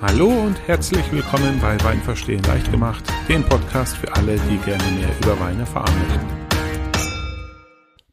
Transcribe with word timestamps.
Hallo 0.00 0.28
und 0.28 0.56
herzlich 0.68 1.10
willkommen 1.10 1.58
bei 1.60 1.76
Wein 1.82 2.00
verstehen 2.00 2.40
leicht 2.44 2.70
gemacht, 2.70 3.02
dem 3.28 3.42
Podcast 3.42 3.96
für 3.96 4.14
alle, 4.14 4.38
die 4.48 4.56
gerne 4.58 4.84
mehr 4.92 5.08
über 5.20 5.40
Wein 5.40 5.58
erfahren 5.58 5.92
möchten. 6.06 6.26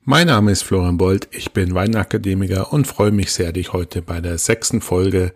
Mein 0.01 0.25
Name 0.25 0.51
ist 0.51 0.63
Florian 0.63 0.97
Bold, 0.97 1.27
ich 1.29 1.53
bin 1.53 1.75
Weinakademiker 1.75 2.73
und 2.73 2.87
freue 2.87 3.11
mich 3.11 3.33
sehr, 3.33 3.51
dich 3.51 3.71
heute 3.71 4.01
bei 4.01 4.19
der 4.19 4.39
sechsten 4.39 4.81
Folge 4.81 5.31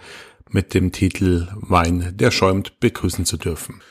mit 0.50 0.74
dem 0.74 0.92
Titel 0.92 1.50
Wein, 1.54 2.14
der 2.16 2.32
schäumt, 2.32 2.80
begrüßen 2.80 3.26
zu 3.26 3.38
dürfen. 3.38 3.84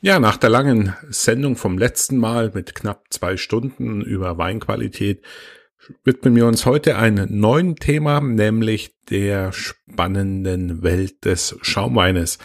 Ja, 0.00 0.20
nach 0.20 0.36
der 0.36 0.50
langen 0.50 0.94
Sendung 1.08 1.56
vom 1.56 1.78
letzten 1.78 2.16
Mal 2.16 2.52
mit 2.54 2.76
knapp 2.76 3.06
zwei 3.10 3.36
Stunden 3.36 4.02
über 4.02 4.38
Weinqualität 4.38 5.24
widmen 6.04 6.36
wir 6.36 6.46
uns 6.46 6.66
heute 6.66 6.96
einem 6.96 7.38
neuen 7.38 7.76
Thema, 7.76 8.20
nämlich 8.20 8.96
der 9.10 9.52
spannenden 9.52 10.82
Welt 10.82 11.24
des 11.24 11.56
Schaumweines. 11.62 12.38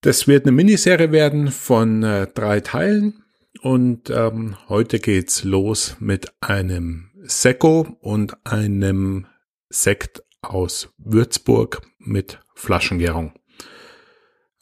Das 0.00 0.28
wird 0.28 0.44
eine 0.44 0.52
Miniserie 0.52 1.12
werden 1.12 1.50
von 1.50 2.02
äh, 2.02 2.26
drei 2.32 2.60
Teilen 2.60 3.24
und 3.60 4.10
ähm, 4.10 4.56
heute 4.68 4.98
geht's 4.98 5.42
los 5.44 5.96
mit 5.98 6.32
einem 6.40 7.10
Sekko 7.22 7.96
und 8.00 8.36
einem 8.46 9.26
Sekt 9.68 10.22
aus 10.42 10.94
Würzburg 10.98 11.82
mit 11.98 12.38
Flaschengärung. 12.54 13.32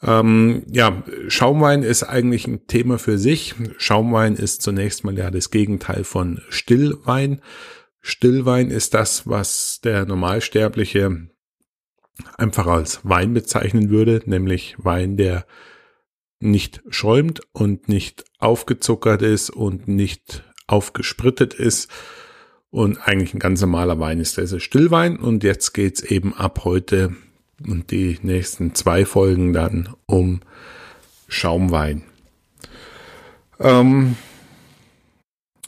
Ähm, 0.05 0.63
ja, 0.71 1.03
Schaumwein 1.27 1.81
ist 1.81 2.03
eigentlich 2.03 2.47
ein 2.47 2.67
Thema 2.67 2.99
für 2.99 3.17
sich. 3.17 3.55
Schaumwein 3.77 4.35
ist 4.35 4.61
zunächst 4.61 5.03
mal 5.03 5.17
ja 5.17 5.31
das 5.31 5.49
Gegenteil 5.49 6.03
von 6.03 6.41
Stillwein. 6.49 7.41
Stillwein 8.01 8.69
ist 8.69 8.93
das, 8.93 9.27
was 9.27 9.79
der 9.83 10.05
Normalsterbliche 10.05 11.29
einfach 12.37 12.67
als 12.67 12.99
Wein 13.03 13.33
bezeichnen 13.33 13.89
würde, 13.89 14.21
nämlich 14.25 14.75
Wein, 14.77 15.17
der 15.17 15.47
nicht 16.39 16.83
schäumt 16.89 17.41
und 17.51 17.89
nicht 17.89 18.25
aufgezuckert 18.37 19.23
ist 19.23 19.49
und 19.49 19.87
nicht 19.87 20.43
aufgesprittet 20.67 21.55
ist 21.55 21.89
und 22.69 23.07
eigentlich 23.07 23.33
ein 23.33 23.39
ganz 23.39 23.61
normaler 23.61 23.99
Wein 23.99 24.19
ist. 24.19 24.37
Das 24.37 24.51
ist 24.51 24.63
Stillwein 24.63 25.17
und 25.17 25.43
jetzt 25.43 25.73
geht's 25.73 26.01
eben 26.01 26.33
ab 26.35 26.63
heute 26.63 27.15
und 27.63 27.91
die 27.91 28.19
nächsten 28.21 28.75
zwei 28.75 29.05
Folgen 29.05 29.53
dann 29.53 29.93
um 30.05 30.41
Schaumwein. 31.27 32.03
Ähm, 33.59 34.15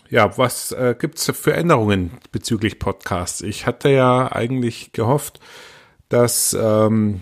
ja, 0.09 0.37
was 0.37 0.71
äh, 0.71 0.95
gibt's 0.97 1.31
für 1.31 1.53
Änderungen 1.53 2.11
bezüglich 2.31 2.79
Podcasts? 2.79 3.41
Ich 3.41 3.65
hatte 3.65 3.89
ja 3.89 4.31
eigentlich 4.31 4.91
gehofft, 4.91 5.39
dass 6.09 6.55
ähm, 6.59 7.21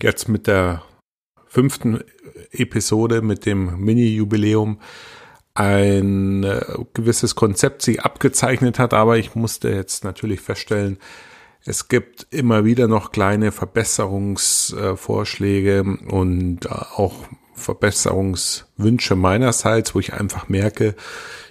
jetzt 0.00 0.28
mit 0.28 0.46
der 0.46 0.82
fünften 1.46 2.02
Episode, 2.50 3.22
mit 3.22 3.46
dem 3.46 3.78
Mini-Jubiläum, 3.78 4.80
ein 5.54 6.44
äh, 6.44 6.64
gewisses 6.94 7.34
Konzept 7.34 7.82
sich 7.82 8.00
abgezeichnet 8.02 8.78
hat, 8.78 8.94
aber 8.94 9.18
ich 9.18 9.34
musste 9.34 9.68
jetzt 9.68 10.02
natürlich 10.02 10.40
feststellen, 10.40 10.98
es 11.64 11.88
gibt 11.88 12.26
immer 12.30 12.64
wieder 12.64 12.88
noch 12.88 13.12
kleine 13.12 13.52
Verbesserungsvorschläge 13.52 15.84
und 16.08 16.68
auch 16.70 17.14
Verbesserungswünsche 17.54 19.14
meinerseits, 19.14 19.94
wo 19.94 20.00
ich 20.00 20.14
einfach 20.14 20.48
merke, 20.48 20.96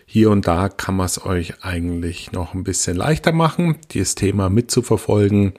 hier 0.05 0.29
und 0.29 0.47
da 0.47 0.67
kann 0.67 0.97
man 0.97 1.05
es 1.05 1.25
euch 1.25 1.63
eigentlich 1.63 2.33
noch 2.33 2.53
ein 2.53 2.65
bisschen 2.65 2.97
leichter 2.97 3.31
machen, 3.31 3.77
dieses 3.91 4.15
Thema 4.15 4.49
mitzuverfolgen 4.49 5.53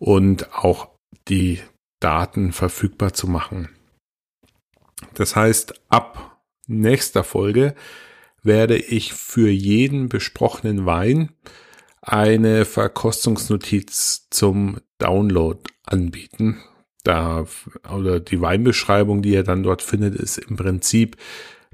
und 0.00 0.52
auch 0.52 0.88
die 1.28 1.60
Daten 2.00 2.50
verfügbar 2.52 3.12
zu 3.12 3.28
machen. 3.28 3.68
Das 5.14 5.36
heißt, 5.36 5.74
ab 5.88 6.40
nächster 6.66 7.22
Folge 7.22 7.76
werde 8.42 8.76
ich 8.76 9.12
für 9.12 9.50
jeden 9.50 10.08
besprochenen 10.08 10.86
Wein 10.86 11.30
eine 12.06 12.64
Verkostungsnotiz 12.64 14.28
zum 14.30 14.78
Download 14.98 15.60
anbieten. 15.84 16.62
Da, 17.02 17.46
oder 17.92 18.20
die 18.20 18.40
Weinbeschreibung, 18.40 19.22
die 19.22 19.30
ihr 19.30 19.42
dann 19.42 19.62
dort 19.62 19.82
findet, 19.82 20.14
ist 20.14 20.38
im 20.38 20.56
Prinzip 20.56 21.16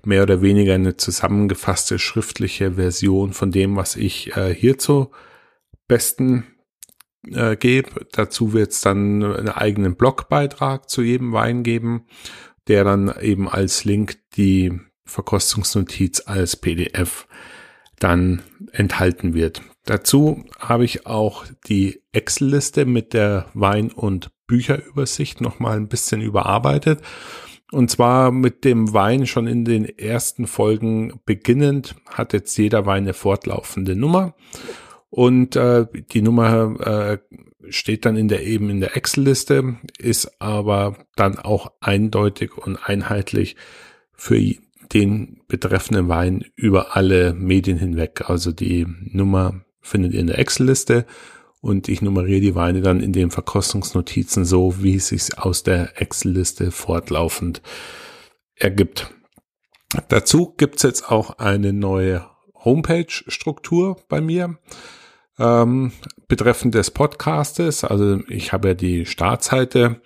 mehr 0.04 0.22
oder 0.22 0.42
weniger 0.42 0.74
eine 0.74 0.96
zusammengefasste 0.96 1.98
schriftliche 1.98 2.72
Version 2.72 3.32
von 3.32 3.52
dem, 3.52 3.76
was 3.76 3.96
ich 3.96 4.36
äh, 4.36 4.54
hier 4.54 4.78
zu 4.78 5.10
besten 5.86 6.44
äh, 7.30 7.56
gebe. 7.56 8.06
Dazu 8.12 8.52
wird 8.52 8.72
es 8.72 8.80
dann 8.80 9.22
einen 9.22 9.48
eigenen 9.48 9.96
Blogbeitrag 9.96 10.88
zu 10.88 11.02
jedem 11.02 11.32
Wein 11.32 11.62
geben, 11.62 12.06
der 12.68 12.84
dann 12.84 13.12
eben 13.20 13.48
als 13.48 13.84
Link 13.84 14.18
die 14.36 14.80
Verkostungsnotiz 15.04 16.22
als 16.26 16.56
PDF 16.56 17.26
dann 17.98 18.42
enthalten 18.72 19.34
wird. 19.34 19.62
Dazu 19.84 20.44
habe 20.58 20.84
ich 20.84 21.06
auch 21.06 21.44
die 21.66 22.02
Excel-Liste 22.12 22.84
mit 22.84 23.14
der 23.14 23.46
Wein- 23.54 23.90
und 23.90 24.30
Bücherübersicht 24.46 25.40
nochmal 25.40 25.76
ein 25.76 25.88
bisschen 25.88 26.20
überarbeitet. 26.20 27.00
Und 27.72 27.90
zwar 27.90 28.30
mit 28.30 28.64
dem 28.64 28.92
Wein 28.92 29.26
schon 29.26 29.46
in 29.46 29.64
den 29.64 29.86
ersten 29.86 30.46
Folgen 30.46 31.20
beginnend 31.24 31.96
hat 32.10 32.34
jetzt 32.34 32.56
jeder 32.58 32.84
Wein 32.84 33.04
eine 33.04 33.14
fortlaufende 33.14 33.96
Nummer. 33.96 34.34
Und 35.08 35.56
äh, 35.56 35.86
die 36.12 36.22
Nummer 36.22 36.80
äh, 36.80 37.18
steht 37.70 38.04
dann 38.04 38.16
in 38.16 38.28
der 38.28 38.44
eben 38.44 38.70
in 38.70 38.80
der 38.80 38.96
Excel-Liste, 38.96 39.78
ist 39.98 40.40
aber 40.40 40.96
dann 41.16 41.38
auch 41.38 41.72
eindeutig 41.80 42.56
und 42.56 42.76
einheitlich 42.76 43.56
für 44.14 44.38
den 44.92 45.40
betreffenden 45.48 46.08
Wein 46.08 46.44
über 46.56 46.94
alle 46.96 47.32
Medien 47.32 47.78
hinweg. 47.78 48.28
Also 48.28 48.52
die 48.52 48.86
Nummer 48.86 49.64
findet 49.82 50.14
ihr 50.14 50.20
in 50.20 50.28
der 50.28 50.38
Excel-Liste 50.38 51.04
und 51.60 51.88
ich 51.88 52.02
nummeriere 52.02 52.40
die 52.40 52.54
Weine 52.54 52.80
dann 52.80 53.00
in 53.00 53.12
den 53.12 53.30
Verkostungsnotizen 53.30 54.44
so, 54.44 54.82
wie 54.82 54.96
es 54.96 55.08
sich 55.08 55.38
aus 55.38 55.62
der 55.62 56.00
Excel-Liste 56.00 56.70
fortlaufend 56.70 57.62
ergibt. 58.56 59.12
Dazu 60.08 60.54
gibt's 60.56 60.82
jetzt 60.82 61.10
auch 61.10 61.38
eine 61.38 61.72
neue 61.72 62.26
Homepage-Struktur 62.64 63.96
bei 64.08 64.20
mir 64.20 64.58
ähm, 65.38 65.92
betreffend 66.28 66.74
des 66.74 66.90
Podcastes. 66.90 67.84
Also 67.84 68.20
ich 68.28 68.52
habe 68.52 68.68
ja 68.68 68.74
die 68.74 69.06
Startseite 69.06 70.00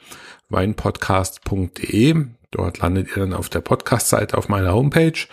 weinpodcast.de. 0.48 2.26
Dort 2.50 2.78
landet 2.78 3.08
ihr 3.10 3.22
dann 3.22 3.34
auf 3.34 3.48
der 3.48 3.60
Podcast-Seite 3.60 4.36
auf 4.36 4.48
meiner 4.48 4.72
Homepage. 4.74 5.26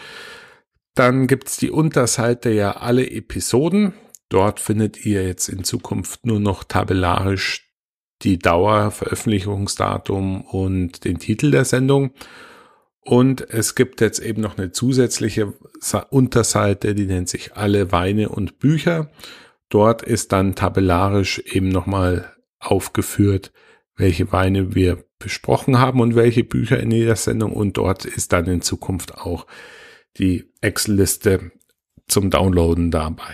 Dann 0.96 1.28
gibt's 1.28 1.58
die 1.58 1.72
Unterseite 1.72 2.52
ja 2.52 2.72
alle 2.78 3.10
Episoden. 3.10 3.94
Dort 4.30 4.60
findet 4.60 5.06
ihr 5.06 5.26
jetzt 5.26 5.50
in 5.50 5.64
Zukunft 5.64 6.26
nur 6.26 6.40
noch 6.40 6.64
tabellarisch 6.64 7.74
die 8.22 8.40
Dauer, 8.40 8.92
Veröffentlichungsdatum 8.92 10.42
und 10.42 11.04
den 11.06 11.20
Titel 11.20 11.52
der 11.52 11.66
Sendung. 11.66 12.12
Und 13.02 13.42
es 13.50 13.76
gibt 13.76 14.00
jetzt 14.00 14.20
eben 14.20 14.42
noch 14.42 14.58
eine 14.58 14.72
zusätzliche 14.72 15.54
Unterseite, 16.10 16.96
die 16.96 17.06
nennt 17.06 17.28
sich 17.28 17.56
alle 17.56 17.92
Weine 17.92 18.30
und 18.30 18.60
Bücher. 18.60 19.12
Dort 19.70 20.02
ist 20.04 20.32
dann 20.32 20.56
tabellarisch 20.56 21.40
eben 21.40 21.68
nochmal 21.70 22.34
aufgeführt, 22.60 23.52
welche 23.98 24.32
Weine 24.32 24.74
wir 24.74 25.04
besprochen 25.20 25.80
haben 25.80 26.00
und 26.00 26.16
welche 26.16 26.44
Bücher 26.44 26.80
in 26.80 26.92
jeder 26.92 27.18
Sendung. 27.18 27.52
Und 27.52 27.78
dort 27.78 28.06
ist 28.06 28.32
dann 28.32 28.46
in 28.46 28.62
Zukunft 28.62 29.18
auch 29.18 29.48
die 30.18 30.46
Excel-Liste 30.62 31.52
zum 32.08 32.30
Downloaden 32.30 32.90
dabei. 32.90 33.34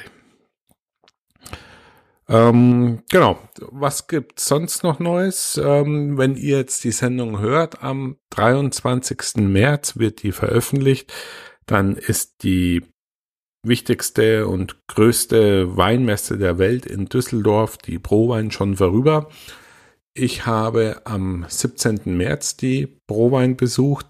Ähm, 2.30 3.02
genau. 3.10 3.40
Was 3.60 4.08
gibt's 4.08 4.46
sonst 4.46 4.84
noch 4.84 5.00
Neues? 5.00 5.60
Ähm, 5.62 6.18
wenn 6.18 6.36
ihr 6.36 6.58
jetzt 6.58 6.84
die 6.84 6.92
Sendung 6.92 7.40
hört, 7.40 7.84
am 7.84 8.18
23. 8.30 9.38
März 9.38 9.98
wird 9.98 10.22
die 10.22 10.32
veröffentlicht. 10.32 11.12
Dann 11.66 11.96
ist 11.96 12.44
die 12.44 12.84
wichtigste 13.64 14.48
und 14.48 14.78
größte 14.88 15.76
Weinmesse 15.76 16.38
der 16.38 16.60
Welt 16.60 16.86
in 16.86 17.08
Düsseldorf, 17.08 17.78
die 17.78 18.00
Prowein, 18.00 18.52
schon 18.52 18.78
vorüber. 18.78 19.30
Ich 20.14 20.46
habe 20.46 21.02
am 21.06 21.46
17. 21.48 22.16
März 22.16 22.58
die 22.58 22.88
Prowein 23.08 23.58
besucht 23.58 24.06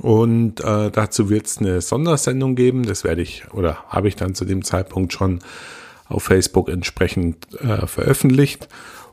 und 0.00 0.60
äh, 0.60 0.90
dazu 0.90 1.30
wird 1.30 1.46
es 1.46 1.58
eine 1.58 1.80
Sondersendung 1.80 2.54
geben. 2.54 2.84
Das 2.84 3.04
werde 3.04 3.22
ich 3.22 3.52
oder 3.52 3.84
habe 3.84 4.08
ich 4.08 4.16
dann 4.16 4.34
zu 4.34 4.44
dem 4.44 4.64
Zeitpunkt 4.64 5.12
schon 5.12 5.40
auf 6.12 6.24
Facebook 6.24 6.68
entsprechend 6.68 7.60
äh, 7.60 7.86
veröffentlicht. 7.86 8.68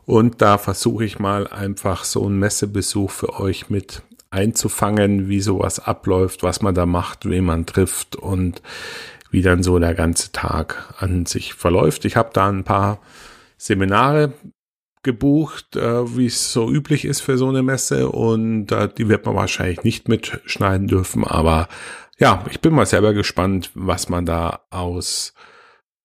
Und 0.06 0.42
da 0.42 0.58
versuche 0.58 1.06
ich 1.06 1.20
mal 1.20 1.48
einfach 1.48 2.04
so 2.04 2.26
einen 2.26 2.40
Messebesuch 2.40 3.12
für 3.12 3.40
euch 3.40 3.70
mit 3.70 4.02
einzufangen, 4.32 5.28
wie 5.30 5.42
sowas 5.42 5.80
abläuft, 5.80 6.44
was 6.44 6.62
man 6.62 6.76
da 6.76 6.86
macht, 6.86 7.30
wen 7.30 7.46
man 7.46 7.66
trifft 7.66 8.16
und 8.16 8.62
wie 9.32 9.42
dann 9.42 9.64
so 9.64 9.78
der 9.80 9.94
ganze 9.94 10.32
Tag 10.32 10.96
an 10.98 11.26
sich 11.26 11.54
verläuft. 11.54 12.06
Ich 12.06 12.16
habe 12.16 12.32
da 12.34 12.50
ein 12.50 12.64
paar 12.64 13.00
Seminare 13.58 14.34
gebucht, 15.04 15.76
äh, 15.76 16.18
wie 16.18 16.26
es 16.26 16.52
so 16.52 16.70
üblich 16.70 17.06
ist 17.06 17.22
für 17.22 17.38
so 17.38 17.48
eine 17.48 17.64
Messe 17.64 18.10
und 18.10 18.72
äh, 18.72 18.90
die 18.90 19.08
wird 19.08 19.26
man 19.26 19.36
wahrscheinlich 19.36 19.84
nicht 19.84 20.10
mitschneiden 20.10 20.88
dürfen, 20.88 21.24
aber 21.24 21.68
ja, 22.18 22.44
ich 22.50 22.60
bin 22.60 22.74
mal 22.74 22.86
selber 22.86 23.14
gespannt, 23.14 23.72
was 23.76 24.10
man 24.10 24.26
da 24.26 24.62
aus 24.72 25.34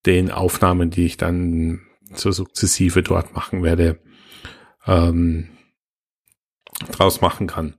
den 0.06 0.30
Aufnahmen, 0.30 0.90
die 0.90 1.06
ich 1.06 1.16
dann 1.16 1.80
so 2.12 2.30
sukzessive 2.32 3.02
dort 3.02 3.34
machen 3.34 3.62
werde, 3.62 3.98
ähm, 4.86 5.48
draus 6.90 7.20
machen 7.20 7.46
kann. 7.46 7.74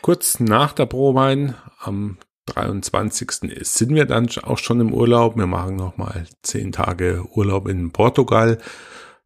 Kurz 0.00 0.40
nach 0.40 0.72
der 0.72 0.86
Probein 0.86 1.54
am 1.78 2.18
23. 2.46 3.30
sind 3.62 3.94
wir 3.94 4.04
dann 4.04 4.28
auch 4.42 4.58
schon 4.58 4.80
im 4.80 4.92
Urlaub. 4.92 5.36
Wir 5.36 5.46
machen 5.46 5.76
nochmal 5.76 6.26
zehn 6.42 6.72
Tage 6.72 7.24
Urlaub 7.34 7.68
in 7.68 7.92
Portugal. 7.92 8.58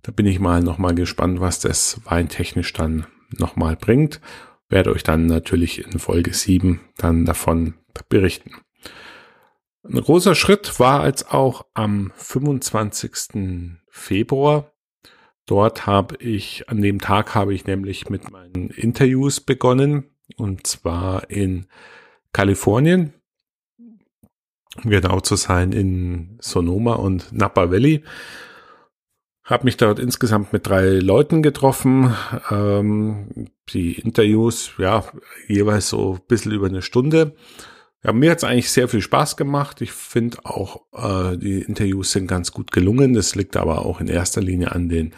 Da 0.02 0.12
bin 0.12 0.26
ich 0.26 0.38
mal 0.38 0.62
nochmal 0.62 0.94
gespannt, 0.94 1.40
was 1.40 1.60
das 1.60 2.00
weintechnisch 2.04 2.72
dann 2.74 3.06
nochmal 3.30 3.76
bringt. 3.76 4.20
Werde 4.68 4.92
euch 4.92 5.02
dann 5.02 5.26
natürlich 5.26 5.84
in 5.84 5.98
Folge 5.98 6.34
7 6.34 6.80
dann 6.98 7.24
davon 7.24 7.74
berichten. 8.08 8.50
Ein 9.88 10.00
großer 10.00 10.34
Schritt 10.34 10.80
war 10.80 11.00
als 11.00 11.28
auch 11.30 11.66
am 11.74 12.12
25. 12.16 13.78
Februar. 13.88 14.72
Dort 15.46 15.86
habe 15.86 16.16
ich, 16.16 16.68
an 16.68 16.82
dem 16.82 17.00
Tag 17.00 17.34
habe 17.34 17.54
ich 17.54 17.66
nämlich 17.66 18.10
mit 18.10 18.30
meinen 18.30 18.70
Interviews 18.70 19.40
begonnen 19.40 20.10
und 20.36 20.66
zwar 20.66 21.30
in 21.30 21.66
Kalifornien, 22.32 23.14
um 23.78 24.90
genau 24.90 25.20
zu 25.20 25.36
sein, 25.36 25.72
in 25.72 26.36
Sonoma 26.40 26.94
und 26.94 27.32
Napa 27.32 27.70
Valley. 27.70 28.02
Habe 29.44 29.64
mich 29.64 29.76
dort 29.76 30.00
insgesamt 30.00 30.52
mit 30.52 30.66
drei 30.66 30.98
Leuten 30.98 31.42
getroffen. 31.42 32.12
Ähm, 32.50 33.46
die 33.68 33.92
Interviews, 33.92 34.72
ja, 34.78 35.04
jeweils 35.46 35.90
so 35.90 36.14
ein 36.14 36.26
bisschen 36.26 36.50
über 36.50 36.66
eine 36.66 36.82
Stunde. 36.82 37.36
Ja, 38.04 38.12
mir 38.12 38.30
hat 38.30 38.38
es 38.38 38.44
eigentlich 38.44 38.70
sehr 38.70 38.88
viel 38.88 39.00
Spaß 39.00 39.36
gemacht. 39.36 39.80
Ich 39.80 39.92
finde 39.92 40.38
auch, 40.44 40.82
äh, 40.92 41.36
die 41.36 41.62
Interviews 41.62 42.12
sind 42.12 42.26
ganz 42.26 42.52
gut 42.52 42.70
gelungen. 42.70 43.14
Das 43.14 43.34
liegt 43.34 43.56
aber 43.56 43.84
auch 43.84 44.00
in 44.00 44.08
erster 44.08 44.40
Linie 44.40 44.72
an 44.72 44.88
den 44.88 45.14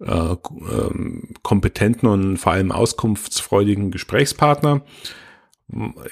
äh, 0.00 0.36
ähm, 0.70 1.34
kompetenten 1.42 2.08
und 2.08 2.36
vor 2.38 2.52
allem 2.52 2.72
auskunftsfreudigen 2.72 3.90
Gesprächspartner. 3.90 4.84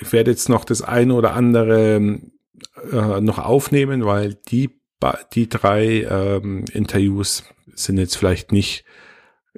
Ich 0.01 0.13
werde 0.13 0.31
jetzt 0.31 0.49
noch 0.49 0.65
das 0.65 0.83
eine 0.83 1.15
oder 1.15 1.35
andere 1.35 1.97
äh, 1.97 3.21
noch 3.21 3.39
aufnehmen, 3.39 4.05
weil 4.05 4.35
die, 4.49 4.71
die 5.33 5.49
drei 5.49 6.03
ähm, 6.03 6.65
Interviews 6.73 7.45
sind 7.75 7.99
jetzt 7.99 8.17
vielleicht 8.17 8.53
nicht 8.53 8.85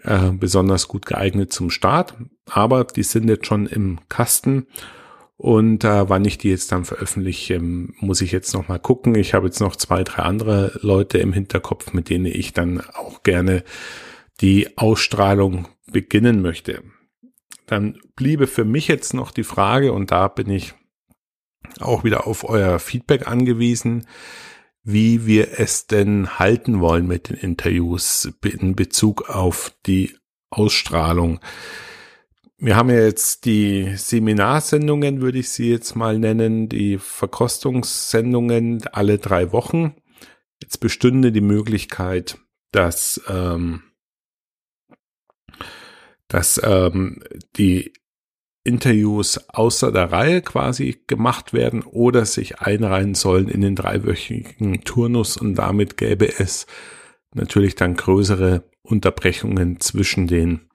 äh, 0.02 0.30
besonders 0.32 0.88
gut 0.88 1.06
geeignet 1.06 1.52
zum 1.52 1.70
Start, 1.70 2.14
aber 2.46 2.84
die 2.84 3.02
sind 3.02 3.28
jetzt 3.28 3.46
schon 3.46 3.66
im 3.66 4.00
Kasten. 4.08 4.66
Und 5.38 5.84
äh, 5.84 6.08
wann 6.08 6.24
ich 6.24 6.38
die 6.38 6.48
jetzt 6.48 6.72
dann 6.72 6.84
veröffentliche, 6.84 7.60
muss 7.60 8.22
ich 8.22 8.32
jetzt 8.32 8.54
noch 8.54 8.68
mal 8.68 8.78
gucken. 8.78 9.14
Ich 9.14 9.34
habe 9.34 9.46
jetzt 9.46 9.60
noch 9.60 9.76
zwei, 9.76 10.02
drei 10.02 10.22
andere 10.22 10.78
Leute 10.82 11.18
im 11.18 11.32
Hinterkopf, 11.32 11.92
mit 11.92 12.08
denen 12.08 12.26
ich 12.26 12.54
dann 12.54 12.80
auch 12.80 13.22
gerne 13.22 13.62
die 14.40 14.78
Ausstrahlung 14.78 15.68
beginnen 15.90 16.40
möchte. 16.40 16.82
Dann 17.66 17.98
bliebe 18.14 18.46
für 18.46 18.64
mich 18.64 18.88
jetzt 18.88 19.12
noch 19.12 19.30
die 19.30 19.44
Frage, 19.44 19.92
und 19.92 20.10
da 20.10 20.28
bin 20.28 20.48
ich 20.48 20.74
auch 21.80 22.04
wieder 22.04 22.26
auf 22.26 22.48
euer 22.48 22.78
Feedback 22.78 23.26
angewiesen, 23.26 24.06
wie 24.84 25.26
wir 25.26 25.58
es 25.58 25.86
denn 25.86 26.38
halten 26.38 26.80
wollen 26.80 27.06
mit 27.06 27.28
den 27.28 27.36
Interviews 27.36 28.30
in 28.42 28.76
Bezug 28.76 29.28
auf 29.28 29.74
die 29.84 30.16
Ausstrahlung. 30.48 31.40
Wir 32.58 32.76
haben 32.76 32.88
ja 32.88 33.00
jetzt 33.00 33.44
die 33.44 33.96
Seminarsendungen, 33.96 35.20
würde 35.20 35.38
ich 35.38 35.50
sie 35.50 35.70
jetzt 35.70 35.94
mal 35.94 36.18
nennen, 36.18 36.68
die 36.68 36.96
Verkostungssendungen 36.96 38.82
alle 38.92 39.18
drei 39.18 39.52
Wochen. 39.52 39.94
Jetzt 40.62 40.78
bestünde 40.78 41.32
die 41.32 41.42
Möglichkeit, 41.42 42.38
dass 42.72 43.20
ähm, 43.28 43.82
dass 46.28 46.60
ähm, 46.64 47.22
die 47.56 47.92
Interviews 48.64 49.48
außer 49.48 49.92
der 49.92 50.10
Reihe 50.10 50.42
quasi 50.42 51.02
gemacht 51.06 51.52
werden 51.52 51.82
oder 51.82 52.24
sich 52.24 52.58
einreihen 52.58 53.14
sollen 53.14 53.48
in 53.48 53.60
den 53.60 53.76
dreiwöchigen 53.76 54.82
Turnus 54.82 55.36
und 55.36 55.54
damit 55.54 55.96
gäbe 55.96 56.38
es 56.38 56.66
natürlich 57.32 57.76
dann 57.76 57.94
größere 57.94 58.64
Unterbrechungen 58.82 59.78
zwischen 59.78 60.26
den 60.26 60.68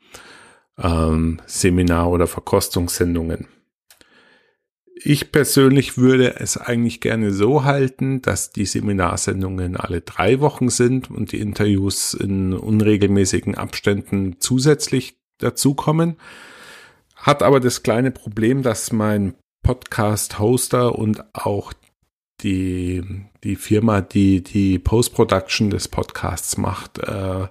ähm, 0.81 1.39
Seminar- 1.45 2.09
oder 2.09 2.27
Verkostungssendungen. 2.27 3.47
Ich 5.03 5.31
persönlich 5.31 5.97
würde 5.97 6.39
es 6.39 6.57
eigentlich 6.57 7.01
gerne 7.01 7.33
so 7.33 7.63
halten, 7.63 8.21
dass 8.21 8.51
die 8.51 8.65
Seminarsendungen 8.65 9.75
alle 9.75 10.01
drei 10.01 10.39
Wochen 10.41 10.69
sind 10.69 11.09
und 11.09 11.31
die 11.31 11.39
Interviews 11.39 12.13
in 12.13 12.53
unregelmäßigen 12.53 13.55
Abständen 13.55 14.35
zusätzlich 14.39 15.17
dazukommen. 15.39 16.17
Hat 17.15 17.41
aber 17.41 17.59
das 17.59 17.81
kleine 17.81 18.11
Problem, 18.11 18.61
dass 18.61 18.91
mein 18.91 19.33
Podcast-Hoster 19.63 20.93
und 20.97 21.23
auch 21.33 21.73
die, 22.41 23.03
die 23.43 23.55
Firma, 23.55 24.01
die 24.01 24.43
die 24.43 24.79
Post-Production 24.79 25.69
des 25.69 25.87
Podcasts 25.87 26.57
macht, 26.57 26.99
äh, 26.99 27.47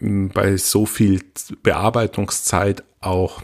bei 0.00 0.56
so 0.56 0.86
viel 0.86 1.20
Bearbeitungszeit 1.62 2.82
auch 3.00 3.42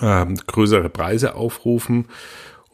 äh, 0.00 0.26
größere 0.46 0.88
Preise 0.88 1.34
aufrufen. 1.34 2.06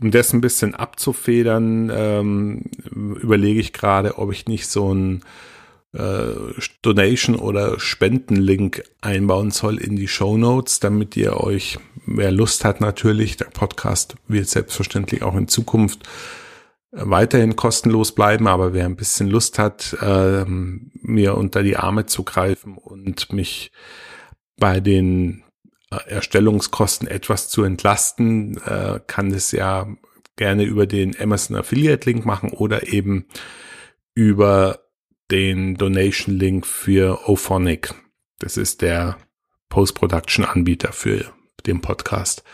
Um 0.00 0.12
das 0.12 0.32
ein 0.32 0.40
bisschen 0.40 0.74
abzufedern, 0.74 1.90
ähm, 1.92 2.64
überlege 2.84 3.58
ich 3.58 3.72
gerade, 3.72 4.18
ob 4.18 4.32
ich 4.32 4.46
nicht 4.46 4.68
so 4.68 4.94
ein 4.94 5.24
äh, 5.92 6.34
Donation 6.82 7.34
oder 7.34 7.80
Spendenlink 7.80 8.84
einbauen 9.00 9.50
soll 9.50 9.78
in 9.78 9.96
die 9.96 10.06
Show 10.06 10.36
Notes, 10.36 10.78
damit 10.78 11.16
ihr 11.16 11.38
euch, 11.38 11.78
wer 12.06 12.30
Lust 12.30 12.64
hat 12.64 12.80
natürlich, 12.80 13.36
der 13.36 13.46
Podcast 13.46 14.14
wird 14.28 14.48
selbstverständlich 14.48 15.22
auch 15.22 15.34
in 15.34 15.48
Zukunft 15.48 16.08
weiterhin 16.90 17.56
kostenlos 17.56 18.14
bleiben, 18.14 18.46
aber 18.46 18.72
wer 18.72 18.86
ein 18.86 18.96
bisschen 18.96 19.29
Lust 19.29 19.58
hat, 19.58 19.96
äh, 20.01 20.44
mir 20.46 21.36
unter 21.36 21.62
die 21.62 21.77
Arme 21.77 22.06
zu 22.06 22.22
greifen 22.22 22.77
und 22.77 23.32
mich 23.32 23.72
bei 24.58 24.81
den 24.81 25.44
äh, 25.91 25.96
Erstellungskosten 26.08 27.06
etwas 27.06 27.48
zu 27.48 27.62
entlasten, 27.62 28.56
äh, 28.65 29.01
kann 29.06 29.31
das 29.31 29.53
ja 29.53 29.86
gerne 30.36 30.65
über 30.65 30.86
den 30.86 31.19
Amazon 31.20 31.56
Affiliate 31.56 32.08
Link 32.08 32.24
machen 32.24 32.51
oder 32.51 32.89
eben 32.93 33.27
über 34.15 34.81
den 35.31 35.74
Donation-Link 35.74 36.67
für 36.67 37.29
Ophonic. 37.29 37.94
Das 38.39 38.56
ist 38.56 38.81
der 38.81 39.19
Post-Production-Anbieter 39.69 40.93
für 40.93 41.32
den 41.67 41.82
Podcast. 41.82 42.44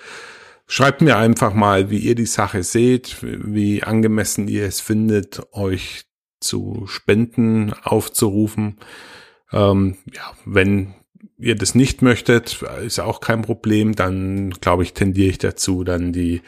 Schreibt 0.66 1.02
mir 1.02 1.18
einfach 1.18 1.52
mal, 1.52 1.90
wie 1.90 1.98
ihr 1.98 2.14
die 2.14 2.26
Sache 2.26 2.62
seht, 2.62 3.18
wie 3.22 3.82
angemessen 3.82 4.48
ihr 4.48 4.64
es 4.64 4.80
findet, 4.80 5.42
euch 5.52 6.06
zu 6.40 6.86
Spenden 6.86 7.72
aufzurufen. 7.82 8.78
Ähm, 9.52 9.96
ja, 10.14 10.32
wenn 10.44 10.94
ihr 11.38 11.54
das 11.54 11.74
nicht 11.74 12.02
möchtet, 12.02 12.62
ist 12.84 12.98
auch 12.98 13.20
kein 13.20 13.42
Problem. 13.42 13.94
Dann 13.94 14.50
glaube 14.50 14.82
ich, 14.84 14.94
tendiere 14.94 15.30
ich 15.30 15.38
dazu, 15.38 15.84
dann 15.84 16.12
die 16.12 16.42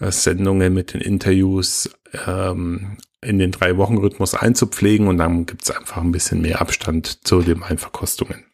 äh, 0.00 0.10
Sendungen 0.10 0.74
mit 0.74 0.94
den 0.94 1.00
Interviews 1.00 1.90
ähm, 2.26 2.98
in 3.22 3.38
den 3.38 3.52
drei 3.52 3.76
Wochen 3.76 3.98
Rhythmus 3.98 4.34
einzupflegen 4.34 5.08
und 5.08 5.18
dann 5.18 5.46
gibt 5.46 5.64
es 5.64 5.70
einfach 5.70 5.98
ein 5.98 6.12
bisschen 6.12 6.40
mehr 6.40 6.60
Abstand 6.60 7.26
zu 7.26 7.42
den 7.42 7.62
Einverkostungen. 7.62 8.44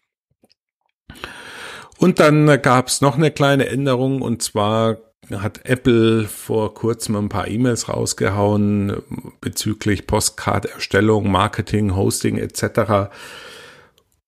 Und 1.99 2.21
dann 2.21 2.61
gab 2.63 2.89
es 2.89 3.01
noch 3.01 3.17
eine 3.17 3.31
kleine 3.31 3.69
Änderung 3.69 4.23
und 4.23 4.43
zwar 4.43 4.99
hat 5.31 5.65
Apple 5.65 6.27
vor 6.27 6.75
kurzem 6.75 7.17
ein 7.17 7.29
paar 7.29 7.49
E-Mails 7.49 7.89
rausgehauen 7.89 9.03
bezüglich 9.41 10.07
Postcard-Erstellung, 10.07 11.31
Marketing, 11.31 11.95
Hosting 11.95 12.39
etc. 12.39 13.11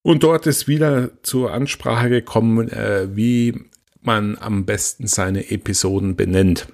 Und 0.02 0.22
dort 0.22 0.46
ist 0.46 0.68
wieder 0.68 1.10
zur 1.22 1.52
Ansprache 1.52 2.08
gekommen, 2.10 2.68
äh, 2.68 3.08
wie 3.14 3.70
man 4.00 4.36
am 4.38 4.66
besten 4.66 5.06
seine 5.06 5.50
Episoden 5.50 6.14
benennt. 6.14 6.68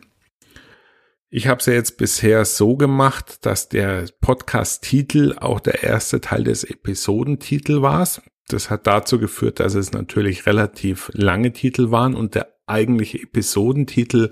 Ich 1.32 1.47
habe 1.47 1.61
es 1.61 1.66
ja 1.66 1.75
jetzt 1.75 1.97
bisher 1.97 2.44
so 2.44 2.76
gemacht, 2.76 3.47
dass 3.47 3.68
der 3.68 4.06
Podcast-Titel 4.20 5.37
auch 5.38 5.61
der 5.61 5.85
erste 5.85 6.20
Teil 6.20 6.42
des 6.42 6.64
Episodentitel 6.64 7.82
war. 7.82 8.04
Das 8.52 8.69
hat 8.69 8.87
dazu 8.87 9.19
geführt, 9.19 9.61
dass 9.61 9.75
es 9.75 9.92
natürlich 9.92 10.47
relativ 10.47 11.11
lange 11.14 11.52
Titel 11.52 11.90
waren 11.90 12.14
und 12.14 12.35
der 12.35 12.49
eigentliche 12.66 13.19
Episodentitel 13.23 14.30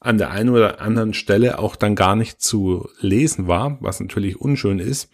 an 0.00 0.16
der 0.16 0.30
einen 0.30 0.48
oder 0.48 0.80
anderen 0.80 1.12
Stelle 1.12 1.58
auch 1.58 1.76
dann 1.76 1.94
gar 1.94 2.16
nicht 2.16 2.40
zu 2.40 2.88
lesen 3.00 3.48
war, 3.48 3.76
was 3.80 4.00
natürlich 4.00 4.40
unschön 4.40 4.78
ist. 4.78 5.10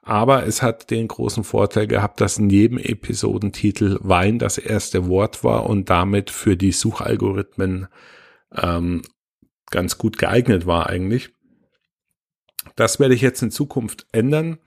Aber 0.00 0.46
es 0.46 0.62
hat 0.62 0.90
den 0.90 1.08
großen 1.08 1.42
Vorteil 1.42 1.88
gehabt, 1.88 2.20
dass 2.20 2.38
in 2.38 2.50
jedem 2.50 2.78
Episodentitel 2.78 3.98
Wein 4.00 4.38
das 4.38 4.58
erste 4.58 5.08
Wort 5.08 5.42
war 5.42 5.66
und 5.66 5.90
damit 5.90 6.30
für 6.30 6.56
die 6.56 6.72
Suchalgorithmen 6.72 7.88
ähm, 8.52 9.02
ganz 9.70 9.98
gut 9.98 10.18
geeignet 10.18 10.66
war 10.66 10.88
eigentlich. 10.88 11.30
Das 12.76 13.00
werde 13.00 13.14
ich 13.14 13.22
jetzt 13.22 13.42
in 13.42 13.50
Zukunft 13.50 14.06
ändern. 14.12 14.58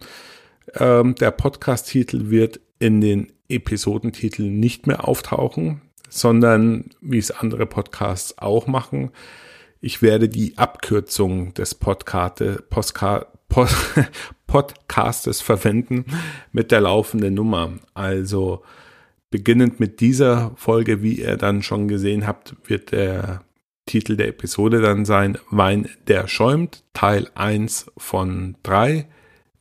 Ähm, 0.73 1.15
der 1.15 1.31
Podcast-Titel 1.31 2.29
wird 2.29 2.59
in 2.79 3.01
den 3.01 3.31
Episodentiteln 3.47 4.59
nicht 4.59 4.87
mehr 4.87 5.07
auftauchen, 5.07 5.81
sondern 6.09 6.89
wie 7.01 7.17
es 7.17 7.31
andere 7.31 7.65
Podcasts 7.65 8.37
auch 8.37 8.67
machen. 8.67 9.11
Ich 9.81 10.01
werde 10.01 10.29
die 10.29 10.57
Abkürzung 10.57 11.53
des 11.53 11.75
Podcaste, 11.75 12.63
Postka, 12.69 13.27
Pod, 13.49 13.69
Podcastes 14.47 15.41
verwenden 15.41 16.05
mit 16.51 16.71
der 16.71 16.81
laufenden 16.81 17.33
Nummer. 17.33 17.73
Also 17.93 18.63
beginnend 19.29 19.79
mit 19.79 19.99
dieser 19.99 20.51
Folge, 20.55 21.01
wie 21.01 21.19
ihr 21.19 21.37
dann 21.37 21.61
schon 21.61 21.87
gesehen 21.87 22.25
habt, 22.25 22.55
wird 22.65 22.91
der 22.91 23.43
Titel 23.85 24.15
der 24.15 24.29
Episode 24.29 24.81
dann 24.81 25.05
sein 25.05 25.37
Wein, 25.51 25.89
der 26.07 26.27
schäumt, 26.27 26.83
Teil 26.93 27.29
1 27.35 27.91
von 27.97 28.55
3, 28.63 29.07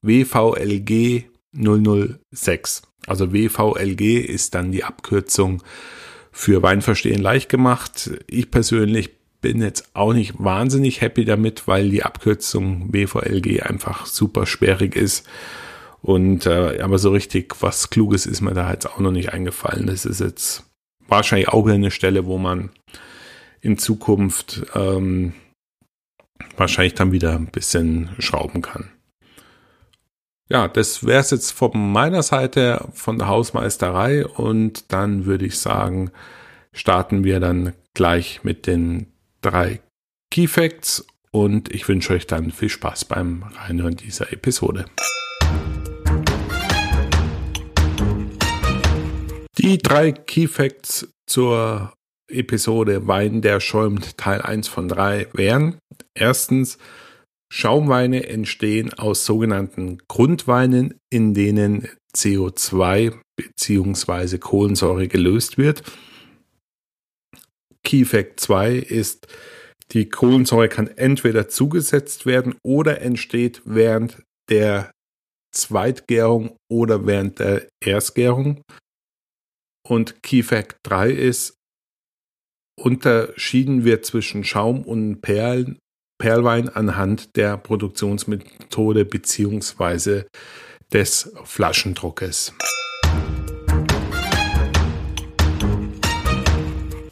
WVLG 0.00 1.24
006. 1.52 2.82
Also 3.06 3.32
WVLG 3.32 4.20
ist 4.20 4.54
dann 4.54 4.72
die 4.72 4.84
Abkürzung 4.84 5.62
für 6.32 6.62
Weinverstehen 6.62 7.22
leicht 7.22 7.48
gemacht. 7.48 8.10
Ich 8.26 8.50
persönlich 8.50 9.10
bin 9.40 9.60
jetzt 9.60 9.90
auch 9.94 10.14
nicht 10.14 10.34
wahnsinnig 10.38 11.00
happy 11.00 11.24
damit, 11.24 11.68
weil 11.68 11.90
die 11.90 12.02
Abkürzung 12.02 12.92
WVLG 12.92 13.62
einfach 13.62 14.06
super 14.06 14.46
sperrig 14.46 14.96
ist. 14.96 15.26
Und 16.00 16.46
äh, 16.46 16.80
aber 16.80 16.98
so 16.98 17.10
richtig 17.10 17.54
was 17.60 17.90
Kluges 17.90 18.26
ist 18.26 18.40
mir 18.40 18.54
da 18.54 18.70
jetzt 18.72 18.86
auch 18.86 19.00
noch 19.00 19.10
nicht 19.10 19.32
eingefallen. 19.32 19.86
Das 19.86 20.04
ist 20.04 20.20
jetzt 20.20 20.64
wahrscheinlich 21.08 21.48
auch 21.48 21.66
eine 21.66 21.90
Stelle, 21.90 22.26
wo 22.26 22.38
man 22.38 22.70
in 23.60 23.78
Zukunft 23.78 24.62
ähm, 24.74 25.34
wahrscheinlich 26.56 26.94
dann 26.94 27.12
wieder 27.12 27.34
ein 27.34 27.46
bisschen 27.46 28.10
schrauben 28.18 28.62
kann. 28.62 28.90
Ja, 30.50 30.68
das 30.68 31.06
wäre 31.06 31.20
es 31.20 31.30
jetzt 31.30 31.52
von 31.52 31.70
meiner 31.92 32.22
Seite 32.22 32.86
von 32.92 33.18
der 33.18 33.28
Hausmeisterei 33.28 34.26
und 34.26 34.92
dann 34.92 35.24
würde 35.24 35.46
ich 35.46 35.58
sagen, 35.58 36.10
starten 36.74 37.24
wir 37.24 37.40
dann 37.40 37.72
gleich 37.94 38.44
mit 38.44 38.66
den 38.66 39.06
drei 39.40 39.80
Key 40.30 40.46
Facts 40.46 41.06
und 41.30 41.74
ich 41.74 41.88
wünsche 41.88 42.12
euch 42.12 42.26
dann 42.26 42.50
viel 42.50 42.68
Spaß 42.68 43.06
beim 43.06 43.44
Reinhören 43.54 43.96
dieser 43.96 44.34
Episode. 44.34 44.84
Die 49.56 49.78
drei 49.78 50.12
Key 50.12 50.46
Facts 50.46 51.08
zur 51.24 51.94
Episode 52.28 53.06
Wein, 53.06 53.40
der 53.40 53.60
schäumt, 53.60 54.18
Teil 54.18 54.42
1 54.42 54.68
von 54.68 54.88
3 54.88 55.28
wären. 55.32 55.78
Erstens, 56.12 56.76
Schaumweine 57.56 58.28
entstehen 58.28 58.92
aus 58.94 59.24
sogenannten 59.24 59.98
Grundweinen, 60.08 60.98
in 61.08 61.34
denen 61.34 61.88
CO2 62.12 63.14
bzw. 63.36 64.38
Kohlensäure 64.38 65.06
gelöst 65.06 65.56
wird. 65.56 65.84
Key 67.84 68.04
Fact 68.06 68.40
2 68.40 68.74
ist, 68.74 69.28
die 69.92 70.08
Kohlensäure 70.08 70.68
kann 70.68 70.88
entweder 70.88 71.46
zugesetzt 71.46 72.26
werden 72.26 72.56
oder 72.64 73.00
entsteht 73.02 73.62
während 73.64 74.24
der 74.50 74.90
Zweitgärung 75.54 76.56
oder 76.68 77.06
während 77.06 77.38
der 77.38 77.68
Erstgärung. 77.80 78.62
Und 79.86 80.24
Key 80.24 80.42
Fact 80.42 80.78
3 80.82 81.12
ist, 81.12 81.54
unterschieden 82.76 83.84
wird 83.84 84.04
zwischen 84.04 84.42
Schaum 84.42 84.82
und 84.82 85.20
Perlen, 85.20 85.78
Perlwein 86.24 86.70
anhand 86.70 87.36
der 87.36 87.58
Produktionsmethode 87.58 89.04
beziehungsweise 89.04 90.26
des 90.90 91.30
Flaschendruckes. 91.44 92.54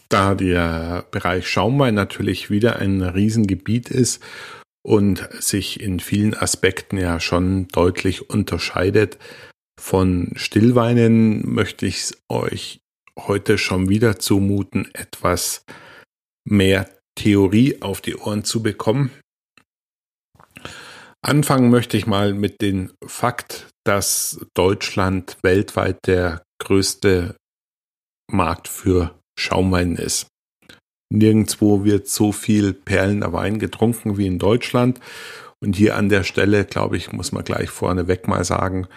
Da 0.09 0.35
der 0.35 1.05
Bereich 1.11 1.47
Schaumwein 1.47 1.95
natürlich 1.95 2.49
wieder 2.49 2.77
ein 2.77 3.03
Riesengebiet 3.03 3.91
ist 3.91 4.23
und 4.83 5.29
sich 5.39 5.81
in 5.83 6.01
vielen 6.01 6.33
Aspekten 6.33 6.97
ja 6.97 7.21
schon 7.21 7.69
deutlich 7.69 8.31
unterscheidet 8.31 9.19
von 9.79 10.31
Stillweinen, 10.37 11.47
möchte 11.53 11.85
ich 11.85 12.13
euch 12.31 12.81
heute 13.19 13.59
schon 13.59 13.91
wieder 13.91 14.19
zumuten, 14.19 14.89
etwas 14.95 15.67
mehr 16.49 16.89
Theorie 17.15 17.81
auf 17.83 18.01
die 18.01 18.17
Ohren 18.17 18.45
zu 18.45 18.63
bekommen. 18.63 19.11
Anfangen 21.25 21.71
möchte 21.71 21.97
ich 21.97 22.07
mal 22.07 22.35
mit 22.35 22.61
dem 22.63 22.93
Fakt, 23.07 23.69
dass 23.85 24.45
Deutschland 24.55 25.37
weltweit 25.43 25.99
der 26.07 26.43
größte 26.61 27.37
Markt 28.31 28.69
für 28.69 29.19
Schaumwein 29.39 29.97
ist. 29.97 30.27
Nirgendwo 31.13 31.85
wird 31.85 32.09
so 32.09 32.33
viel 32.33 32.73
perlender 32.73 33.33
Wein 33.33 33.59
getrunken 33.59 34.17
wie 34.17 34.27
in 34.27 34.39
Deutschland. 34.39 34.99
Und 35.61 35.77
hier 35.77 35.97
an 35.97 36.09
der 36.09 36.25
Stelle, 36.25 36.65
glaube 36.65 36.97
ich, 36.97 37.13
muss 37.13 37.31
man 37.31 37.45
gleich 37.45 37.71
vorneweg 37.71 38.27
mal 38.27 38.45
sagen, 38.45 38.89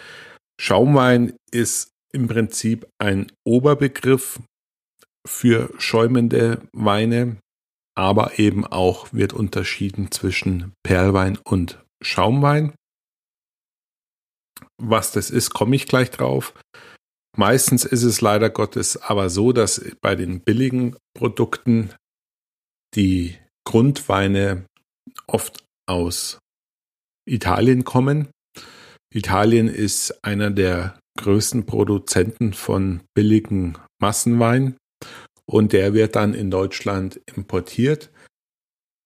Schaumwein 0.60 1.34
ist 1.51 1.91
im 2.13 2.27
Prinzip 2.27 2.88
ein 2.98 3.31
Oberbegriff 3.45 4.39
für 5.27 5.69
schäumende 5.77 6.62
Weine, 6.72 7.38
aber 7.96 8.40
eben 8.40 8.66
auch 8.66 9.12
wird 9.14 9.34
unterschieden 9.34 10.12
zwischen 10.12 10.74
Perlwein 10.84 11.38
und 11.38 11.84
Schaumwein. 12.02 12.74
Was 14.78 15.12
das 15.12 15.32
ist, 15.32 15.52
komme 15.52 15.75
ich 15.75 15.88
gleich 15.88 16.12
drauf. 16.12 16.54
Meistens 17.38 17.84
ist 17.84 18.04
es 18.04 18.22
leider 18.22 18.50
Gottes 18.50 18.98
aber 18.98 19.30
so, 19.30 19.52
dass 19.52 19.84
bei 20.02 20.16
den 20.16 20.42
billigen 20.42 20.96
Produkten 21.14 21.94
die 22.96 23.38
Grundweine 23.66 24.66
oft 25.28 25.66
aus 25.88 26.40
Italien 27.28 27.84
kommen. 27.84 28.30
Italien 29.14 29.68
ist 29.68 30.24
einer 30.24 30.52
der 30.52 31.00
größten 31.18 31.66
Produzenten 31.66 32.54
von 32.54 33.02
billigen 33.14 33.78
Massenwein 34.00 34.78
und 35.46 35.74
der 35.74 35.94
wird 35.94 36.16
dann 36.16 36.34
in 36.34 36.52
Deutschland 36.52 37.20
importiert 37.36 38.10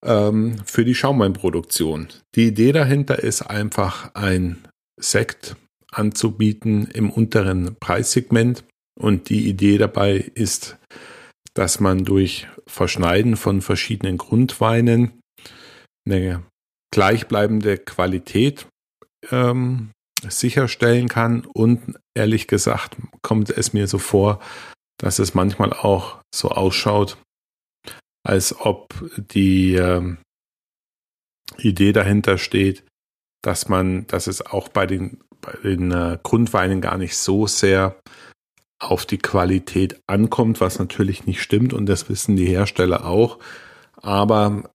ähm, 0.05 0.58
für 0.65 0.86
die 0.86 0.96
Schaumweinproduktion. 0.96 2.08
Die 2.36 2.48
Idee 2.48 2.72
dahinter 2.72 3.19
ist 3.19 3.41
einfach 3.41 4.13
ein 4.15 4.67
Sekt 5.00 5.55
anzubieten 5.91 6.88
im 6.88 7.10
unteren 7.10 7.75
Preissegment 7.79 8.63
und 9.00 9.29
die 9.29 9.48
Idee 9.48 9.77
dabei 9.77 10.31
ist, 10.36 10.77
dass 11.53 11.79
man 11.79 12.05
durch 12.05 12.48
Verschneiden 12.67 13.36
von 13.36 13.62
verschiedenen 13.62 14.17
Grundweinen 14.17 15.19
eine 16.08 16.43
gleichbleibende 16.91 17.77
Qualität 17.77 18.67
ähm, 19.31 19.91
sicherstellen 20.27 21.08
kann. 21.08 21.46
Und 21.46 22.00
ehrlich 22.15 22.48
gesagt 22.48 22.98
kommt 23.22 23.50
es 23.50 23.74
mir 23.74 23.88
so 23.88 23.98
vor, 23.98 24.39
dass 24.99 25.17
es 25.19 25.33
manchmal 25.33 25.73
auch 25.73 26.19
so 26.33 26.49
ausschaut, 26.49 27.17
als 28.23 28.55
ob 28.59 28.93
die 29.17 29.75
äh, 29.75 30.15
Idee 31.57 31.93
dahinter 31.93 32.37
steht, 32.37 32.83
dass 33.41 33.69
man, 33.69 34.05
dass 34.07 34.27
es 34.27 34.45
auch 34.45 34.69
bei 34.69 34.85
den, 34.85 35.19
bei 35.41 35.53
den 35.63 35.91
äh, 35.91 36.19
Grundweinen 36.21 36.81
gar 36.81 36.97
nicht 36.97 37.17
so 37.17 37.47
sehr 37.47 37.99
auf 38.79 39.05
die 39.05 39.17
Qualität 39.17 40.01
ankommt, 40.07 40.61
was 40.61 40.79
natürlich 40.79 41.25
nicht 41.25 41.41
stimmt 41.41 41.73
und 41.73 41.85
das 41.85 42.09
wissen 42.09 42.35
die 42.35 42.45
Hersteller 42.45 43.05
auch. 43.05 43.39
Aber 43.97 44.69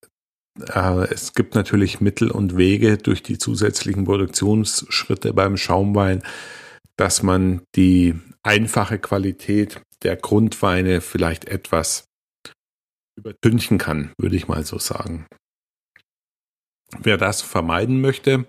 äh, 0.59 1.05
es 1.13 1.35
gibt 1.35 1.55
natürlich 1.55 2.01
Mittel 2.01 2.31
und 2.31 2.57
Wege 2.57 2.99
durch 2.99 3.23
die 3.23 3.39
zusätzlichen 3.39 4.05
Produktionsschritte 4.05 5.33
beim 5.33 5.57
Schaumwein, 5.57 6.23
dass 6.97 7.23
man 7.23 7.63
die 7.77 8.15
einfache 8.43 8.99
Qualität 8.99 9.81
der 10.05 10.17
Grundweine 10.17 11.01
vielleicht 11.01 11.47
etwas 11.47 12.05
übertünchen 13.19 13.79
kann, 13.79 14.13
würde 14.19 14.37
ich 14.37 14.49
mal 14.49 14.65
so 14.65 14.79
sagen. 14.79 15.27
Wer 16.99 17.17
das 17.17 17.43
vermeiden 17.43 18.01
möchte, 18.01 18.47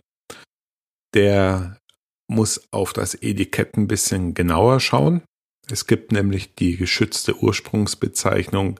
der 1.14 1.78
muss 2.30 2.68
auf 2.72 2.94
das 2.94 3.16
Etikett 3.16 3.78
ein 3.78 3.88
bisschen 3.88 4.34
genauer 4.34 4.80
schauen. 4.80 5.22
Es 5.70 5.88
gibt 5.88 6.12
nämlich 6.12 6.56
die 6.56 6.78
geschützte 6.78 7.38
Ursprungsbezeichnung 7.38 8.80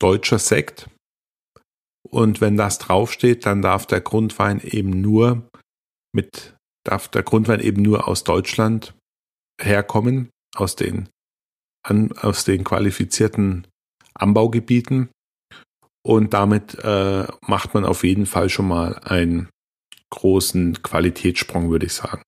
deutscher 0.00 0.38
Sekt. 0.38 0.88
Und 2.08 2.40
wenn 2.40 2.56
das 2.56 2.78
draufsteht, 2.78 3.46
dann 3.46 3.62
darf 3.62 3.86
der 3.86 4.00
Grundwein 4.00 4.60
eben 4.60 5.00
nur 5.00 5.48
mit 6.12 6.56
darf 6.84 7.08
der 7.08 7.22
Grundwein 7.22 7.60
eben 7.60 7.82
nur 7.82 8.08
aus 8.08 8.24
Deutschland 8.24 8.94
herkommen, 9.60 10.30
aus 10.56 10.76
den, 10.76 11.08
an, 11.82 12.12
aus 12.12 12.44
den 12.44 12.64
qualifizierten 12.64 13.66
Anbaugebieten. 14.14 15.10
Und 16.02 16.32
damit 16.32 16.76
äh, 16.82 17.26
macht 17.46 17.74
man 17.74 17.84
auf 17.84 18.04
jeden 18.04 18.26
Fall 18.26 18.48
schon 18.48 18.68
mal 18.68 18.98
einen 19.04 19.48
großen 20.10 20.82
Qualitätssprung, 20.82 21.70
würde 21.70 21.86
ich 21.86 21.92
sagen. 21.92 22.22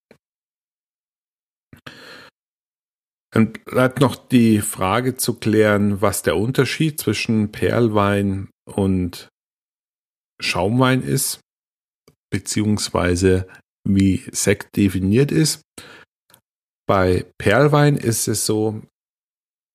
Dann 3.35 3.55
bleibt 3.65 4.01
noch 4.01 4.15
die 4.15 4.61
Frage 4.61 5.17
zu 5.17 5.35
klären, 5.35 6.03
was 6.03 6.23
der 6.23 6.37
Unterschied 6.37 7.01
zwischen 7.01 7.51
Perlwein 7.51 8.51
und 8.67 9.29
Schaumwein 10.39 11.03
ist, 11.03 11.41
beziehungsweise 12.31 13.49
wie 13.89 14.23
Sekt 14.33 14.77
definiert 14.77 15.33
ist. 15.33 15.63
Bei 16.87 17.25
Perlwein 17.39 17.97
ist 17.97 18.29
es 18.29 18.45
so, 18.45 18.83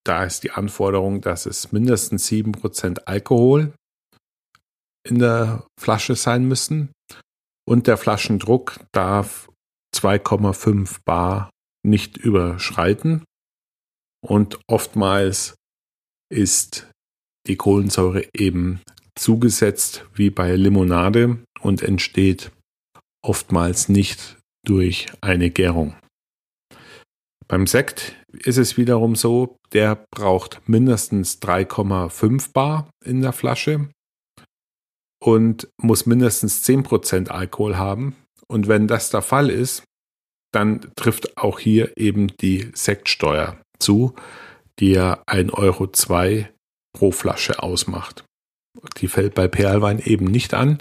da 0.08 0.24
ist 0.24 0.44
die 0.44 0.52
Anforderung, 0.52 1.22
dass 1.22 1.46
es 1.46 1.72
mindestens 1.72 2.30
7% 2.30 3.00
Alkohol 3.06 3.74
in 5.08 5.20
der 5.20 5.66
Flasche 5.80 6.16
sein 6.16 6.48
müssen 6.48 6.92
und 7.68 7.88
der 7.88 7.98
Flaschendruck 7.98 8.80
darf 8.94 9.50
2,5 9.96 11.00
Bar 11.06 11.50
nicht 11.86 12.18
überschreiten. 12.18 13.24
Und 14.26 14.60
oftmals 14.68 15.56
ist 16.30 16.90
die 17.48 17.56
Kohlensäure 17.56 18.28
eben 18.34 18.82
zugesetzt 19.16 20.06
wie 20.14 20.30
bei 20.30 20.56
Limonade 20.56 21.44
und 21.62 21.82
entsteht 21.82 22.52
oftmals 23.22 23.90
nicht 23.90 24.38
durch 24.66 25.08
eine 25.22 25.50
Gärung. 25.50 25.96
Beim 27.48 27.68
Sekt 27.68 28.16
ist 28.32 28.58
es 28.58 28.78
wiederum 28.78 29.16
so, 29.16 29.57
der 29.74 30.06
braucht 30.12 30.62
mindestens 30.68 31.42
3,5 31.42 32.52
Bar 32.54 32.90
in 33.04 33.22
der 33.22 33.34
Flasche 33.34 33.90
und 35.22 35.68
muss 35.82 36.06
mindestens 36.06 36.66
10% 36.68 37.30
Alkohol 37.30 37.78
haben. 37.78 38.16
Und 38.48 38.68
wenn 38.68 38.88
das 38.88 39.10
der 39.10 39.22
Fall 39.22 39.50
ist, 39.50 39.84
dann 40.54 40.92
trifft 40.96 41.38
auch 41.38 41.60
hier 41.60 41.98
eben 41.98 42.28
die 42.38 42.72
Sektsteuer 42.74 43.62
zu, 43.80 44.16
die 44.80 44.92
ja 44.92 45.22
1,02 45.28 45.54
Euro 45.54 46.48
pro 46.94 47.12
Flasche 47.12 47.62
ausmacht. 47.62 48.24
Die 48.98 49.08
fällt 49.08 49.34
bei 49.36 49.48
Perlwein 49.48 50.00
eben 50.00 50.26
nicht 50.26 50.54
an. 50.54 50.78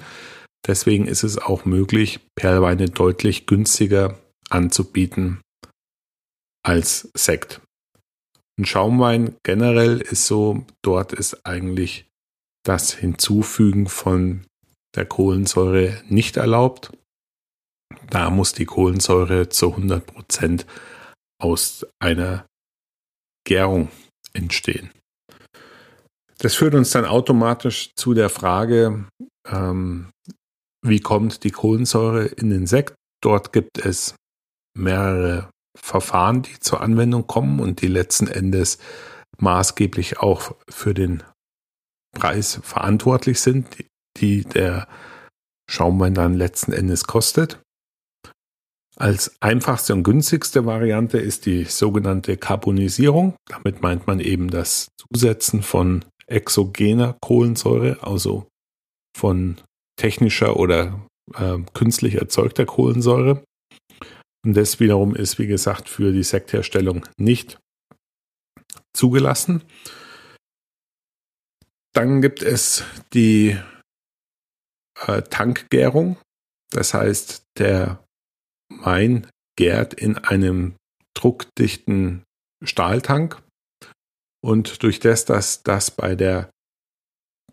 Deswegen 0.66 1.07
ist 1.07 1.23
es 1.23 1.38
auch 1.38 1.64
möglich, 1.64 2.21
Perlweine 2.35 2.87
deutlich 2.87 3.47
günstiger 3.47 4.19
anzubieten 4.50 5.40
als 6.62 7.11
Sekt. 7.14 7.61
Ein 8.58 8.64
Schaumwein 8.64 9.36
generell 9.42 10.00
ist 10.00 10.26
so, 10.26 10.64
dort 10.82 11.12
ist 11.12 11.44
eigentlich 11.44 12.08
das 12.64 12.92
Hinzufügen 12.92 13.86
von 13.86 14.46
der 14.94 15.04
Kohlensäure 15.04 16.02
nicht 16.08 16.36
erlaubt. 16.38 16.90
Da 18.10 18.30
muss 18.30 18.54
die 18.54 18.64
Kohlensäure 18.64 19.48
zu 19.50 19.70
100 19.70 20.06
Prozent 20.06 20.66
aus 21.38 21.86
einer 22.00 22.46
Gärung 23.46 23.90
entstehen. 24.32 24.90
Das 26.38 26.54
führt 26.54 26.75
uns 26.75 26.90
dann 26.90 27.04
automatisch 27.04 27.92
zu 27.94 28.14
der 28.14 28.30
Frage, 28.30 29.06
ähm, 29.46 30.10
wie 30.82 31.00
kommt 31.00 31.44
die 31.44 31.50
Kohlensäure 31.50 32.26
in 32.26 32.50
den 32.50 32.66
Sekt? 32.66 32.94
Dort 33.22 33.52
gibt 33.52 33.78
es 33.78 34.14
mehrere 34.76 35.50
Verfahren, 35.76 36.43
die 36.43 36.58
zur 36.58 36.80
Anwendung 36.80 37.26
kommen 37.26 37.60
und 37.60 37.82
die 37.82 37.89
letzten 37.89 38.26
Endes 38.26 38.78
maßgeblich 39.39 40.19
auch 40.19 40.54
für 40.69 40.95
den 40.95 41.23
Preis 42.12 42.60
verantwortlich 42.62 43.41
sind, 43.41 43.67
die 44.17 44.45
der 44.45 44.89
Schaumwein 45.71 46.15
dann 46.15 46.34
letzten 46.34 46.73
Endes 46.73 47.06
kostet. 47.06 47.60
Als 48.99 49.36
einfachste 49.41 49.93
und 49.93 50.04
günstigste 50.04 50.65
Variante 50.65 51.19
ist 51.19 51.45
die 51.45 51.65
sogenannte 51.65 52.39
Carbonisierung. 52.39 53.36
Damit 53.47 53.82
meint 53.82 54.06
man 54.06 54.21
eben 54.21 54.49
das 54.49 54.89
Zusetzen 54.97 55.62
von 55.62 56.04
exogener 56.26 57.17
Kohlensäure, 57.21 57.99
also 58.00 58.49
von 59.17 59.58
technischer 59.97 60.56
oder 60.56 61.06
äh, 61.34 61.58
künstlich 61.75 62.15
erzeugter 62.15 62.65
Kohlensäure. 62.65 63.45
Und 64.47 64.56
das 64.56 64.78
wiederum 64.78 65.17
ist, 65.17 65.41
wie 65.41 65.49
gesagt, 65.49 65.89
für 65.89 66.13
die 66.13 66.23
Sektherstellung 66.23 67.04
nicht 67.17 67.59
zugelassen. 68.97 69.65
Dann 71.93 72.23
gibt 72.23 72.43
es 72.43 72.85
die 73.13 73.59
äh, 75.04 75.23
Tankgärung. 75.23 76.17
Das 76.71 76.95
heißt, 76.95 77.43
der 77.59 78.04
Wein 78.69 79.26
gärt 79.59 79.95
in 79.95 80.17
einem 80.17 80.76
druckdichten 81.15 82.23
Stahltank. 82.63 83.43
Und 84.45 84.85
durch 84.85 85.00
das, 85.00 85.25
dass 85.25 85.65
das 85.65 85.91
bei 85.91 86.15
der 86.15 86.50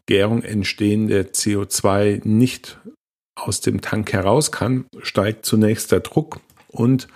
Gärung 0.06 0.43
entstehende 0.43 1.23
CO2 1.23 2.21
nicht 2.23 2.79
aus 3.36 3.62
dem 3.62 3.82
Tank 3.82 4.13
heraus 4.13 4.51
kann, 4.51 4.86
steigt 5.01 5.47
zunächst 5.47 5.91
der 5.91 6.01
Druck 6.01 6.39
und 6.73 7.07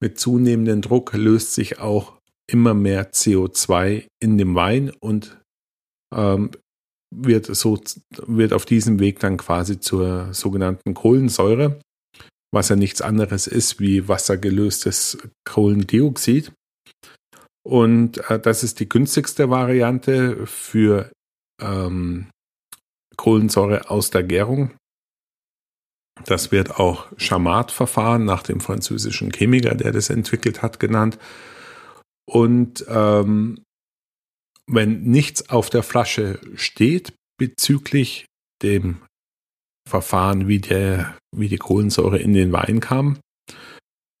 mit 0.00 0.20
zunehmendem 0.20 0.82
Druck 0.82 1.14
löst 1.14 1.54
sich 1.54 1.78
auch 1.78 2.18
immer 2.50 2.74
mehr 2.74 3.12
CO2 3.12 4.06
in 4.20 4.38
dem 4.38 4.54
Wein 4.54 4.90
und 4.90 5.38
ähm, 6.14 6.50
wird 7.14 7.46
so 7.46 7.80
wird 8.26 8.52
auf 8.52 8.66
diesem 8.66 9.00
Weg 9.00 9.20
dann 9.20 9.36
quasi 9.36 9.80
zur 9.80 10.32
sogenannten 10.34 10.94
Kohlensäure 10.94 11.80
was 12.56 12.70
ja 12.70 12.76
nichts 12.76 13.02
anderes 13.02 13.46
ist 13.46 13.80
wie 13.80 14.08
wassergelöstes 14.08 15.18
Kohlendioxid. 15.44 16.52
Und 17.62 18.18
äh, 18.30 18.40
das 18.40 18.62
ist 18.62 18.80
die 18.80 18.88
günstigste 18.88 19.50
Variante 19.50 20.46
für 20.46 21.10
ähm, 21.60 22.30
Kohlensäure 23.16 23.90
aus 23.90 24.10
der 24.10 24.22
Gärung. 24.22 24.74
Das 26.24 26.50
wird 26.50 26.80
auch 26.80 27.06
Chamat-Verfahren 27.18 28.24
nach 28.24 28.42
dem 28.42 28.60
französischen 28.60 29.30
Chemiker, 29.30 29.74
der 29.74 29.92
das 29.92 30.10
entwickelt 30.10 30.62
hat, 30.62 30.80
genannt. 30.80 31.18
Und 32.28 32.84
ähm, 32.88 33.62
wenn 34.66 35.02
nichts 35.02 35.48
auf 35.48 35.70
der 35.70 35.82
Flasche 35.82 36.40
steht 36.54 37.12
bezüglich 37.38 38.26
dem 38.62 39.02
Verfahren, 39.88 40.48
wie, 40.48 40.58
der, 40.58 41.16
wie 41.34 41.48
die 41.48 41.58
Kohlensäure 41.58 42.18
in 42.18 42.32
den 42.32 42.50
Wein 42.52 42.80
kam, 42.80 43.18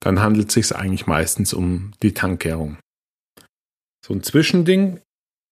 dann 0.00 0.20
handelt 0.20 0.48
es 0.48 0.54
sich 0.54 0.76
eigentlich 0.76 1.06
meistens 1.06 1.52
um 1.52 1.92
die 2.02 2.14
Tankgärung. 2.14 2.78
So 4.06 4.14
ein 4.14 4.22
Zwischending, 4.22 5.00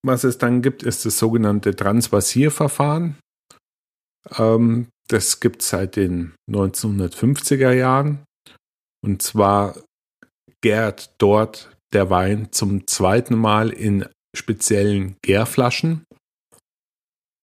was 0.06 0.22
es 0.22 0.38
dann 0.38 0.62
gibt, 0.62 0.84
ist 0.84 1.04
das 1.04 1.18
sogenannte 1.18 1.74
Transvasierverfahren. 1.74 3.16
Ähm, 4.38 4.88
das 5.08 5.40
gibt 5.40 5.62
es 5.62 5.68
seit 5.68 5.96
den 5.96 6.34
1950er 6.50 7.72
Jahren. 7.72 8.24
Und 9.04 9.22
zwar 9.22 9.76
gärt 10.62 11.14
dort 11.18 11.76
der 11.92 12.10
Wein 12.10 12.48
zum 12.52 12.86
zweiten 12.86 13.36
Mal 13.36 13.70
in 13.70 14.06
speziellen 14.34 15.16
Gärflaschen 15.22 16.04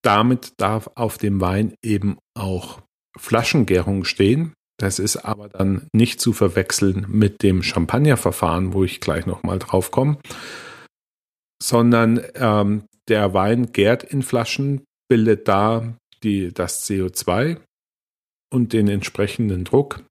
damit 0.02 0.54
darf 0.58 0.90
auf 0.96 1.18
dem 1.18 1.42
Wein 1.42 1.76
eben 1.84 2.18
auch 2.38 2.82
Flaschengärung 3.18 4.04
stehen. 4.04 4.54
Das 4.80 4.98
ist 4.98 5.18
aber 5.18 5.48
dann 5.48 5.88
nicht 5.94 6.20
zu 6.20 6.34
verwechseln 6.34 7.06
mit 7.08 7.44
dem 7.44 7.62
Champagnerverfahren, 7.62 8.74
wo 8.74 8.84
ich 8.84 9.00
gleich 9.00 9.28
nochmal 9.28 9.60
drauf 9.60 9.92
komme, 9.92 10.18
sondern 11.62 12.22
ähm, 12.34 12.86
der 13.08 13.34
Wein 13.34 13.72
gärt 13.74 14.04
in 14.04 14.24
Flaschen, 14.24 14.84
bildet 15.08 15.48
da 15.48 15.96
die, 16.24 16.54
das 16.54 16.88
CO2 16.88 17.60
und 18.52 18.74
den 18.74 18.88
entsprechenden 18.88 19.64
Druck 19.64 20.04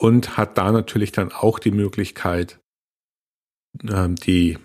und 0.00 0.36
hat 0.36 0.56
da 0.58 0.72
natürlich 0.72 1.12
dann 1.12 1.32
auch 1.32 1.58
die 1.58 1.70
Möglichkeit, 1.70 2.58
äh, 3.82 4.08
die 4.08 4.58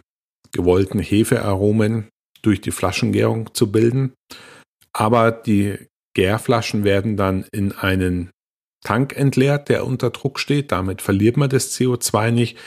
gewollten 0.51 0.99
Hefearomen 0.99 2.09
durch 2.41 2.61
die 2.61 2.71
Flaschengärung 2.71 3.53
zu 3.53 3.71
bilden. 3.71 4.13
Aber 4.93 5.31
die 5.31 5.87
Gärflaschen 6.15 6.83
werden 6.83 7.17
dann 7.17 7.45
in 7.51 7.71
einen 7.71 8.29
Tank 8.83 9.15
entleert, 9.15 9.69
der 9.69 9.85
unter 9.85 10.11
Druck 10.11 10.39
steht. 10.39 10.71
Damit 10.71 11.01
verliert 11.01 11.37
man 11.37 11.49
das 11.49 11.73
CO2 11.75 12.31
nicht 12.31 12.57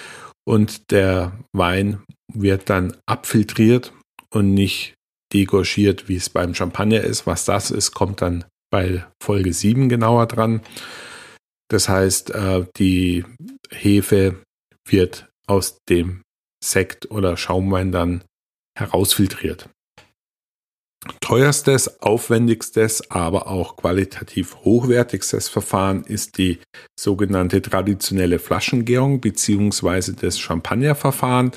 und 0.44 0.90
der 0.90 1.38
Wein 1.52 2.02
wird 2.32 2.68
dann 2.70 2.96
abfiltriert 3.06 3.92
und 4.30 4.54
nicht 4.54 4.95
degorgiert, 5.32 6.08
wie 6.08 6.16
es 6.16 6.30
beim 6.30 6.54
Champagner 6.54 7.00
ist. 7.00 7.26
Was 7.26 7.44
das 7.44 7.70
ist, 7.70 7.92
kommt 7.92 8.22
dann 8.22 8.44
bei 8.70 9.04
Folge 9.22 9.52
7 9.52 9.88
genauer 9.88 10.26
dran. 10.26 10.60
Das 11.68 11.88
heißt, 11.88 12.30
äh, 12.30 12.66
die 12.76 13.24
Hefe 13.70 14.42
wird 14.88 15.28
aus 15.46 15.78
dem 15.88 16.22
Sekt 16.64 17.10
oder 17.10 17.36
Schaumwein 17.36 17.92
dann 17.92 18.24
herausfiltriert. 18.78 19.68
Teuerstes, 21.20 22.00
aufwendigstes, 22.02 23.10
aber 23.10 23.46
auch 23.46 23.76
qualitativ 23.76 24.56
hochwertigstes 24.56 25.48
Verfahren 25.48 26.02
ist 26.04 26.38
die 26.38 26.58
sogenannte 26.98 27.62
traditionelle 27.62 28.38
Flaschengärung 28.38 29.20
beziehungsweise 29.20 30.14
das 30.14 30.38
Champagnerverfahren. 30.38 31.52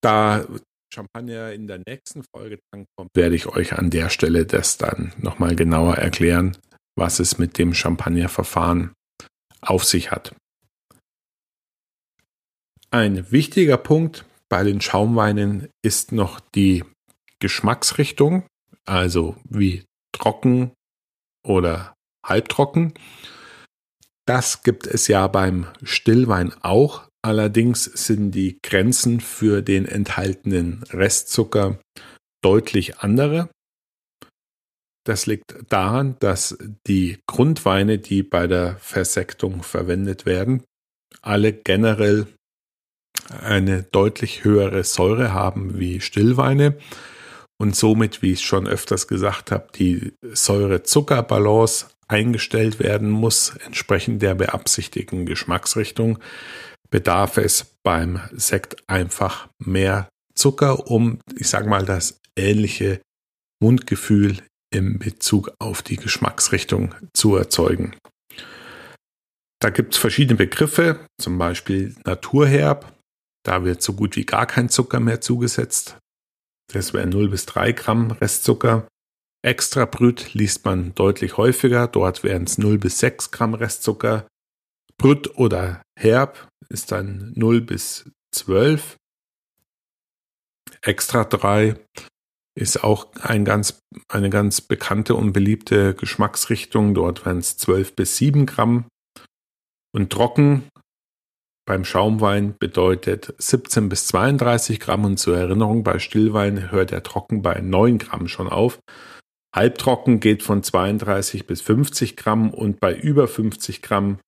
Da 0.00 0.46
Champagner 0.92 1.52
in 1.52 1.66
der 1.66 1.80
nächsten 1.86 2.24
Folge 2.34 2.58
drankommt, 2.70 3.10
werde 3.14 3.36
ich 3.36 3.46
euch 3.46 3.74
an 3.74 3.90
der 3.90 4.10
Stelle 4.10 4.46
das 4.46 4.76
dann 4.78 5.12
nochmal 5.18 5.56
genauer 5.56 5.96
erklären, 5.96 6.56
was 6.96 7.20
es 7.20 7.38
mit 7.38 7.58
dem 7.58 7.74
Champagnerverfahren 7.74 8.92
auf 9.60 9.84
sich 9.84 10.10
hat. 10.10 10.34
Ein 12.90 13.30
wichtiger 13.30 13.76
Punkt 13.76 14.24
bei 14.48 14.64
den 14.64 14.80
Schaumweinen 14.80 15.68
ist 15.82 16.10
noch 16.10 16.40
die 16.40 16.84
Geschmacksrichtung, 17.38 18.44
also 18.84 19.36
wie 19.48 19.84
trocken 20.12 20.72
oder 21.46 21.94
halbtrocken. 22.26 22.94
Das 24.26 24.62
gibt 24.62 24.86
es 24.86 25.08
ja 25.08 25.26
beim 25.28 25.66
Stillwein 25.82 26.52
auch. 26.62 27.08
Allerdings 27.22 27.84
sind 27.84 28.30
die 28.32 28.58
Grenzen 28.62 29.20
für 29.20 29.62
den 29.62 29.84
enthaltenen 29.84 30.82
Restzucker 30.90 31.78
deutlich 32.42 32.98
andere. 32.98 33.50
Das 35.04 35.26
liegt 35.26 35.54
daran, 35.68 36.16
dass 36.20 36.56
die 36.86 37.18
Grundweine, 37.26 37.98
die 37.98 38.22
bei 38.22 38.46
der 38.46 38.76
Versektung 38.76 39.62
verwendet 39.62 40.24
werden, 40.24 40.62
alle 41.20 41.52
generell 41.52 42.26
eine 43.28 43.82
deutlich 43.82 44.44
höhere 44.44 44.84
Säure 44.84 45.32
haben 45.32 45.78
wie 45.78 46.00
Stillweine 46.00 46.76
und 47.58 47.76
somit, 47.76 48.22
wie 48.22 48.32
ich 48.32 48.40
schon 48.40 48.66
öfters 48.66 49.08
gesagt 49.08 49.50
habe, 49.50 49.68
die 49.74 50.14
Säure-Zucker-Balance 50.22 51.86
eingestellt 52.08 52.78
werden 52.80 53.10
muss, 53.10 53.54
entsprechend 53.64 54.22
der 54.22 54.34
beabsichtigten 54.34 55.26
Geschmacksrichtung, 55.26 56.18
bedarf 56.90 57.36
es 57.36 57.76
beim 57.82 58.20
Sekt 58.32 58.88
einfach 58.88 59.48
mehr 59.58 60.08
Zucker, 60.34 60.90
um, 60.90 61.20
ich 61.36 61.48
sage 61.48 61.68
mal, 61.68 61.84
das 61.84 62.20
ähnliche 62.36 63.00
Mundgefühl 63.62 64.42
im 64.72 64.98
Bezug 64.98 65.52
auf 65.58 65.82
die 65.82 65.96
Geschmacksrichtung 65.96 66.94
zu 67.12 67.36
erzeugen. 67.36 67.96
Da 69.60 69.70
gibt 69.70 69.94
es 69.94 70.00
verschiedene 70.00 70.38
Begriffe, 70.38 71.06
zum 71.20 71.36
Beispiel 71.36 71.94
Naturherb. 72.04 72.96
Da 73.44 73.64
wird 73.64 73.82
so 73.82 73.92
gut 73.92 74.16
wie 74.16 74.24
gar 74.24 74.46
kein 74.46 74.68
Zucker 74.68 75.00
mehr 75.00 75.20
zugesetzt. 75.20 75.98
Das 76.72 76.94
wäre 76.94 77.06
0 77.06 77.28
bis 77.28 77.46
3 77.46 77.72
Gramm 77.72 78.10
Restzucker. 78.12 78.86
Extra 79.42 79.84
Brüt 79.86 80.34
liest 80.34 80.64
man 80.64 80.94
deutlich 80.94 81.36
häufiger. 81.36 81.88
Dort 81.88 82.22
wären 82.22 82.44
es 82.44 82.58
0 82.58 82.78
bis 82.78 83.00
6 83.00 83.30
Gramm 83.30 83.54
Restzucker. 83.54 84.26
Brüt 84.96 85.36
oder 85.38 85.82
Herb 85.98 86.49
ist 86.70 86.92
dann 86.92 87.32
0 87.36 87.60
bis 87.60 88.10
12. 88.34 88.96
Extra 90.82 91.24
3 91.24 91.74
ist 92.58 92.82
auch 92.82 93.12
ein 93.22 93.44
ganz, 93.44 93.80
eine 94.08 94.30
ganz 94.30 94.60
bekannte 94.60 95.14
und 95.14 95.32
beliebte 95.32 95.94
Geschmacksrichtung. 95.94 96.94
Dort 96.94 97.24
wären 97.24 97.38
es 97.38 97.56
12 97.56 97.94
bis 97.96 98.16
7 98.16 98.46
Gramm. 98.46 98.86
Und 99.92 100.10
trocken 100.10 100.68
beim 101.66 101.84
Schaumwein 101.84 102.56
bedeutet 102.58 103.34
17 103.38 103.88
bis 103.88 104.06
32 104.08 104.80
Gramm 104.80 105.04
und 105.04 105.18
zur 105.18 105.36
Erinnerung, 105.36 105.84
bei 105.84 106.00
Stillwein 106.00 106.72
hört 106.72 106.90
der 106.90 107.02
Trocken 107.02 107.42
bei 107.42 107.60
9 107.60 107.98
Gramm 107.98 108.26
schon 108.26 108.48
auf. 108.48 108.80
Halbtrocken 109.54 110.20
geht 110.20 110.42
von 110.42 110.62
32 110.62 111.46
bis 111.46 111.60
50 111.60 112.16
Gramm 112.16 112.50
und 112.50 112.80
bei 112.80 112.94
über 112.94 113.28
50 113.28 113.82
Gramm 113.82 114.18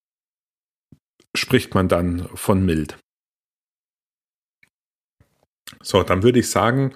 spricht 1.35 1.73
man 1.73 1.87
dann 1.87 2.27
von 2.35 2.65
mild. 2.65 2.97
So, 5.81 6.03
dann 6.03 6.23
würde 6.23 6.39
ich 6.39 6.49
sagen, 6.49 6.93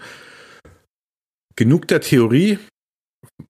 genug 1.56 1.88
der 1.88 2.02
Theorie. 2.02 2.60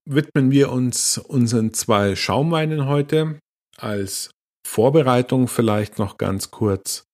Widmen 0.04 0.50
wir 0.50 0.72
uns 0.72 1.18
unseren 1.18 1.72
zwei 1.74 2.16
Schaumweinen 2.16 2.86
heute 2.86 3.38
als 3.76 4.30
Vorbereitung 4.66 5.48
vielleicht 5.48 5.98
noch 5.98 6.18
ganz 6.18 6.50
kurz. 6.50 7.04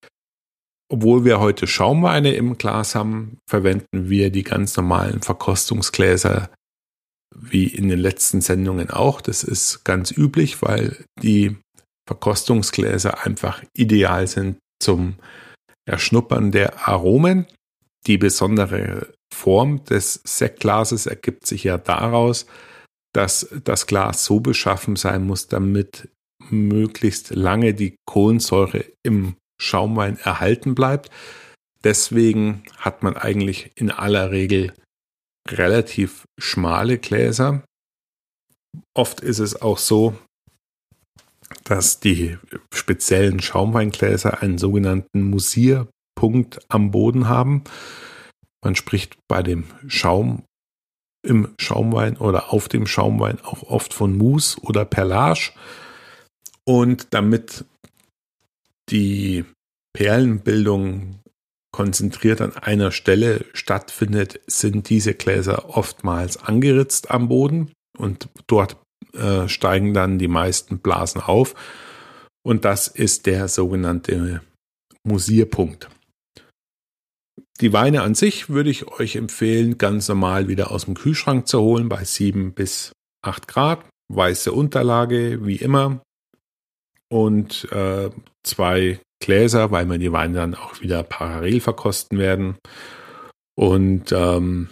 Obwohl 0.88 1.24
wir 1.24 1.40
heute 1.40 1.66
Schaumweine 1.66 2.34
im 2.34 2.56
Glas 2.56 2.94
haben, 2.94 3.38
verwenden 3.48 4.08
wir 4.08 4.30
die 4.30 4.44
ganz 4.44 4.76
normalen 4.76 5.22
Verkostungsgläser 5.22 6.50
wie 7.34 7.66
in 7.66 7.88
den 7.88 7.98
letzten 7.98 8.40
Sendungen 8.40 8.90
auch. 8.90 9.20
Das 9.20 9.42
ist 9.42 9.84
ganz 9.84 10.10
üblich, 10.10 10.62
weil 10.62 11.04
die 11.20 11.56
Verkostungsgläser 12.06 13.24
einfach 13.24 13.62
ideal 13.74 14.26
sind 14.26 14.58
zum 14.80 15.16
Erschnuppern 15.86 16.52
der 16.52 16.88
Aromen. 16.88 17.46
Die 18.06 18.18
besondere 18.18 19.12
Form 19.32 19.84
des 19.84 20.20
Sektglases 20.24 21.06
ergibt 21.06 21.46
sich 21.46 21.64
ja 21.64 21.78
daraus, 21.78 22.46
dass 23.14 23.48
das 23.64 23.86
Glas 23.86 24.24
so 24.24 24.40
beschaffen 24.40 24.96
sein 24.96 25.26
muss, 25.26 25.48
damit 25.48 26.08
möglichst 26.50 27.30
lange 27.30 27.74
die 27.74 27.96
Kohlensäure 28.06 28.84
im 29.02 29.36
Schaumwein 29.60 30.18
erhalten 30.18 30.74
bleibt. 30.74 31.10
Deswegen 31.84 32.62
hat 32.78 33.02
man 33.02 33.16
eigentlich 33.16 33.70
in 33.76 33.90
aller 33.90 34.30
Regel 34.30 34.74
relativ 35.48 36.24
schmale 36.38 36.98
Gläser. 36.98 37.64
Oft 38.94 39.20
ist 39.20 39.38
es 39.38 39.60
auch 39.60 39.78
so, 39.78 40.18
dass 41.64 42.00
die 42.00 42.38
speziellen 42.72 43.40
Schaumweingläser 43.40 44.42
einen 44.42 44.58
sogenannten 44.58 45.22
Musierpunkt 45.22 46.60
am 46.68 46.90
Boden 46.90 47.28
haben. 47.28 47.64
Man 48.62 48.76
spricht 48.76 49.16
bei 49.28 49.42
dem 49.42 49.64
Schaum 49.86 50.44
im 51.24 51.54
Schaumwein 51.58 52.18
oder 52.18 52.52
auf 52.52 52.68
dem 52.68 52.86
Schaumwein 52.86 53.40
auch 53.40 53.62
oft 53.62 53.94
von 53.94 54.16
Mousse 54.16 54.60
oder 54.60 54.84
Perlage. 54.84 55.52
Und 56.66 57.08
damit 57.10 57.64
die 58.90 59.44
Perlenbildung 59.94 61.20
konzentriert 61.72 62.40
an 62.40 62.56
einer 62.56 62.92
Stelle 62.92 63.44
stattfindet, 63.52 64.40
sind 64.46 64.90
diese 64.90 65.14
Gläser 65.14 65.76
oftmals 65.76 66.36
angeritzt 66.36 67.10
am 67.10 67.28
Boden 67.28 67.72
und 67.98 68.28
dort 68.46 68.76
äh, 69.14 69.48
steigen 69.48 69.94
dann 69.94 70.18
die 70.18 70.28
meisten 70.28 70.78
Blasen 70.78 71.20
auf. 71.20 71.54
Und 72.42 72.64
das 72.64 72.88
ist 72.88 73.26
der 73.26 73.48
sogenannte 73.48 74.42
Musierpunkt. 75.02 75.88
Die 77.60 77.72
Weine 77.72 78.02
an 78.02 78.14
sich 78.14 78.48
würde 78.48 78.70
ich 78.70 78.88
euch 78.88 79.16
empfehlen, 79.16 79.78
ganz 79.78 80.08
normal 80.08 80.48
wieder 80.48 80.70
aus 80.70 80.86
dem 80.86 80.94
Kühlschrank 80.94 81.46
zu 81.46 81.60
holen 81.60 81.88
bei 81.88 82.04
7 82.04 82.52
bis 82.52 82.92
8 83.22 83.48
Grad. 83.48 83.84
Weiße 84.12 84.52
Unterlage, 84.52 85.46
wie 85.46 85.56
immer 85.56 86.02
und 87.14 87.70
äh, 87.70 88.10
zwei 88.42 89.00
Gläser, 89.22 89.70
weil 89.70 89.88
wir 89.88 89.98
die 89.98 90.12
Weine 90.12 90.34
dann 90.34 90.54
auch 90.54 90.80
wieder 90.80 91.04
parallel 91.04 91.60
verkosten 91.60 92.18
werden. 92.18 92.56
Und 93.56 94.10
ähm, 94.10 94.68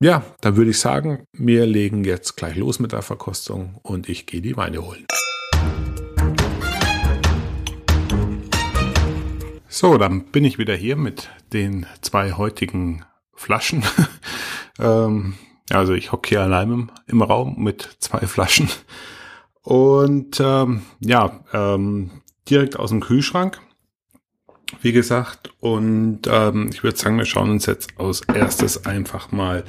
ja, 0.00 0.24
dann 0.40 0.56
würde 0.56 0.70
ich 0.70 0.80
sagen, 0.80 1.26
wir 1.32 1.66
legen 1.66 2.04
jetzt 2.04 2.36
gleich 2.36 2.56
los 2.56 2.78
mit 2.78 2.92
der 2.92 3.02
Verkostung 3.02 3.78
und 3.82 4.08
ich 4.08 4.26
gehe 4.26 4.40
die 4.40 4.56
Weine 4.56 4.84
holen. 4.84 5.06
So, 9.68 9.98
dann 9.98 10.24
bin 10.26 10.44
ich 10.44 10.58
wieder 10.58 10.74
hier 10.74 10.96
mit 10.96 11.30
den 11.52 11.86
zwei 12.00 12.32
heutigen 12.32 13.04
Flaschen. 13.34 13.84
ähm, 14.78 15.34
also 15.70 15.94
ich 15.94 16.12
hocke 16.12 16.28
hier 16.28 16.42
allein 16.42 16.70
im, 16.70 16.90
im 17.06 17.22
Raum 17.22 17.56
mit 17.58 17.96
zwei 17.98 18.26
Flaschen. 18.26 18.68
Und 19.62 20.40
ähm, 20.40 20.82
ja, 21.00 21.40
ähm, 21.52 22.10
direkt 22.48 22.78
aus 22.78 22.90
dem 22.90 23.00
Kühlschrank, 23.00 23.60
wie 24.80 24.92
gesagt. 24.92 25.52
Und 25.60 26.22
ähm, 26.26 26.70
ich 26.72 26.82
würde 26.82 26.96
sagen, 26.96 27.18
wir 27.18 27.24
schauen 27.24 27.50
uns 27.50 27.66
jetzt 27.66 27.98
als 27.98 28.22
erstes 28.22 28.86
einfach 28.86 29.32
mal 29.32 29.64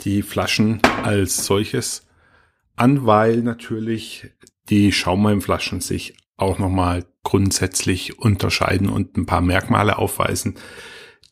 die 0.00 0.22
Flaschen 0.22 0.80
als 1.02 1.46
solches 1.46 2.06
an, 2.76 3.06
weil 3.06 3.42
natürlich 3.42 4.30
die 4.68 4.92
Schaumweinflaschen 4.92 5.80
sich 5.80 6.16
auch 6.36 6.58
nochmal 6.58 7.04
grundsätzlich 7.22 8.18
unterscheiden 8.18 8.88
und 8.88 9.16
ein 9.16 9.26
paar 9.26 9.40
Merkmale 9.40 9.98
aufweisen, 9.98 10.56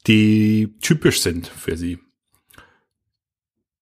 die 0.07 0.75
typisch 0.81 1.21
sind 1.21 1.47
für 1.47 1.77
sie. 1.77 1.99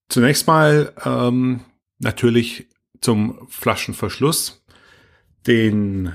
Zunächst 0.08 0.46
mal 0.46 0.92
ähm, 1.04 1.60
natürlich 1.98 2.68
zum 3.00 3.46
Flaschenverschluss. 3.48 4.64
Den 5.46 6.12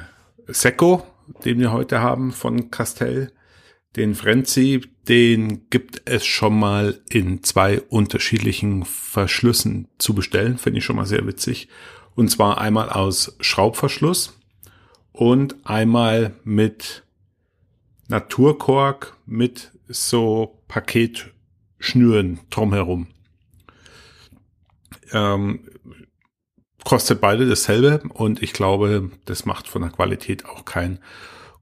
Secco, 0.47 1.07
den 1.43 1.59
wir 1.59 1.71
heute 1.71 2.01
haben 2.01 2.31
von 2.31 2.71
Castell, 2.71 3.31
den 3.95 4.15
Frenzy, 4.15 4.81
den 5.07 5.69
gibt 5.69 6.01
es 6.05 6.25
schon 6.25 6.59
mal 6.59 6.99
in 7.09 7.43
zwei 7.43 7.81
unterschiedlichen 7.81 8.83
Verschlüssen 8.83 9.87
zu 9.97 10.13
bestellen. 10.13 10.57
Finde 10.57 10.79
ich 10.79 10.85
schon 10.85 10.97
mal 10.97 11.05
sehr 11.05 11.25
witzig. 11.25 11.69
Und 12.15 12.29
zwar 12.29 12.59
einmal 12.59 12.89
aus 12.89 13.37
Schraubverschluss 13.39 14.37
und 15.11 15.55
einmal 15.65 16.35
mit 16.43 17.03
Naturkork 18.07 19.17
mit 19.25 19.71
so 19.87 20.61
Paketschnüren 20.67 22.39
drumherum. 22.49 23.07
Ähm, 25.11 25.61
kostet 26.85 27.19
beide 27.19 27.49
dasselbe 27.49 28.01
und 28.13 28.41
ich 28.41 28.53
glaube, 28.53 29.11
das 29.25 29.45
macht 29.45 29.67
von 29.67 29.81
der 29.81 29.91
Qualität 29.91 30.45
auch 30.45 30.63
keinen 30.63 30.99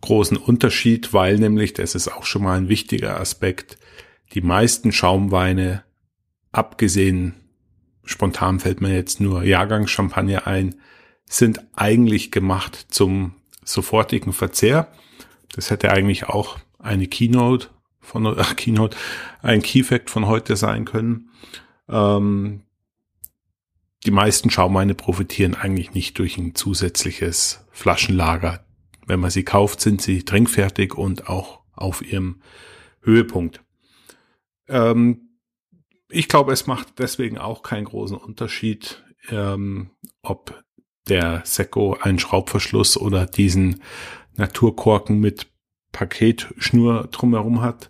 großen 0.02 0.38
Unterschied, 0.38 1.14
weil 1.14 1.40
nämlich, 1.40 1.74
das 1.74 1.96
ist 1.96 2.10
auch 2.10 2.26
schon 2.26 2.44
mal 2.44 2.58
ein 2.58 2.70
wichtiger 2.70 3.20
Aspekt, 3.20 3.78
die 4.34 4.42
meisten 4.42 4.92
Schaumweine, 4.92 5.84
abgesehen, 6.52 7.36
spontan 8.04 8.60
fällt 8.60 8.82
mir 8.82 8.94
jetzt 8.94 9.22
nur 9.22 9.44
Jahrgangschampagner 9.44 10.46
ein, 10.46 10.76
sind 11.26 11.62
eigentlich 11.74 12.32
gemacht 12.32 12.88
zum 12.90 13.34
sofortigen 13.64 14.34
Verzehr. 14.34 14.90
Das 15.56 15.72
hätte 15.72 15.92
eigentlich 15.92 16.26
auch 16.26 16.58
eine 16.80 17.08
Keynote 17.08 17.70
von 18.02 18.28
ach, 18.38 18.56
Keynote, 18.58 18.98
ein 19.42 19.62
Key 19.62 19.84
Fact 19.84 20.10
von 20.10 20.28
heute 20.28 20.58
sein 20.58 20.84
können. 20.84 21.30
Ähm, 21.88 22.64
die 24.06 24.12
meisten 24.12 24.50
Schaumweine 24.50 24.96
profitieren 24.96 25.56
eigentlich 25.56 25.94
nicht 25.94 26.18
durch 26.20 26.38
ein 26.38 26.56
zusätzliches 26.56 27.66
Flaschenlager. 27.72 28.66
Wenn 29.06 29.20
man 29.20 29.32
sie 29.32 29.44
kauft, 29.44 29.82
sind 29.82 30.02
sie 30.02 30.24
trinkfertig 30.24 30.96
und 30.96 31.30
auch 31.30 31.62
auf 31.74 32.02
ihrem 32.02 32.42
Höhepunkt. 33.02 33.62
Ähm, 34.68 35.40
ich 36.10 36.28
glaube, 36.28 36.54
es 36.54 36.68
macht 36.68 37.00
deswegen 37.00 37.38
auch 37.38 37.64
keinen 37.64 37.86
großen 37.86 38.18
Unterschied, 38.18 39.04
ähm, 39.30 39.90
ob 40.22 40.64
der 41.10 41.42
Secco 41.44 41.98
einen 42.00 42.20
Schraubverschluss 42.20 42.98
oder 42.98 43.26
diesen 43.26 43.82
Naturkorken 44.36 45.20
mit 45.20 45.48
Paketschnur 45.92 47.08
drumherum 47.12 47.62
hat. 47.62 47.90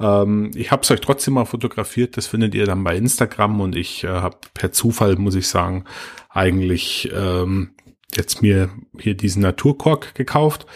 Ähm, 0.00 0.50
ich 0.54 0.72
habe 0.72 0.82
es 0.82 0.90
euch 0.90 1.00
trotzdem 1.00 1.34
mal 1.34 1.44
fotografiert, 1.44 2.16
das 2.16 2.26
findet 2.26 2.54
ihr 2.54 2.66
dann 2.66 2.82
bei 2.82 2.96
Instagram 2.96 3.60
und 3.60 3.76
ich 3.76 4.04
äh, 4.04 4.08
habe 4.08 4.38
per 4.54 4.72
Zufall, 4.72 5.16
muss 5.16 5.34
ich 5.34 5.46
sagen, 5.46 5.84
eigentlich 6.30 7.10
ähm, 7.14 7.74
jetzt 8.16 8.42
mir 8.42 8.70
hier 8.98 9.14
diesen 9.14 9.42
Naturkork 9.42 10.14
gekauft. 10.14 10.66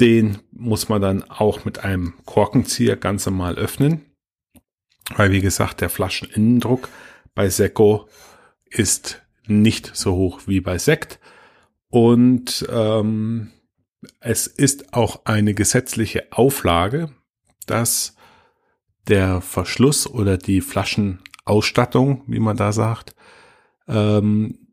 Den 0.00 0.38
muss 0.52 0.88
man 0.88 1.02
dann 1.02 1.24
auch 1.24 1.64
mit 1.64 1.84
einem 1.84 2.14
Korkenzieher 2.24 2.96
ganz 2.96 3.26
normal 3.26 3.56
öffnen. 3.56 4.06
Weil 5.16 5.32
wie 5.32 5.40
gesagt, 5.40 5.80
der 5.80 5.90
Flascheninnendruck 5.90 6.88
bei 7.34 7.48
Secco 7.48 8.08
ist 8.64 9.22
nicht 9.46 9.96
so 9.96 10.14
hoch 10.14 10.42
wie 10.46 10.60
bei 10.60 10.78
Sekt. 10.78 11.18
Und 11.88 12.66
ähm, 12.70 13.50
es 14.20 14.46
ist 14.46 14.92
auch 14.94 15.24
eine 15.24 15.54
gesetzliche 15.54 16.30
Auflage, 16.30 17.10
dass 17.66 18.14
der 19.08 19.40
Verschluss 19.40 20.06
oder 20.06 20.38
die 20.38 20.60
Flaschenausstattung, 20.60 22.22
wie 22.26 22.40
man 22.40 22.56
da 22.56 22.72
sagt, 22.72 23.14
ähm, 23.86 24.68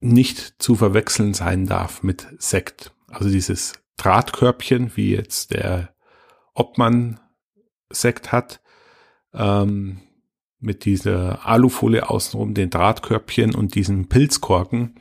nicht 0.00 0.54
zu 0.58 0.74
verwechseln 0.74 1.34
sein 1.34 1.66
darf 1.66 2.02
mit 2.02 2.26
Sekt. 2.38 2.92
Also 3.08 3.30
dieses 3.30 3.74
Drahtkörbchen, 3.96 4.96
wie 4.96 5.14
jetzt 5.14 5.52
der 5.52 5.94
Obmann 6.54 7.18
Sekt 7.90 8.32
hat, 8.32 8.60
ähm, 9.32 10.00
mit 10.60 10.84
dieser 10.84 11.46
Alufolie 11.46 12.08
außenrum, 12.08 12.54
den 12.54 12.70
Drahtkörbchen 12.70 13.54
und 13.54 13.74
diesen 13.74 14.08
Pilzkorken, 14.08 14.96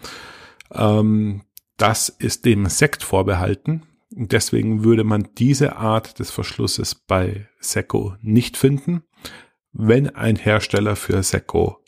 ähm, 0.72 1.44
das 1.78 2.10
ist 2.10 2.46
dem 2.46 2.68
Sekt 2.68 3.04
vorbehalten. 3.04 3.84
Deswegen 4.20 4.84
würde 4.84 5.04
man 5.04 5.30
diese 5.38 5.76
Art 5.76 6.18
des 6.18 6.32
Verschlusses 6.32 6.96
bei 6.96 7.48
Secco 7.60 8.16
nicht 8.22 8.58
finden. 8.58 9.04
Wenn 9.72 10.10
ein 10.10 10.36
Hersteller 10.36 10.96
für 10.96 11.22
Secco 11.22 11.84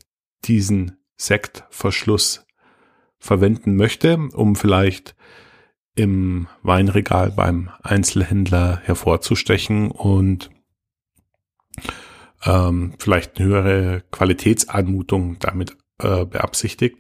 diesen 0.46 0.98
Sektverschluss 1.18 2.46
verwenden 3.18 3.76
möchte, 3.76 4.18
um 4.34 4.56
vielleicht 4.56 5.16
im 5.96 6.48
Weinregal 6.62 7.32
beim 7.32 7.72
Einzelhändler 7.82 8.80
hervorzustechen 8.84 9.90
und 9.90 10.52
ähm, 12.46 12.94
vielleicht 13.00 13.40
eine 13.40 13.48
höhere 13.48 14.04
Qualitätsanmutung 14.12 15.40
damit 15.40 15.76
äh, 15.98 16.26
beabsichtigt, 16.26 16.98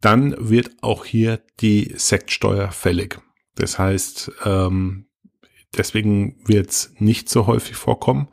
dann 0.00 0.34
wird 0.38 0.72
auch 0.82 1.04
hier 1.04 1.40
die 1.60 1.94
Sektsteuer 1.96 2.72
fällig. 2.72 3.20
Das 3.54 3.78
heißt, 3.78 4.32
ähm, 4.44 5.06
deswegen 5.76 6.36
wird 6.46 6.70
es 6.70 6.94
nicht 6.98 7.28
so 7.28 7.46
häufig 7.46 7.76
vorkommen, 7.76 8.28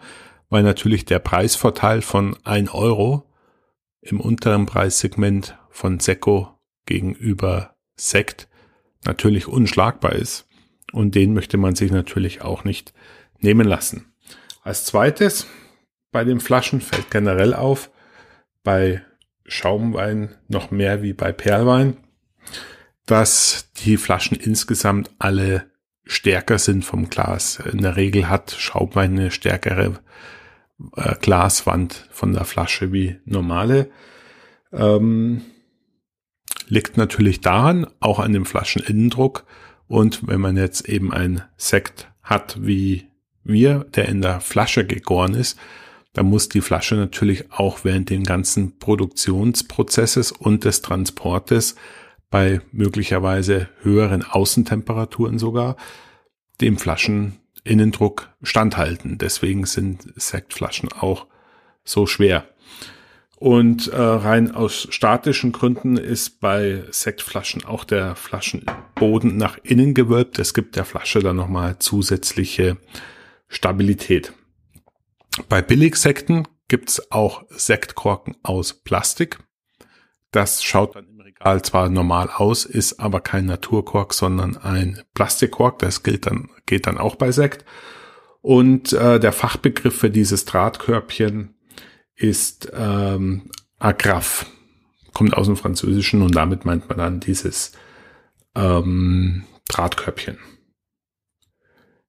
weil 0.49 0.63
natürlich 0.63 1.05
der 1.05 1.19
Preisvorteil 1.19 2.01
von 2.01 2.37
ein 2.43 2.69
Euro 2.69 3.29
im 4.01 4.19
unteren 4.19 4.65
Preissegment 4.65 5.57
von 5.69 5.99
Secco 5.99 6.59
gegenüber 6.85 7.75
Sekt 7.95 8.47
natürlich 9.05 9.47
unschlagbar 9.47 10.13
ist. 10.13 10.47
Und 10.91 11.15
den 11.15 11.33
möchte 11.33 11.57
man 11.57 11.75
sich 11.75 11.91
natürlich 11.91 12.41
auch 12.41 12.63
nicht 12.63 12.93
nehmen 13.39 13.67
lassen. 13.67 14.13
Als 14.63 14.85
zweites 14.85 15.47
bei 16.11 16.23
den 16.23 16.39
Flaschen 16.39 16.81
fällt 16.81 17.09
generell 17.09 17.53
auf, 17.53 17.89
bei 18.63 19.01
Schaumwein 19.45 20.35
noch 20.47 20.71
mehr 20.71 21.01
wie 21.01 21.13
bei 21.13 21.31
Perlwein, 21.31 21.97
dass 23.05 23.71
die 23.83 23.97
Flaschen 23.97 24.37
insgesamt 24.37 25.11
alle 25.19 25.71
stärker 26.03 26.59
sind 26.59 26.83
vom 26.83 27.09
Glas. 27.09 27.59
In 27.59 27.81
der 27.81 27.95
Regel 27.95 28.29
hat 28.29 28.51
Schaumwein 28.51 29.17
eine 29.17 29.31
stärkere 29.31 29.99
äh, 30.95 31.15
Glaswand 31.21 32.07
von 32.11 32.33
der 32.33 32.45
Flasche 32.45 32.91
wie 32.91 33.17
normale. 33.25 33.89
Ähm, 34.73 35.41
liegt 36.67 36.97
natürlich 36.97 37.41
daran, 37.41 37.87
auch 37.99 38.19
an 38.19 38.33
dem 38.33 38.45
Flascheninnendruck. 38.45 39.45
Und 39.87 40.27
wenn 40.27 40.41
man 40.41 40.57
jetzt 40.57 40.87
eben 40.87 41.11
ein 41.11 41.43
Sekt 41.57 42.09
hat 42.23 42.57
wie 42.61 43.07
wir, 43.43 43.85
der 43.95 44.07
in 44.07 44.21
der 44.21 44.39
Flasche 44.39 44.85
gegoren 44.85 45.33
ist, 45.33 45.57
dann 46.13 46.27
muss 46.27 46.49
die 46.49 46.61
Flasche 46.61 46.95
natürlich 46.95 47.51
auch 47.51 47.83
während 47.83 48.09
den 48.09 48.23
ganzen 48.23 48.77
Produktionsprozesses 48.79 50.31
und 50.31 50.65
des 50.65 50.81
Transportes 50.81 51.75
bei 52.31 52.61
möglicherweise 52.71 53.69
höheren 53.81 54.23
Außentemperaturen 54.23 55.37
sogar 55.37 55.75
dem 56.61 56.77
Flascheninnendruck 56.77 58.29
standhalten. 58.41 59.19
Deswegen 59.19 59.65
sind 59.65 60.11
Sektflaschen 60.15 60.91
auch 60.91 61.27
so 61.83 62.07
schwer. 62.07 62.47
Und 63.35 63.87
äh, 63.87 63.99
rein 63.99 64.51
aus 64.51 64.87
statischen 64.91 65.51
Gründen 65.51 65.97
ist 65.97 66.39
bei 66.39 66.83
Sektflaschen 66.91 67.65
auch 67.65 67.83
der 67.83 68.15
Flaschenboden 68.15 69.35
nach 69.35 69.57
innen 69.63 69.93
gewölbt. 69.93 70.37
Es 70.39 70.53
gibt 70.53 70.75
der 70.75 70.85
Flasche 70.85 71.19
dann 71.19 71.37
nochmal 71.37 71.79
zusätzliche 71.79 72.77
Stabilität. 73.47 74.33
Bei 75.49 75.61
Billigsekten 75.61 76.47
gibt's 76.67 77.11
auch 77.11 77.43
Sektkorken 77.49 78.37
aus 78.43 78.73
Plastik. 78.73 79.39
Das 80.29 80.63
schaut 80.63 80.95
dann 80.95 81.10
Regal 81.41 81.63
zwar 81.63 81.89
normal 81.89 82.29
aus, 82.29 82.65
ist 82.65 82.99
aber 82.99 83.19
kein 83.19 83.45
Naturkork, 83.45 84.13
sondern 84.13 84.57
ein 84.57 85.01
Plastikkork. 85.15 85.79
Das 85.79 86.03
gilt 86.03 86.27
dann, 86.27 86.49
geht 86.67 86.85
dann 86.85 86.99
auch 86.99 87.15
bei 87.15 87.31
Sekt. 87.31 87.65
Und 88.41 88.93
äh, 88.93 89.19
der 89.19 89.31
Fachbegriff 89.31 89.97
für 89.97 90.11
dieses 90.11 90.45
Drahtkörbchen 90.45 91.55
ist 92.15 92.71
ähm, 92.75 93.49
Agraf. 93.79 94.45
Kommt 95.13 95.35
aus 95.35 95.47
dem 95.47 95.57
Französischen 95.57 96.21
und 96.21 96.35
damit 96.35 96.63
meint 96.63 96.87
man 96.89 96.99
dann 96.99 97.19
dieses 97.19 97.71
ähm, 98.55 99.43
Drahtkörbchen. 99.67 100.37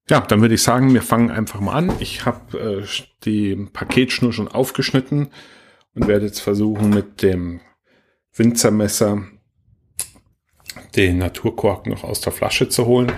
Ja, 0.09 0.21
dann 0.21 0.41
würde 0.41 0.53
ich 0.53 0.61
sagen, 0.61 0.93
wir 0.93 1.01
fangen 1.01 1.31
einfach 1.31 1.59
mal 1.59 1.73
an. 1.73 1.91
Ich 1.99 2.25
habe 2.25 2.83
äh, 2.83 2.85
die 3.23 3.55
Paketschnur 3.55 4.31
schon 4.31 4.47
aufgeschnitten 4.47 5.29
und 5.95 6.07
werde 6.07 6.27
jetzt 6.27 6.41
versuchen 6.41 6.91
mit 6.91 7.23
dem 7.23 7.61
Winzermesser 8.35 9.27
den 10.95 11.19
Naturkork 11.19 11.87
noch 11.87 12.03
aus 12.03 12.21
der 12.21 12.33
Flasche 12.33 12.69
zu 12.69 12.85
holen. 12.85 13.11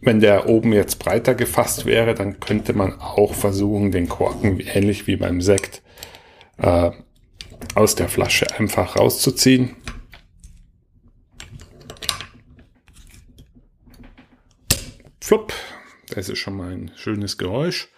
Wenn 0.00 0.20
der 0.20 0.48
oben 0.48 0.72
jetzt 0.72 0.98
breiter 0.98 1.34
gefasst 1.34 1.86
wäre, 1.86 2.14
dann 2.14 2.40
könnte 2.40 2.72
man 2.72 3.00
auch 3.00 3.34
versuchen, 3.34 3.92
den 3.92 4.08
Korken 4.08 4.58
ähnlich 4.58 5.06
wie 5.06 5.16
beim 5.16 5.40
Sekt 5.40 5.82
äh, 6.58 6.90
aus 7.74 7.94
der 7.94 8.08
Flasche 8.08 8.46
einfach 8.58 8.96
rauszuziehen. 8.96 9.76
Flupp, 15.20 15.52
das 16.08 16.28
ist 16.28 16.40
schon 16.40 16.56
mal 16.56 16.72
ein 16.72 16.90
schönes 16.96 17.38
Geräusch. 17.38 17.88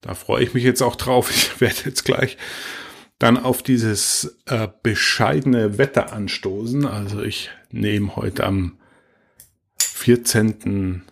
Da 0.00 0.14
freue 0.14 0.42
ich 0.42 0.54
mich 0.54 0.64
jetzt 0.64 0.82
auch 0.82 0.96
drauf. 0.96 1.30
Ich 1.30 1.60
werde 1.60 1.82
jetzt 1.84 2.04
gleich 2.06 2.38
dann 3.20 3.36
auf 3.36 3.62
dieses 3.62 4.38
äh, 4.46 4.66
bescheidene 4.82 5.78
Wetter 5.78 6.12
anstoßen. 6.12 6.86
Also 6.86 7.22
ich 7.22 7.50
nehme 7.70 8.16
heute 8.16 8.44
am 8.44 8.78
14. 9.78 11.02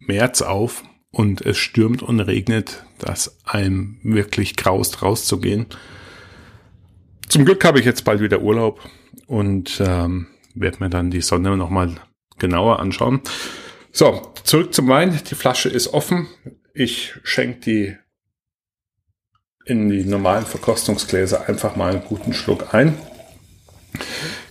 März 0.00 0.42
auf 0.42 0.82
und 1.12 1.40
es 1.40 1.56
stürmt 1.56 2.02
und 2.02 2.18
regnet, 2.18 2.84
dass 2.98 3.38
einem 3.44 4.00
wirklich 4.02 4.56
graust 4.56 5.02
rauszugehen. 5.02 5.66
Zum 7.28 7.44
Glück 7.44 7.64
habe 7.64 7.78
ich 7.78 7.86
jetzt 7.86 8.04
bald 8.04 8.20
wieder 8.20 8.42
Urlaub 8.42 8.80
und 9.26 9.80
ähm, 9.80 10.26
werde 10.56 10.78
mir 10.80 10.90
dann 10.90 11.12
die 11.12 11.22
Sonne 11.22 11.56
nochmal 11.56 11.94
genauer 12.38 12.80
anschauen. 12.80 13.20
So, 13.92 14.32
zurück 14.42 14.74
zum 14.74 14.88
Wein. 14.88 15.20
Die 15.30 15.36
Flasche 15.36 15.68
ist 15.68 15.94
offen. 15.94 16.26
Ich 16.74 17.14
schenke 17.22 17.60
die 17.60 18.03
in 19.64 19.88
die 19.88 20.04
normalen 20.04 20.46
Verkostungsgläser 20.46 21.48
einfach 21.48 21.76
mal 21.76 21.92
einen 21.92 22.04
guten 22.04 22.32
Schluck 22.32 22.74
ein. 22.74 22.96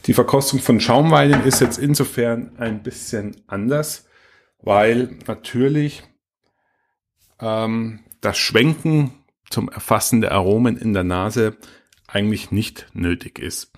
Die 0.06 0.14
Verkostung 0.14 0.60
von 0.60 0.80
Schaumweinen 0.80 1.44
ist 1.44 1.62
jetzt 1.62 1.78
insofern 1.78 2.52
ein 2.58 2.84
bisschen 2.84 3.36
anders, 3.48 4.08
weil 4.60 5.18
natürlich 5.28 6.04
ähm, 7.40 8.00
das 8.22 8.38
Schwenken 8.38 9.12
zum 9.50 9.70
Erfassen 9.70 10.22
der 10.22 10.32
Aromen 10.32 10.78
in 10.78 10.94
der 10.94 11.04
Nase 11.04 11.58
eigentlich 12.08 12.52
nicht 12.52 12.88
nötig 12.94 13.40
ist. 13.40 13.72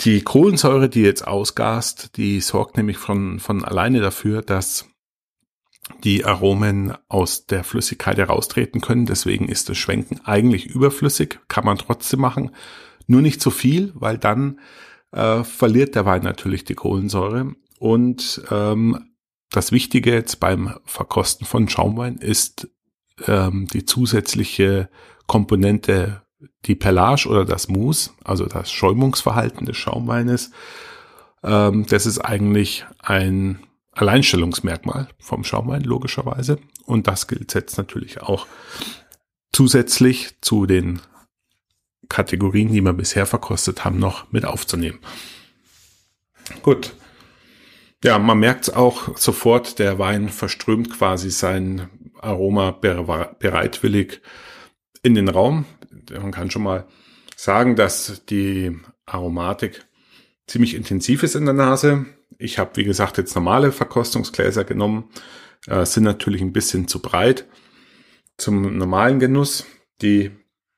Die 0.00 0.22
Kohlensäure, 0.22 0.88
die 0.88 1.02
jetzt 1.02 1.26
ausgast, 1.26 2.16
die 2.16 2.40
sorgt 2.40 2.76
nämlich 2.76 2.96
von, 2.96 3.38
von 3.38 3.64
alleine 3.64 4.00
dafür, 4.00 4.40
dass 4.40 4.89
die 6.04 6.24
Aromen 6.24 6.94
aus 7.08 7.46
der 7.46 7.64
Flüssigkeit 7.64 8.18
heraustreten 8.18 8.80
können. 8.80 9.06
Deswegen 9.06 9.48
ist 9.48 9.68
das 9.68 9.78
Schwenken 9.78 10.20
eigentlich 10.24 10.66
überflüssig, 10.66 11.40
kann 11.48 11.64
man 11.64 11.78
trotzdem 11.78 12.20
machen. 12.20 12.50
Nur 13.06 13.22
nicht 13.22 13.40
zu 13.40 13.50
viel, 13.50 13.92
weil 13.94 14.18
dann 14.18 14.60
äh, 15.12 15.42
verliert 15.44 15.94
der 15.94 16.06
Wein 16.06 16.22
natürlich 16.22 16.64
die 16.64 16.74
Kohlensäure. 16.74 17.54
Und 17.78 18.42
ähm, 18.50 19.10
das 19.50 19.72
Wichtige 19.72 20.12
jetzt 20.12 20.38
beim 20.38 20.74
Verkosten 20.84 21.46
von 21.46 21.68
Schaumwein 21.68 22.16
ist 22.16 22.68
ähm, 23.26 23.66
die 23.72 23.84
zusätzliche 23.84 24.88
Komponente, 25.26 26.22
die 26.66 26.76
Perlage 26.76 27.28
oder 27.28 27.44
das 27.44 27.68
Mousse, 27.68 28.10
also 28.24 28.46
das 28.46 28.70
Schäumungsverhalten 28.70 29.66
des 29.66 29.76
Schaumweines. 29.76 30.52
Ähm, 31.42 31.86
das 31.86 32.06
ist 32.06 32.18
eigentlich 32.18 32.86
ein 33.00 33.60
Alleinstellungsmerkmal 33.92 35.08
vom 35.18 35.44
Schaumwein, 35.44 35.82
logischerweise. 35.82 36.58
Und 36.86 37.06
das 37.06 37.26
gilt 37.26 37.54
jetzt 37.54 37.76
natürlich 37.76 38.22
auch 38.22 38.46
zusätzlich 39.52 40.40
zu 40.40 40.66
den 40.66 41.00
Kategorien, 42.08 42.72
die 42.72 42.80
wir 42.80 42.92
bisher 42.92 43.26
verkostet 43.26 43.84
haben, 43.84 43.98
noch 43.98 44.30
mit 44.32 44.44
aufzunehmen. 44.44 44.98
Gut. 46.62 46.94
Ja, 48.02 48.18
man 48.18 48.38
merkt 48.38 48.68
es 48.68 48.74
auch 48.74 49.16
sofort, 49.18 49.78
der 49.78 49.98
Wein 49.98 50.30
verströmt 50.30 50.90
quasi 50.90 51.30
sein 51.30 51.88
Aroma 52.18 52.70
bereitwillig 52.70 54.22
in 55.02 55.14
den 55.14 55.28
Raum. 55.28 55.66
Man 56.10 56.32
kann 56.32 56.50
schon 56.50 56.62
mal 56.62 56.86
sagen, 57.36 57.76
dass 57.76 58.24
die 58.26 58.78
Aromatik 59.04 59.86
ziemlich 60.46 60.74
intensiv 60.74 61.22
ist 61.22 61.34
in 61.34 61.44
der 61.44 61.54
Nase. 61.54 62.06
Ich 62.38 62.58
habe, 62.58 62.76
wie 62.76 62.84
gesagt, 62.84 63.18
jetzt 63.18 63.34
normale 63.34 63.72
Verkostungsgläser 63.72 64.64
genommen, 64.64 65.10
äh, 65.66 65.84
sind 65.84 66.04
natürlich 66.04 66.40
ein 66.40 66.52
bisschen 66.52 66.88
zu 66.88 67.00
breit 67.00 67.46
zum 68.36 68.78
normalen 68.78 69.18
Genuss. 69.18 69.66
Die 70.00 70.30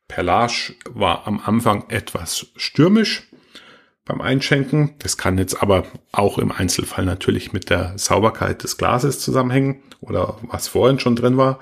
Perlage 0.09 0.75
war 0.91 1.27
am 1.27 1.41
Anfang 1.41 1.89
etwas 1.89 2.47
stürmisch 2.57 3.31
beim 4.05 4.21
Einschenken. 4.21 4.95
Das 4.99 5.17
kann 5.17 5.39
jetzt 5.39 5.63
aber 5.63 5.85
auch 6.11 6.39
im 6.39 6.53
Einzelfall 6.53 7.05
natürlich 7.05 7.53
mit 7.53 7.71
der 7.71 7.97
Sauberkeit 7.97 8.63
des 8.63 8.77
Glases 8.77 9.21
zusammenhängen 9.21 9.83
oder 10.01 10.39
was 10.43 10.69
vorhin 10.69 10.99
schon 10.99 11.17
drin 11.17 11.37
war. 11.37 11.61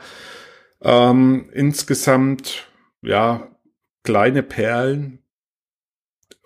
Ähm, 0.81 1.51
insgesamt, 1.53 2.67
ja, 3.03 3.49
kleine 4.03 4.43
Perlen 4.43 5.23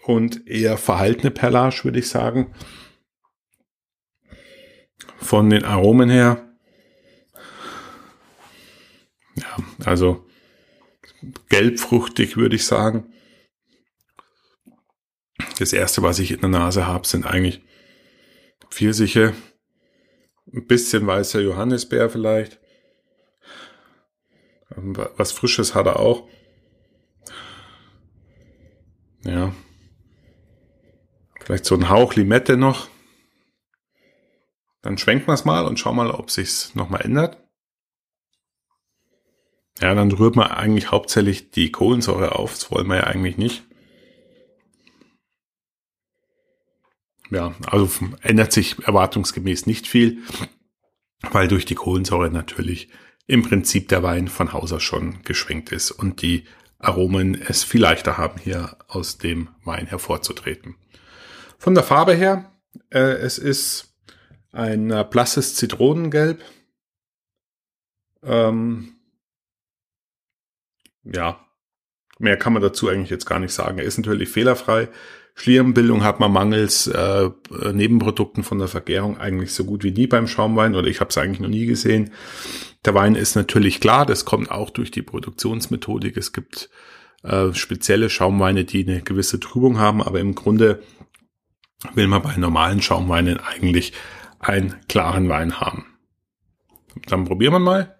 und 0.04 0.46
eher 0.48 0.76
verhaltene 0.76 1.30
Perlage, 1.30 1.84
würde 1.84 2.00
ich 2.00 2.08
sagen. 2.08 2.52
Von 5.24 5.48
den 5.48 5.64
Aromen 5.64 6.10
her. 6.10 6.54
Ja, 9.36 9.56
also 9.86 10.26
gelbfruchtig 11.48 12.36
würde 12.36 12.56
ich 12.56 12.66
sagen. 12.66 13.10
Das 15.58 15.72
erste, 15.72 16.02
was 16.02 16.18
ich 16.18 16.30
in 16.30 16.40
der 16.40 16.50
Nase 16.50 16.86
habe, 16.86 17.08
sind 17.08 17.24
eigentlich 17.24 17.62
Pfirsiche, 18.68 19.32
ein 20.52 20.66
bisschen 20.66 21.06
weißer 21.06 21.40
Johannisbeer 21.40 22.10
vielleicht. 22.10 22.60
Was 24.76 25.32
Frisches 25.32 25.74
hat 25.74 25.86
er 25.86 26.00
auch. 26.00 26.28
Ja. 29.22 29.54
Vielleicht 31.40 31.64
so 31.64 31.76
ein 31.76 31.88
Hauch 31.88 32.14
Limette 32.14 32.58
noch. 32.58 32.88
Dann 34.84 34.98
schwenken 34.98 35.28
wir 35.28 35.32
es 35.32 35.46
mal 35.46 35.64
und 35.64 35.78
schauen 35.78 35.96
mal, 35.96 36.10
ob 36.10 36.30
sich's 36.30 36.74
nochmal 36.74 37.00
ändert. 37.00 37.42
Ja, 39.80 39.94
dann 39.94 40.12
rührt 40.12 40.36
man 40.36 40.48
eigentlich 40.50 40.90
hauptsächlich 40.90 41.50
die 41.50 41.72
Kohlensäure 41.72 42.38
auf. 42.38 42.52
Das 42.52 42.70
wollen 42.70 42.86
wir 42.88 42.96
ja 42.96 43.04
eigentlich 43.04 43.38
nicht. 43.38 43.64
Ja, 47.30 47.54
also 47.66 47.90
ändert 48.20 48.52
sich 48.52 48.86
erwartungsgemäß 48.86 49.64
nicht 49.64 49.88
viel, 49.88 50.18
weil 51.30 51.48
durch 51.48 51.64
die 51.64 51.74
Kohlensäure 51.74 52.30
natürlich 52.30 52.90
im 53.26 53.42
Prinzip 53.42 53.88
der 53.88 54.02
Wein 54.02 54.28
von 54.28 54.52
Haus 54.52 54.70
aus 54.70 54.82
schon 54.82 55.22
geschwenkt 55.22 55.72
ist 55.72 55.92
und 55.92 56.20
die 56.20 56.44
Aromen 56.78 57.40
es 57.40 57.64
viel 57.64 57.80
leichter 57.80 58.18
haben, 58.18 58.38
hier 58.38 58.76
aus 58.86 59.16
dem 59.16 59.48
Wein 59.64 59.86
hervorzutreten. 59.86 60.76
Von 61.56 61.74
der 61.74 61.84
Farbe 61.84 62.12
her, 62.12 62.52
äh, 62.90 62.98
es 62.98 63.38
ist 63.38 63.93
ein 64.54 64.90
äh, 64.90 65.04
blasses 65.08 65.56
Zitronengelb. 65.56 66.42
Ähm, 68.22 68.94
ja, 71.04 71.40
mehr 72.18 72.36
kann 72.38 72.52
man 72.54 72.62
dazu 72.62 72.88
eigentlich 72.88 73.10
jetzt 73.10 73.26
gar 73.26 73.40
nicht 73.40 73.52
sagen. 73.52 73.78
Er 73.78 73.84
ist 73.84 73.98
natürlich 73.98 74.28
fehlerfrei. 74.28 74.88
Schlierenbildung 75.34 76.04
hat 76.04 76.20
man 76.20 76.32
mangels 76.32 76.86
äh, 76.86 77.30
Nebenprodukten 77.72 78.44
von 78.44 78.60
der 78.60 78.68
Vergärung 78.68 79.18
eigentlich 79.18 79.52
so 79.52 79.64
gut 79.64 79.82
wie 79.82 79.90
nie 79.90 80.06
beim 80.06 80.28
Schaumwein 80.28 80.76
oder 80.76 80.86
ich 80.86 81.00
habe 81.00 81.10
es 81.10 81.18
eigentlich 81.18 81.40
noch 81.40 81.48
nie 81.48 81.66
gesehen. 81.66 82.12
Der 82.84 82.94
Wein 82.94 83.16
ist 83.16 83.34
natürlich 83.34 83.80
klar, 83.80 84.06
das 84.06 84.24
kommt 84.24 84.52
auch 84.52 84.70
durch 84.70 84.92
die 84.92 85.02
Produktionsmethodik. 85.02 86.16
Es 86.16 86.32
gibt 86.32 86.70
äh, 87.24 87.52
spezielle 87.52 88.10
Schaumweine, 88.10 88.64
die 88.64 88.86
eine 88.86 89.02
gewisse 89.02 89.40
Trübung 89.40 89.78
haben, 89.78 90.00
aber 90.02 90.20
im 90.20 90.36
Grunde 90.36 90.80
will 91.94 92.06
man 92.06 92.22
bei 92.22 92.36
normalen 92.36 92.80
Schaumweinen 92.80 93.40
eigentlich 93.40 93.92
einen 94.44 94.86
klaren 94.88 95.28
Wein 95.28 95.60
haben. 95.60 95.86
Dann 97.06 97.24
probieren 97.24 97.54
wir 97.54 97.58
mal. 97.58 97.98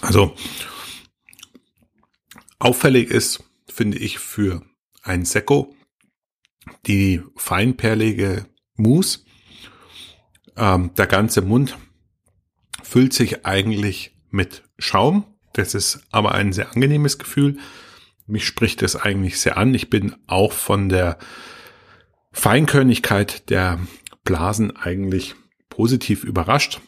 Also 0.00 0.34
auffällig 2.58 3.10
ist, 3.10 3.44
finde 3.68 3.98
ich, 3.98 4.18
für 4.18 4.62
ein 5.02 5.24
Sekko 5.24 5.74
die 6.86 7.22
feinperlige 7.36 8.46
Mousse. 8.74 9.20
Ähm, 10.56 10.94
der 10.94 11.06
ganze 11.06 11.42
Mund 11.42 11.76
füllt 12.82 13.12
sich 13.12 13.44
eigentlich 13.44 14.16
mit 14.30 14.64
Schaum. 14.78 15.37
Das 15.58 15.74
ist 15.74 16.06
aber 16.12 16.36
ein 16.36 16.52
sehr 16.52 16.70
angenehmes 16.72 17.18
Gefühl. 17.18 17.58
Mich 18.28 18.46
spricht 18.46 18.80
es 18.82 18.94
eigentlich 18.94 19.40
sehr 19.40 19.56
an. 19.56 19.74
Ich 19.74 19.90
bin 19.90 20.14
auch 20.28 20.52
von 20.52 20.88
der 20.88 21.18
Feinkörnigkeit 22.30 23.50
der 23.50 23.80
Blasen 24.22 24.76
eigentlich 24.76 25.34
positiv 25.68 26.22
überrascht. 26.22 26.80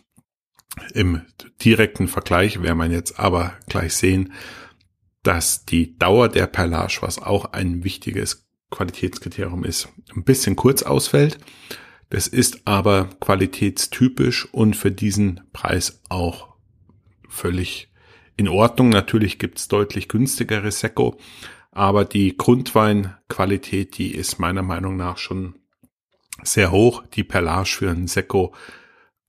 Im 0.95 1.23
direkten 1.65 2.07
Vergleich 2.07 2.63
werden 2.63 2.79
man 2.79 2.93
jetzt 2.93 3.19
aber 3.19 3.55
gleich 3.69 3.95
sehen, 3.95 4.33
dass 5.25 5.65
die 5.65 5.99
Dauer 5.99 6.29
der 6.29 6.47
Perlage, 6.47 6.99
was 7.01 7.19
auch 7.19 7.47
ein 7.47 7.83
wichtiges 7.83 8.49
Qualitätskriterium 8.71 9.65
ist, 9.65 9.89
ein 10.15 10.23
bisschen 10.23 10.55
kurz 10.55 10.85
ausfällt. 10.85 11.39
Das 12.09 12.29
ist 12.29 12.69
aber 12.69 13.11
qualitätstypisch 13.19 14.47
und 14.55 14.77
für 14.77 14.93
diesen 14.93 15.41
Preis 15.53 16.01
auch 16.09 16.55
völlig 17.29 17.90
in 18.41 18.49
Ordnung. 18.49 18.89
Natürlich 18.89 19.39
gibt's 19.39 19.69
deutlich 19.69 20.09
günstigere 20.09 20.73
Sekko, 20.73 21.19
aber 21.73 22.07
die 22.07 22.39
Grundweinqualität, 22.39 23.99
die 23.99 24.15
ist 24.15 24.39
meiner 24.39 24.63
Meinung 24.63 24.97
nach 24.97 25.19
schon 25.19 25.57
sehr 26.43 26.73
hoch. 26.73 27.05
Die 27.13 27.23
Perlage 27.23 27.69
für 27.69 27.91
einen 27.91 28.09
Sekko 28.09 28.55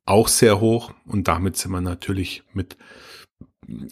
auch 0.05 0.29
sehr 0.29 0.61
hoch 0.61 0.93
und 1.05 1.27
damit 1.27 1.57
sind 1.57 1.71
wir 1.71 1.81
natürlich 1.81 2.43
mit 2.53 2.77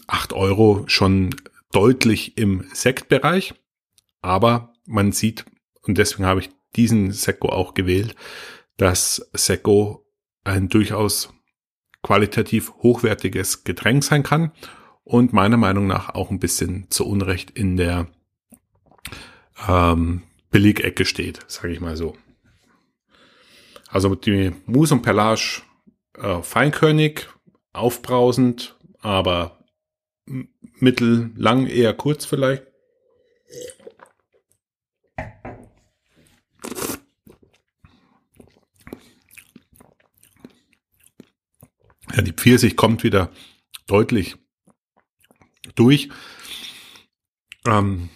acht 0.08 0.32
Euro 0.32 0.86
schon 0.88 1.36
deutlich 1.74 2.38
im 2.38 2.64
Sektbereich. 2.74 3.54
Aber 4.22 4.74
man 4.86 5.12
sieht, 5.12 5.46
und 5.82 5.98
deswegen 5.98 6.26
habe 6.26 6.40
ich 6.40 6.50
diesen 6.78 7.12
Sekko 7.12 7.50
auch 7.50 7.74
gewählt, 7.74 8.16
dass 8.78 9.30
Sekko 9.34 10.06
ein 10.46 10.70
durchaus 10.70 11.34
qualitativ 12.04 12.72
hochwertiges 12.76 13.66
Getränk 13.66 14.06
sein 14.06 14.24
kann 14.24 14.54
und 15.10 15.34
meiner 15.34 15.58
Meinung 15.58 15.88
nach 15.88 16.10
auch 16.14 16.30
ein 16.30 16.38
bisschen 16.38 16.86
zu 16.92 17.04
Unrecht 17.08 17.50
in 17.50 17.78
der 17.78 18.06
ähm, 19.68 20.22
Billigecke 20.52 21.04
steht, 21.04 21.40
sage 21.48 21.74
ich 21.74 21.80
mal 21.80 21.98
so. 21.98 22.16
Also 23.90 24.14
die 24.14 24.52
Mousse 24.68 24.94
und 24.94 25.02
Perlage 25.02 25.64
äh, 26.16 26.44
feinkörnig, 26.44 27.28
aufbrausend, 27.74 28.78
aber 29.00 29.58
mittellang, 30.76 31.66
eher 31.66 31.96
kurz 31.96 32.26
vielleicht. 32.26 32.68
Ja, 42.14 42.22
die 42.22 42.34
Pfirsich 42.34 42.76
kommt 42.76 43.04
wieder 43.04 43.32
deutlich 43.88 44.38
durch. 45.76 46.10
Ähm, 47.66 48.10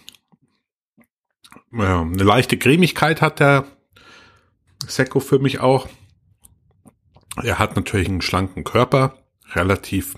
ja, 1.72 2.02
eine 2.02 2.22
leichte 2.22 2.56
Cremigkeit 2.56 3.20
hat 3.20 3.40
der 3.40 3.66
Sekko 4.86 5.20
für 5.20 5.38
mich 5.38 5.60
auch. 5.60 5.88
Er 7.42 7.58
hat 7.58 7.74
natürlich 7.76 8.08
einen 8.08 8.22
schlanken 8.22 8.64
Körper, 8.64 9.18
relativ 9.52 10.16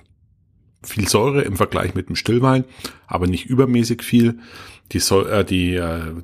viel 0.83 1.09
Säure 1.09 1.43
im 1.43 1.57
Vergleich 1.57 1.95
mit 1.95 2.09
dem 2.09 2.17
Stillwein, 2.17 2.65
aber 3.07 3.27
nicht 3.27 3.47
übermäßig 3.47 4.03
viel. 4.03 4.39
Die, 4.93 5.01
Säure, 5.01 5.41
äh, 5.41 5.45
die 5.45 5.75
äh, 5.75 6.15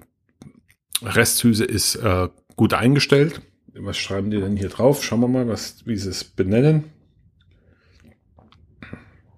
Restsüße 1.03 1.65
ist 1.65 1.97
äh, 1.97 2.29
gut 2.57 2.75
eingestellt. 2.75 3.43
Was 3.75 3.97
schreiben 3.97 4.31
die 4.31 4.39
denn 4.39 4.57
hier 4.57 4.69
drauf? 4.69 5.03
Schauen 5.03 5.21
wir 5.21 5.29
mal, 5.29 5.49
was, 5.49 5.87
wie 5.87 5.97
sie 5.97 6.11
es 6.11 6.25
benennen. 6.25 6.85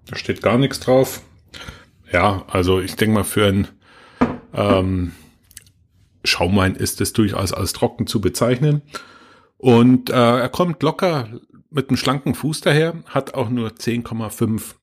Da 0.07 0.17
steht 0.17 0.41
gar 0.41 0.57
nichts 0.57 0.79
drauf. 0.81 1.21
Ja, 2.11 2.45
also 2.47 2.79
ich 2.79 2.95
denke 2.95 3.15
mal, 3.15 3.23
für 3.23 3.47
ein 3.47 3.67
ähm, 4.53 5.11
Schaumwein 6.23 6.75
ist 6.75 7.01
es 7.01 7.13
durchaus 7.13 7.53
als 7.53 7.73
trocken 7.73 8.07
zu 8.07 8.21
bezeichnen. 8.21 8.81
Und 9.57 10.09
äh, 10.09 10.13
er 10.13 10.49
kommt 10.49 10.83
locker 10.83 11.29
mit 11.69 11.89
einem 11.89 11.97
schlanken 11.97 12.35
Fuß 12.35 12.61
daher, 12.61 12.95
hat 13.05 13.33
auch 13.33 13.49
nur 13.49 13.69
10,5 13.69 14.75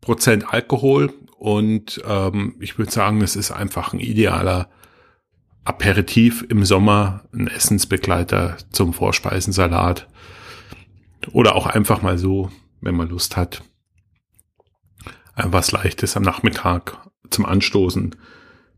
Prozent 0.00 0.52
Alkohol. 0.52 1.12
Und 1.38 2.00
ähm, 2.06 2.56
ich 2.60 2.78
würde 2.78 2.92
sagen, 2.92 3.20
es 3.22 3.36
ist 3.36 3.50
einfach 3.50 3.92
ein 3.92 4.00
idealer 4.00 4.68
Aperitif 5.64 6.44
im 6.48 6.64
Sommer, 6.64 7.24
ein 7.32 7.48
Essensbegleiter 7.48 8.56
zum 8.70 8.92
Vorspeisensalat. 8.92 10.08
Oder 11.32 11.54
auch 11.54 11.66
einfach 11.66 12.02
mal 12.02 12.18
so, 12.18 12.50
wenn 12.80 12.96
man 12.96 13.08
Lust 13.08 13.36
hat, 13.36 13.62
was 15.36 15.72
Leichtes 15.72 16.16
am 16.16 16.22
Nachmittag 16.22 16.98
zum 17.30 17.46
Anstoßen, 17.46 18.14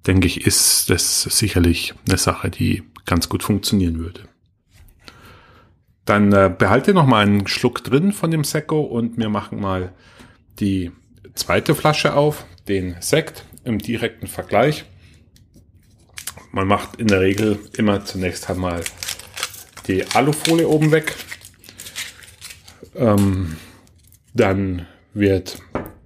denke 0.07 0.27
ich, 0.27 0.47
ist 0.47 0.91
das 0.91 1.23
sicherlich 1.23 1.95
eine 2.07 2.19
Sache, 2.19 2.51
die 2.51 2.83
ganz 3.07 3.29
gut 3.29 3.43
funktionieren 3.43 3.99
würde. 3.99 4.29
Dann 6.05 6.33
äh, 6.33 6.55
behalte 6.57 6.93
noch 6.93 7.07
mal 7.07 7.23
einen 7.23 7.47
Schluck 7.47 7.83
drin 7.83 8.13
von 8.13 8.31
dem 8.31 8.45
Sekko 8.45 8.81
und 8.81 9.17
wir 9.17 9.31
machen 9.31 9.61
mal 9.61 9.93
die 10.61 10.93
zweite 11.35 11.75
Flasche 11.75 12.15
auf, 12.15 12.45
den 12.69 12.97
Sekt 13.01 13.45
im 13.65 13.79
direkten 13.79 14.27
Vergleich. 14.27 14.85
Man 16.53 16.69
macht 16.69 16.97
in 16.97 17.09
der 17.09 17.21
Regel 17.21 17.59
immer 17.77 18.05
zunächst 18.05 18.49
einmal 18.49 18.85
die 19.89 20.07
Alufolie 20.15 20.69
oben 20.69 20.93
weg. 20.93 21.17
Ähm, 22.95 23.57
dann 24.35 24.87
wird 25.15 25.59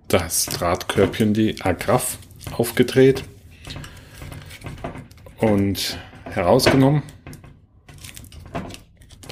das 0.09 0.47
Drahtkörbchen, 0.47 1.35
die 1.35 1.61
Agraf, 1.61 2.19
aufgedreht 2.53 3.25
und 5.37 5.99
herausgenommen. 6.25 7.03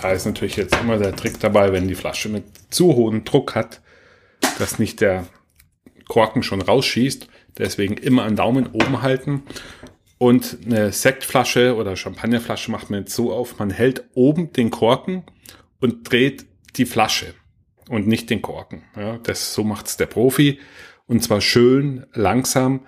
Da 0.00 0.12
ist 0.12 0.26
natürlich 0.26 0.56
jetzt 0.56 0.76
immer 0.76 0.98
der 0.98 1.16
Trick 1.16 1.40
dabei, 1.40 1.72
wenn 1.72 1.88
die 1.88 1.94
Flasche 1.94 2.28
mit 2.28 2.44
zu 2.70 2.94
hohem 2.94 3.24
Druck 3.24 3.54
hat, 3.54 3.80
dass 4.58 4.78
nicht 4.78 5.00
der 5.00 5.26
Korken 6.06 6.42
schon 6.42 6.60
rausschießt. 6.60 7.26
Deswegen 7.56 7.96
immer 7.96 8.24
einen 8.24 8.36
Daumen 8.36 8.66
oben 8.66 9.00
halten. 9.00 9.42
Und 10.18 10.58
eine 10.64 10.92
Sektflasche 10.92 11.74
oder 11.74 11.96
Champagnerflasche 11.96 12.70
macht 12.70 12.90
man 12.90 13.00
jetzt 13.00 13.14
so 13.14 13.32
auf, 13.32 13.58
man 13.58 13.70
hält 13.70 14.04
oben 14.14 14.52
den 14.52 14.70
Korken 14.70 15.24
und 15.80 16.10
dreht 16.10 16.46
die 16.76 16.86
Flasche 16.86 17.34
und 17.88 18.06
nicht 18.06 18.30
den 18.30 18.42
Korken. 18.42 18.82
Ja, 18.96 19.18
das, 19.18 19.54
so 19.54 19.64
macht's 19.64 19.96
der 19.96 20.06
Profi. 20.06 20.60
Und 21.06 21.22
zwar 21.22 21.40
schön 21.40 22.06
langsam 22.12 22.80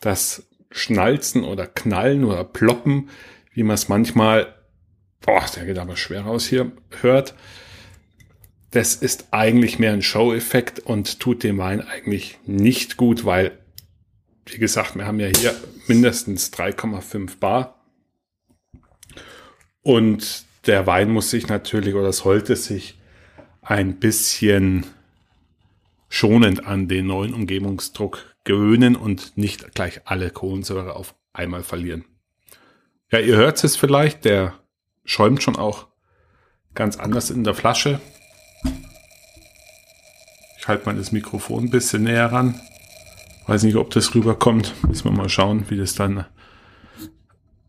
das 0.00 0.48
Schnalzen 0.70 1.44
oder 1.44 1.66
Knallen 1.66 2.24
oder 2.24 2.44
Ploppen, 2.44 3.10
wie 3.52 3.62
man 3.62 3.74
es 3.74 3.88
manchmal, 3.88 4.54
boah, 5.20 5.44
der 5.54 5.66
geht 5.66 5.78
aber 5.78 5.96
schwer 5.96 6.22
raus 6.22 6.46
hier, 6.46 6.72
hört 7.00 7.34
das 8.70 8.94
ist 8.94 9.28
eigentlich 9.32 9.78
mehr 9.78 9.92
ein 9.92 10.02
Show-Effekt 10.02 10.80
und 10.80 11.18
tut 11.18 11.42
dem 11.42 11.58
Wein 11.58 11.80
eigentlich 11.80 12.38
nicht 12.46 12.96
gut, 12.96 13.24
weil, 13.24 13.58
wie 14.46 14.58
gesagt, 14.58 14.94
wir 14.94 15.06
haben 15.06 15.18
ja 15.18 15.26
hier 15.26 15.54
mindestens 15.88 16.52
3,5 16.52 17.38
Bar. 17.38 17.84
Und 19.82 20.44
der 20.66 20.86
Wein 20.86 21.10
muss 21.10 21.30
sich 21.30 21.48
natürlich 21.48 21.94
oder 21.94 22.12
sollte 22.12 22.54
sich 22.54 22.99
ein 23.62 23.98
bisschen 23.98 24.86
schonend 26.08 26.66
an 26.66 26.88
den 26.88 27.06
neuen 27.06 27.34
Umgebungsdruck 27.34 28.34
gewöhnen 28.44 28.96
und 28.96 29.36
nicht 29.36 29.74
gleich 29.74 30.00
alle 30.06 30.30
Kohlensäure 30.30 30.96
auf 30.96 31.14
einmal 31.32 31.62
verlieren. 31.62 32.04
Ja, 33.10 33.18
ihr 33.18 33.36
hört 33.36 33.62
es 33.62 33.76
vielleicht, 33.76 34.24
der 34.24 34.54
schäumt 35.04 35.42
schon 35.42 35.56
auch 35.56 35.88
ganz 36.74 36.96
anders 36.96 37.30
in 37.30 37.44
der 37.44 37.54
Flasche. 37.54 38.00
Ich 40.58 40.68
halte 40.68 40.86
mal 40.86 40.96
das 40.96 41.12
Mikrofon 41.12 41.64
ein 41.64 41.70
bisschen 41.70 42.04
näher 42.04 42.30
ran. 42.30 42.60
Weiß 43.46 43.62
nicht, 43.62 43.76
ob 43.76 43.90
das 43.90 44.14
rüberkommt. 44.14 44.74
Müssen 44.86 45.04
wir 45.04 45.12
mal 45.12 45.28
schauen, 45.28 45.64
wie 45.70 45.76
das 45.76 45.94
dann 45.94 46.26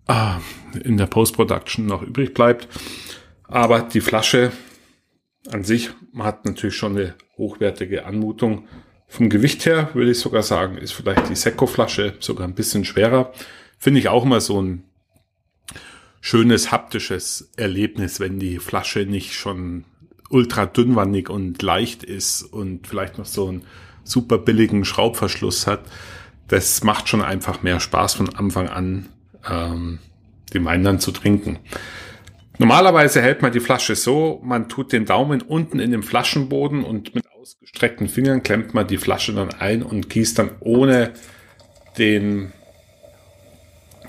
ah, 0.07 0.39
in 0.83 0.97
der 0.97 1.07
Post-Production 1.07 1.85
noch 1.85 2.03
übrig 2.03 2.33
bleibt. 2.33 2.67
Aber 3.47 3.81
die 3.81 4.01
Flasche 4.01 4.51
an 5.49 5.63
sich 5.63 5.89
hat 6.17 6.45
natürlich 6.45 6.75
schon 6.75 6.97
eine 6.97 7.15
hochwertige 7.37 8.05
Anmutung. 8.05 8.67
Vom 9.07 9.29
Gewicht 9.29 9.65
her 9.65 9.89
würde 9.93 10.11
ich 10.11 10.19
sogar 10.19 10.43
sagen, 10.43 10.77
ist 10.77 10.93
vielleicht 10.93 11.29
die 11.29 11.35
Sekko-Flasche 11.35 12.15
sogar 12.19 12.47
ein 12.47 12.55
bisschen 12.55 12.85
schwerer. 12.85 13.33
Finde 13.77 13.99
ich 13.99 14.09
auch 14.09 14.25
mal 14.25 14.41
so 14.41 14.61
ein 14.61 14.83
schönes 16.21 16.71
haptisches 16.71 17.51
Erlebnis, 17.57 18.19
wenn 18.19 18.39
die 18.39 18.59
Flasche 18.59 18.99
nicht 18.99 19.33
schon 19.33 19.85
ultra 20.29 20.65
dünnwandig 20.65 21.29
und 21.29 21.61
leicht 21.61 22.03
ist 22.03 22.43
und 22.43 22.87
vielleicht 22.87 23.17
noch 23.17 23.25
so 23.25 23.47
einen 23.47 23.63
super 24.03 24.37
billigen 24.37 24.85
Schraubverschluss 24.85 25.67
hat, 25.67 25.81
das 26.47 26.83
macht 26.83 27.09
schon 27.09 27.21
einfach 27.21 27.63
mehr 27.63 27.79
Spaß 27.79 28.13
von 28.13 28.35
Anfang 28.35 28.69
an, 28.69 29.09
ähm, 29.49 29.99
den 30.53 30.65
Wein 30.65 30.83
dann 30.83 30.99
zu 30.99 31.11
trinken. 31.11 31.59
Normalerweise 32.61 33.23
hält 33.23 33.41
man 33.41 33.51
die 33.51 33.59
Flasche 33.59 33.95
so, 33.95 34.39
man 34.43 34.69
tut 34.69 34.93
den 34.93 35.05
Daumen 35.05 35.41
unten 35.41 35.79
in 35.79 35.89
den 35.89 36.03
Flaschenboden 36.03 36.83
und 36.83 37.15
mit 37.15 37.25
ausgestreckten 37.31 38.07
Fingern 38.07 38.43
klemmt 38.43 38.75
man 38.75 38.85
die 38.85 38.99
Flasche 38.99 39.33
dann 39.33 39.49
ein 39.49 39.81
und 39.81 40.11
gießt 40.11 40.37
dann 40.37 40.51
ohne 40.59 41.11
den, 41.97 42.53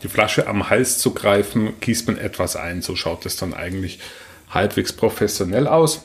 die 0.02 0.08
Flasche 0.08 0.48
am 0.48 0.68
Hals 0.68 0.98
zu 0.98 1.14
greifen, 1.14 1.80
gießt 1.80 2.08
man 2.08 2.18
etwas 2.18 2.54
ein. 2.54 2.82
So 2.82 2.94
schaut 2.94 3.24
es 3.24 3.36
dann 3.36 3.54
eigentlich 3.54 4.00
halbwegs 4.50 4.92
professionell 4.92 5.66
aus. 5.66 6.04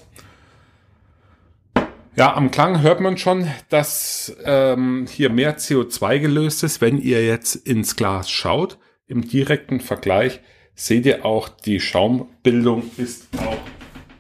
Ja, 2.16 2.34
am 2.34 2.50
Klang 2.50 2.82
hört 2.82 3.02
man 3.02 3.18
schon, 3.18 3.52
dass 3.68 4.34
ähm, 4.46 5.06
hier 5.10 5.30
mehr 5.30 5.58
CO2 5.58 6.20
gelöst 6.20 6.64
ist. 6.64 6.80
Wenn 6.80 6.98
ihr 6.98 7.26
jetzt 7.26 7.56
ins 7.56 7.98
Glas 7.98 8.30
schaut, 8.30 8.78
im 9.06 9.28
direkten 9.28 9.82
Vergleich, 9.82 10.40
seht 10.78 11.06
ihr 11.06 11.26
auch, 11.26 11.50
die 11.50 11.82
Schaumbildung 11.82 12.92
ist 12.96 13.28
auch 13.38 13.58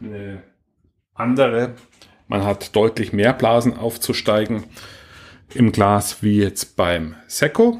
eine 0.01 0.43
andere. 1.13 1.75
Man 2.27 2.43
hat 2.43 2.75
deutlich 2.75 3.13
mehr 3.13 3.31
Blasen 3.31 3.77
aufzusteigen. 3.77 4.65
im 5.53 5.71
Glas 5.71 6.21
wie 6.23 6.41
jetzt 6.41 6.75
beim 6.75 7.15
Secco. 7.27 7.79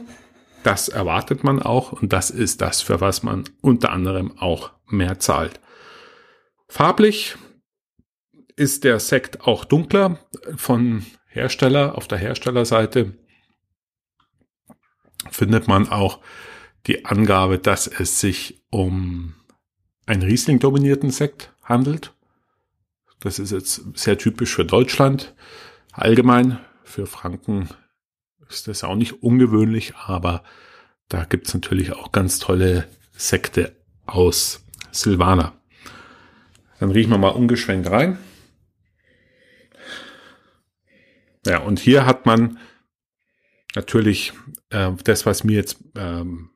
Das 0.63 0.87
erwartet 0.87 1.43
man 1.43 1.61
auch 1.61 1.91
und 1.91 2.13
das 2.13 2.29
ist 2.29 2.61
das, 2.61 2.81
für 2.81 3.01
was 3.01 3.23
man 3.23 3.43
unter 3.61 3.91
anderem 3.91 4.37
auch 4.37 4.71
mehr 4.87 5.19
zahlt. 5.19 5.59
Farblich 6.69 7.35
ist 8.55 8.85
der 8.85 8.99
Sekt 8.99 9.41
auch 9.41 9.65
dunkler 9.65 10.19
von 10.55 11.05
Hersteller. 11.27 11.97
Auf 11.97 12.07
der 12.07 12.19
Herstellerseite 12.19 13.13
findet 15.29 15.67
man 15.67 15.89
auch 15.89 16.19
die 16.87 17.05
Angabe, 17.05 17.59
dass 17.59 17.87
es 17.87 18.19
sich 18.19 18.63
um 18.69 19.35
einen 20.05 20.23
Riesling-dominierten 20.23 21.11
Sekt 21.11 21.53
handelt. 21.63 22.13
Das 23.19 23.39
ist 23.39 23.51
jetzt 23.51 23.81
sehr 23.97 24.17
typisch 24.17 24.55
für 24.55 24.65
Deutschland. 24.65 25.35
Allgemein 25.91 26.59
für 26.83 27.05
Franken 27.05 27.69
ist 28.49 28.67
das 28.67 28.83
auch 28.83 28.95
nicht 28.95 29.21
ungewöhnlich, 29.21 29.95
aber 29.95 30.43
da 31.09 31.25
gibt's 31.25 31.53
natürlich 31.53 31.91
auch 31.91 32.11
ganz 32.11 32.39
tolle 32.39 32.87
Sekte 33.11 33.75
aus 34.05 34.63
Silvaner. 34.91 35.59
Dann 36.79 36.91
riechen 36.91 37.09
wir 37.09 37.17
mal 37.17 37.29
ungeschwenkt 37.29 37.89
rein. 37.89 38.17
Ja, 41.45 41.59
und 41.59 41.79
hier 41.79 42.05
hat 42.05 42.25
man 42.25 42.59
natürlich 43.75 44.33
äh, 44.69 44.91
das, 45.03 45.25
was 45.25 45.43
mir 45.43 45.55
jetzt 45.55 45.77
ähm, 45.95 46.51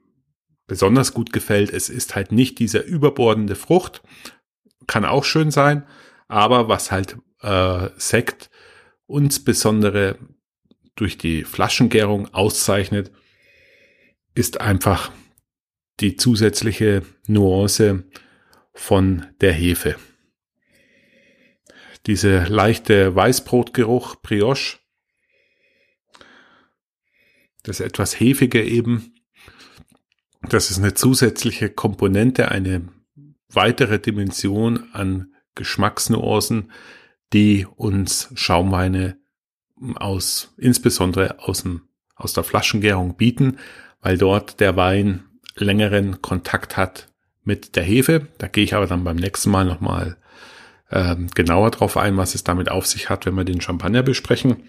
besonders 0.72 1.14
gut 1.14 1.34
gefällt. 1.34 1.70
Es 1.74 1.90
ist 1.90 2.16
halt 2.16 2.32
nicht 2.32 2.58
dieser 2.58 2.86
überbordende 2.86 3.56
Frucht. 3.56 4.02
Kann 4.88 5.04
auch 5.04 5.26
schön 5.26 5.52
sein, 5.52 5.86
aber 6.30 6.70
was 6.70 6.94
halt 6.94 7.18
äh, 7.42 7.90
Sekt 7.98 8.50
insbesondere 9.06 10.18
durch 10.96 11.18
die 11.18 11.44
Flaschengärung 11.44 12.34
auszeichnet, 12.34 13.12
ist 14.34 14.62
einfach 14.62 15.12
die 16.00 16.16
zusätzliche 16.16 17.02
Nuance 17.28 18.06
von 18.74 19.26
der 19.42 19.52
Hefe. 19.52 19.98
Diese 22.06 22.46
leichte 22.46 23.14
Weißbrotgeruch, 23.14 24.22
Brioche, 24.22 24.78
das 27.64 27.82
etwas 27.82 28.18
hefige 28.18 28.64
eben, 28.64 29.14
das 30.42 30.72
ist 30.72 30.80
eine 30.80 30.94
zusätzliche 30.94 31.70
Komponente, 31.70 32.50
eine 32.50 32.88
weitere 33.50 34.00
Dimension 34.00 34.90
an 34.94 35.34
Geschmacksnuancen, 35.56 36.72
die 37.34 37.68
uns 37.76 38.30
Schaumweine 38.36 39.18
aus, 39.96 40.54
insbesondere 40.58 41.40
aus, 41.40 41.64
dem, 41.64 41.82
aus 42.16 42.34
der 42.34 42.44
Flaschengärung 42.44 43.16
bieten, 43.16 43.58
weil 44.02 44.18
dort 44.18 44.60
der 44.60 44.76
Wein 44.76 45.24
längeren 45.56 46.22
Kontakt 46.22 46.78
hat 46.78 47.10
mit 47.44 47.76
der 47.76 47.84
Hefe. 47.84 48.28
Da 48.38 48.48
gehe 48.48 48.64
ich 48.64 48.74
aber 48.74 48.88
dann 48.88 49.04
beim 49.04 49.16
nächsten 49.18 49.50
Mal 49.52 49.66
nochmal 49.66 50.18
ähm, 50.92 51.28
genauer 51.34 51.72
drauf 51.72 51.98
ein, 51.98 52.18
was 52.18 52.36
es 52.36 52.44
damit 52.44 52.70
auf 52.70 52.86
sich 52.86 53.10
hat, 53.10 53.26
wenn 53.26 53.36
wir 53.36 53.44
den 53.44 53.62
Champagner 53.62 54.04
besprechen. 54.04 54.64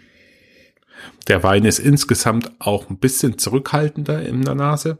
Der 1.28 1.42
Wein 1.42 1.64
ist 1.64 1.78
insgesamt 1.78 2.52
auch 2.58 2.88
ein 2.88 2.98
bisschen 2.98 3.38
zurückhaltender 3.38 4.22
in 4.22 4.42
der 4.42 4.54
Nase. 4.54 4.98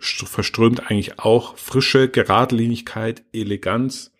Verströmt 0.00 0.90
eigentlich 0.90 1.18
auch 1.18 1.56
frische 1.56 2.08
Geradlinigkeit, 2.08 3.22
Eleganz. 3.32 4.12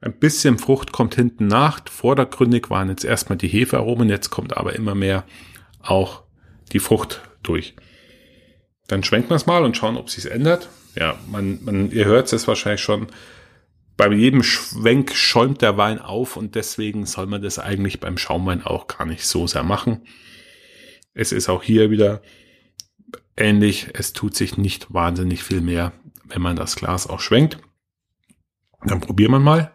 Ein 0.00 0.18
bisschen 0.18 0.58
Frucht 0.58 0.92
kommt 0.92 1.14
hinten 1.14 1.46
nach. 1.46 1.80
Vordergründig 1.88 2.70
waren 2.70 2.88
jetzt 2.88 3.04
erstmal 3.04 3.38
die 3.38 3.48
Hefearomen, 3.48 4.08
jetzt 4.08 4.30
kommt 4.30 4.56
aber 4.56 4.74
immer 4.74 4.94
mehr 4.94 5.24
auch 5.80 6.22
die 6.72 6.80
Frucht 6.80 7.22
durch. 7.42 7.74
Dann 8.88 9.02
schwenken 9.02 9.30
wir 9.30 9.36
es 9.36 9.46
mal 9.46 9.64
und 9.64 9.76
schauen, 9.76 9.96
ob 9.96 10.10
sich 10.10 10.30
ändert. 10.30 10.68
Ja, 10.94 11.18
man, 11.30 11.62
man, 11.64 11.90
ihr 11.90 12.04
hört 12.04 12.32
es 12.32 12.46
wahrscheinlich 12.46 12.82
schon 12.82 13.08
bei 13.96 14.12
jedem 14.12 14.42
Schwenk 14.42 15.14
schäumt 15.14 15.62
der 15.62 15.76
Wein 15.76 15.98
auf 15.98 16.36
und 16.36 16.54
deswegen 16.54 17.06
soll 17.06 17.26
man 17.26 17.42
das 17.42 17.58
eigentlich 17.58 17.98
beim 17.98 18.18
Schaumwein 18.18 18.62
auch 18.62 18.86
gar 18.88 19.06
nicht 19.06 19.24
so 19.24 19.46
sehr 19.46 19.62
machen. 19.62 20.02
Es 21.14 21.32
ist 21.32 21.48
auch 21.48 21.62
hier 21.62 21.90
wieder 21.90 22.20
ähnlich. 23.36 23.88
Es 23.94 24.12
tut 24.12 24.34
sich 24.34 24.56
nicht 24.56 24.92
wahnsinnig 24.92 25.42
viel 25.42 25.60
mehr, 25.60 25.92
wenn 26.24 26.42
man 26.42 26.56
das 26.56 26.76
Glas 26.76 27.06
auch 27.06 27.20
schwenkt. 27.20 27.58
Dann 28.84 29.00
probieren 29.00 29.32
wir 29.32 29.38
mal. 29.40 29.74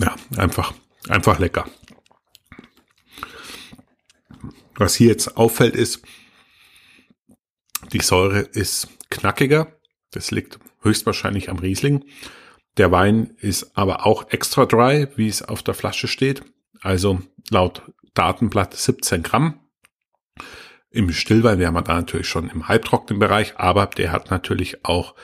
Ja, 0.00 0.14
einfach, 0.36 0.74
einfach 1.08 1.38
lecker. 1.38 1.68
Was 4.74 4.94
hier 4.94 5.08
jetzt 5.08 5.36
auffällt 5.36 5.74
ist, 5.74 6.02
die 7.92 8.02
Säure 8.02 8.40
ist 8.40 8.88
knackiger. 9.10 9.78
Das 10.10 10.30
liegt 10.30 10.58
höchstwahrscheinlich 10.82 11.48
am 11.48 11.58
Riesling. 11.58 12.04
Der 12.76 12.90
Wein 12.92 13.34
ist 13.38 13.76
aber 13.76 14.06
auch 14.06 14.30
extra 14.30 14.66
dry, 14.66 15.08
wie 15.16 15.28
es 15.28 15.42
auf 15.42 15.62
der 15.62 15.74
Flasche 15.74 16.08
steht. 16.08 16.42
Also 16.80 17.20
laut 17.50 17.82
Datenblatt 18.14 18.74
17 18.74 19.22
Gramm. 19.22 19.60
Im 20.90 21.10
Stillwein 21.12 21.58
wären 21.58 21.74
wir 21.74 21.82
da 21.82 21.94
natürlich 21.94 22.28
schon 22.28 22.48
im 22.48 22.68
halbtrockenen 22.68 23.18
Bereich, 23.18 23.58
aber 23.58 23.86
der 23.86 24.12
hat 24.12 24.30
natürlich 24.30 24.84
auch 24.84 25.14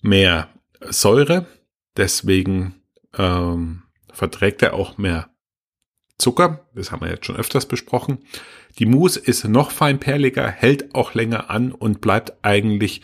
mehr 0.00 0.48
Säure. 0.80 1.46
Deswegen 1.96 2.82
ähm, 3.16 3.82
verträgt 4.12 4.62
er 4.62 4.74
auch 4.74 4.98
mehr 4.98 5.30
Zucker. 6.18 6.66
Das 6.74 6.92
haben 6.92 7.02
wir 7.02 7.10
jetzt 7.10 7.26
schon 7.26 7.36
öfters 7.36 7.66
besprochen. 7.66 8.18
Die 8.78 8.86
Mousse 8.86 9.20
ist 9.20 9.44
noch 9.44 9.70
feinperliger, 9.70 10.48
hält 10.48 10.94
auch 10.94 11.14
länger 11.14 11.50
an 11.50 11.72
und 11.72 12.00
bleibt 12.00 12.32
eigentlich 12.42 13.02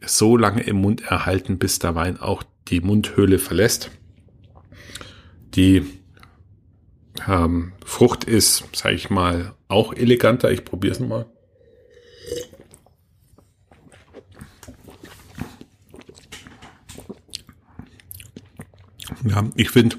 so 0.00 0.36
lange 0.36 0.62
im 0.62 0.76
Mund 0.76 1.02
erhalten, 1.02 1.58
bis 1.58 1.78
der 1.78 1.94
Wein 1.94 2.20
auch 2.20 2.44
die 2.68 2.80
Mundhöhle 2.80 3.38
verlässt. 3.38 3.90
Die 5.54 5.84
ähm, 7.26 7.72
Frucht 7.84 8.24
ist, 8.24 8.64
sage 8.74 8.94
ich 8.94 9.10
mal, 9.10 9.54
auch 9.68 9.92
eleganter. 9.92 10.50
Ich 10.50 10.64
probiere 10.64 10.94
es 10.94 11.00
mal. 11.00 11.26
Ja, 19.24 19.48
ich 19.56 19.70
finde 19.70 19.96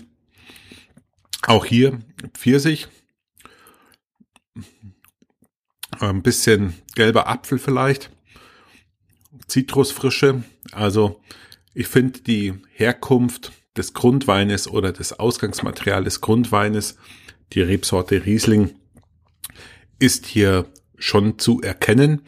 auch 1.47 1.65
hier 1.65 1.99
Pfirsich 2.33 2.87
ein 5.99 6.21
bisschen 6.21 6.75
gelber 6.95 7.27
Apfel 7.27 7.59
vielleicht. 7.59 8.11
Zitrusfrische. 9.47 10.43
Also 10.71 11.21
ich 11.77 11.87
finde 11.87 12.21
die 12.21 12.55
Herkunft 12.73 13.51
des 13.77 13.93
Grundweines 13.93 14.67
oder 14.67 14.91
des 14.91 15.13
Ausgangsmaterials 15.13 16.05
des 16.05 16.21
Grundweines, 16.21 16.97
die 17.53 17.61
Rebsorte 17.61 18.25
Riesling, 18.25 18.71
ist 19.99 20.25
hier 20.25 20.65
schon 20.97 21.37
zu 21.37 21.61
erkennen, 21.61 22.23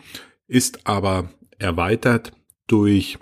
ist 0.48 0.86
aber 0.86 1.34
erweitert 1.58 2.32
durch 2.68 3.18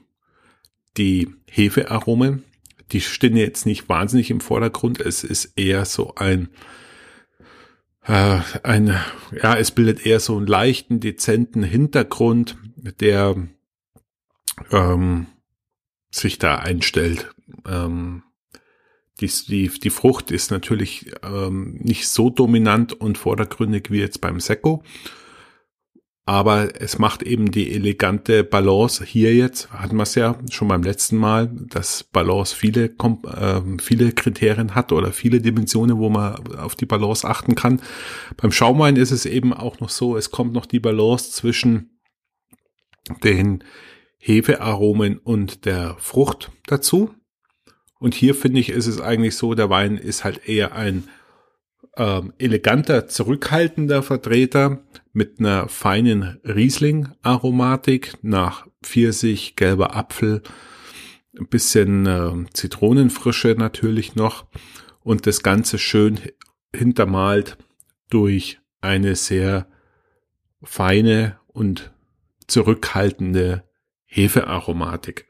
die 0.98 1.34
Hefearomen. 1.50 2.44
Die 2.92 3.00
stehen 3.00 3.38
jetzt 3.38 3.66
nicht 3.66 3.88
wahnsinnig 3.88 4.30
im 4.30 4.42
Vordergrund. 4.42 5.00
Es 5.00 5.24
ist 5.24 5.54
eher 5.58 5.86
so 5.86 6.16
ein 6.16 6.50
äh, 8.04 8.42
ein, 8.64 9.00
ja, 9.42 9.56
es 9.56 9.72
bildet 9.72 10.06
eher 10.06 10.20
so 10.20 10.36
einen 10.36 10.48
leichten, 10.48 11.00
dezenten 11.00 11.64
Hintergrund, 11.64 12.58
der 12.76 13.48
ähm, 14.72 15.28
sich 16.10 16.40
da 16.40 16.56
einstellt. 16.56 17.34
Ähm, 17.68 18.24
die, 19.20 19.32
die, 19.48 19.70
die 19.70 19.90
Frucht 19.90 20.32
ist 20.32 20.52
natürlich 20.52 21.12
ähm, 21.24 21.80
nicht 21.82 22.08
so 22.08 22.30
dominant 22.30 22.94
und 22.94 23.18
vordergründig 23.18 23.90
wie 23.90 24.00
jetzt 24.00 24.22
beim 24.22 24.40
Sekko 24.40 24.84
aber 26.28 26.82
es 26.82 27.00
macht 27.00 27.24
eben 27.24 27.52
die 27.52 27.72
elegante 27.72 28.44
Balance 28.44 29.06
hier 29.06 29.34
jetzt, 29.34 29.72
hatten 29.72 29.96
wir 29.96 30.04
es 30.04 30.14
ja 30.16 30.38
schon 30.52 30.68
beim 30.68 30.84
letzten 30.84 31.16
Mal, 31.16 31.50
dass 31.70 32.04
Balance 32.04 32.54
viele, 32.54 32.88
äh, 32.88 33.62
viele 33.80 34.12
Kriterien 34.12 34.76
hat 34.76 34.92
oder 34.92 35.14
viele 35.14 35.40
Dimensionen, 35.40 36.00
wo 36.00 36.10
man 36.10 36.36
auf 36.58 36.76
die 36.76 36.86
Balance 36.86 37.26
achten 37.26 37.56
kann. 37.56 37.82
Beim 38.36 38.52
Schaumwein 38.52 38.98
ist 38.98 39.12
es 39.12 39.26
eben 39.26 39.54
auch 39.54 39.80
noch 39.80 39.88
so, 39.88 40.18
es 40.18 40.30
kommt 40.30 40.52
noch 40.52 40.66
die 40.66 40.82
Balance 40.82 41.32
zwischen 41.32 41.98
den 43.24 43.64
Hefearomen 44.18 45.18
und 45.18 45.66
der 45.66 45.96
Frucht 46.00 46.52
dazu. 46.66 47.14
Und 48.00 48.14
hier 48.14 48.36
finde 48.36 48.60
ich, 48.60 48.70
ist 48.70 48.88
es 48.88 49.02
eigentlich 49.02 49.36
so, 49.36 49.54
der 49.54 49.70
Wein 49.70 49.98
ist 49.98 50.24
halt 50.24 50.48
eher 50.48 50.76
ein 50.76 51.06
ähm, 51.96 52.34
eleganter, 52.38 53.08
zurückhaltender 53.08 54.04
Vertreter 54.04 54.84
mit 55.14 55.40
einer 55.40 55.68
feinen 55.68 56.40
Riesling-Aromatik 56.44 58.18
nach 58.22 58.68
Pfirsich, 58.84 59.56
gelber 59.56 59.96
Apfel, 59.96 60.44
ein 61.38 61.48
bisschen 61.48 62.06
äh, 62.06 62.46
Zitronenfrische 62.54 63.56
natürlich 63.58 64.16
noch 64.16 64.46
und 65.02 65.26
das 65.26 65.42
Ganze 65.42 65.80
schön 65.80 66.20
hintermalt 66.76 67.58
durch 68.10 68.60
eine 68.82 69.16
sehr 69.16 69.68
feine 70.64 71.40
und 71.48 71.92
zurückhaltende 72.48 73.67
Hefearomatik. 74.18 75.28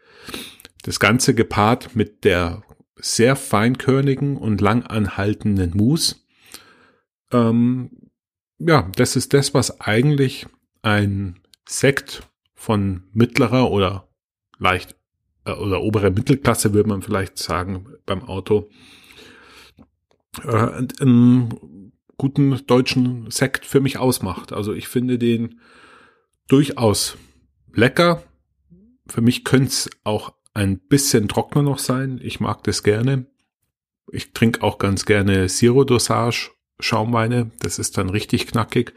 Das 0.83 0.99
Ganze 0.99 1.35
gepaart 1.35 1.95
mit 1.95 2.23
der 2.23 2.63
sehr 2.95 3.35
feinkörnigen 3.35 4.37
und 4.37 4.61
lang 4.61 4.83
anhaltenden 4.83 5.75
Mousse. 5.75 6.15
Ähm, 7.31 7.91
ja, 8.59 8.89
das 8.95 9.15
ist 9.15 9.33
das, 9.33 9.53
was 9.53 9.81
eigentlich 9.81 10.47
ein 10.81 11.39
Sekt 11.67 12.23
von 12.55 13.03
mittlerer 13.11 13.69
oder 13.69 14.07
leicht 14.57 14.95
äh, 15.45 15.51
oder 15.51 15.81
obere 15.81 16.09
Mittelklasse, 16.09 16.73
würde 16.73 16.89
man 16.89 17.01
vielleicht 17.01 17.37
sagen, 17.37 17.87
beim 18.05 18.23
Auto, 18.23 18.69
äh, 20.43 20.83
einen 21.01 21.91
guten 22.17 22.65
deutschen 22.65 23.29
Sekt 23.29 23.65
für 23.65 23.81
mich 23.81 23.97
ausmacht. 23.97 24.53
Also 24.53 24.73
ich 24.73 24.87
finde 24.87 25.19
den 25.19 25.59
durchaus 26.47 27.17
lecker. 27.73 28.23
Für 29.09 29.21
mich 29.21 29.43
könnte 29.43 29.69
es 29.69 29.89
auch 30.03 30.33
ein 30.53 30.79
bisschen 30.79 31.27
trockener 31.27 31.63
noch 31.63 31.79
sein. 31.79 32.19
Ich 32.23 32.39
mag 32.39 32.63
das 32.63 32.83
gerne. 32.83 33.25
Ich 34.11 34.33
trinke 34.33 34.63
auch 34.63 34.77
ganz 34.77 35.05
gerne 35.05 35.47
Zero 35.47 35.83
Dosage 35.83 36.51
Schaumweine. 36.79 37.51
Das 37.59 37.79
ist 37.79 37.97
dann 37.97 38.09
richtig 38.09 38.47
knackig. 38.47 38.93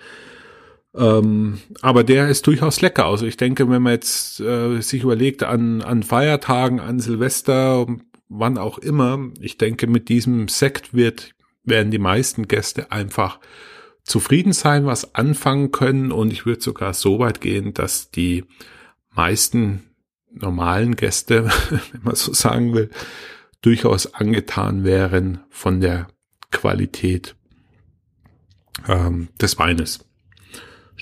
Ähm, 0.95 1.61
aber 1.83 2.05
der 2.05 2.29
ist 2.29 2.47
durchaus 2.47 2.81
lecker. 2.81 3.07
Also 3.07 3.27
ich 3.27 3.37
denke, 3.37 3.69
wenn 3.69 3.83
man 3.83 3.93
jetzt 3.93 4.41
äh, 4.41 4.81
sich 4.81 5.03
überlegt 5.03 5.43
an, 5.43 5.83
an 5.83 6.03
Feiertagen, 6.03 6.81
an 6.81 6.99
Silvester, 6.99 7.87
wann 8.29 8.59
auch 8.59 8.79
immer, 8.79 9.31
ich 9.41 9.59
denke, 9.59 9.87
mit 9.87 10.09
diesem 10.09 10.49
Sekt 10.49 10.95
wird, 10.95 11.35
werden 11.63 11.91
die 11.91 11.99
meisten 11.99 12.49
Gäste 12.49 12.91
einfach 12.91 13.39
zufrieden 14.03 14.53
sein, 14.53 14.87
was 14.87 15.15
anfangen 15.15 15.71
können. 15.71 16.11
Und 16.11 16.33
ich 16.33 16.47
würde 16.47 16.63
sogar 16.63 16.95
so 16.95 17.19
weit 17.19 17.41
gehen, 17.41 17.75
dass 17.75 18.11
die 18.11 18.45
meisten 19.11 19.90
normalen 20.33 20.97
Gäste, 20.97 21.45
wenn 21.93 22.03
man 22.03 22.15
so 22.15 22.33
sagen 22.33 22.75
will, 22.75 22.91
durchaus 23.63 24.15
angetan 24.15 24.85
wären 24.85 25.41
von 25.51 25.81
der 25.81 26.09
Qualität 26.51 27.37
ähm, 28.89 29.29
des 29.41 29.59
Weines, 29.59 30.07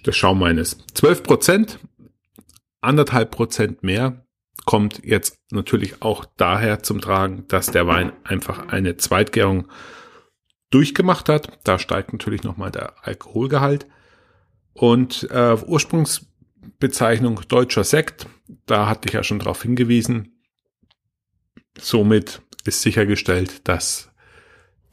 des 0.05 0.17
Schaumweines. 0.17 0.79
12 0.95 1.23
Prozent, 1.23 1.79
anderthalb 2.81 3.31
Prozent 3.31 3.83
mehr 3.83 4.25
kommt 4.65 5.03
jetzt 5.05 5.39
natürlich 5.51 6.03
auch 6.03 6.27
daher 6.37 6.83
zum 6.83 7.01
Tragen, 7.01 7.47
dass 7.49 7.71
der 7.71 7.87
Wein 7.87 8.13
einfach 8.25 8.69
eine 8.69 8.97
Zweitgärung 8.97 9.69
durchgemacht 10.71 11.29
hat. 11.29 11.59
Da 11.65 11.79
steigt 11.79 12.13
natürlich 12.13 12.43
nochmal 12.43 12.71
der 12.71 12.95
Alkoholgehalt. 13.07 13.87
Und 14.75 15.29
äh, 15.31 15.57
Ursprungsbezeichnung 16.69 17.41
deutscher 17.49 17.85
Sekt, 17.85 18.27
da 18.67 18.89
hatte 18.89 19.09
ich 19.09 19.15
ja 19.15 19.23
schon 19.23 19.39
darauf 19.39 19.63
hingewiesen. 19.63 20.43
Somit 21.79 22.43
ist 22.65 22.83
sichergestellt, 22.83 23.67
dass 23.69 24.11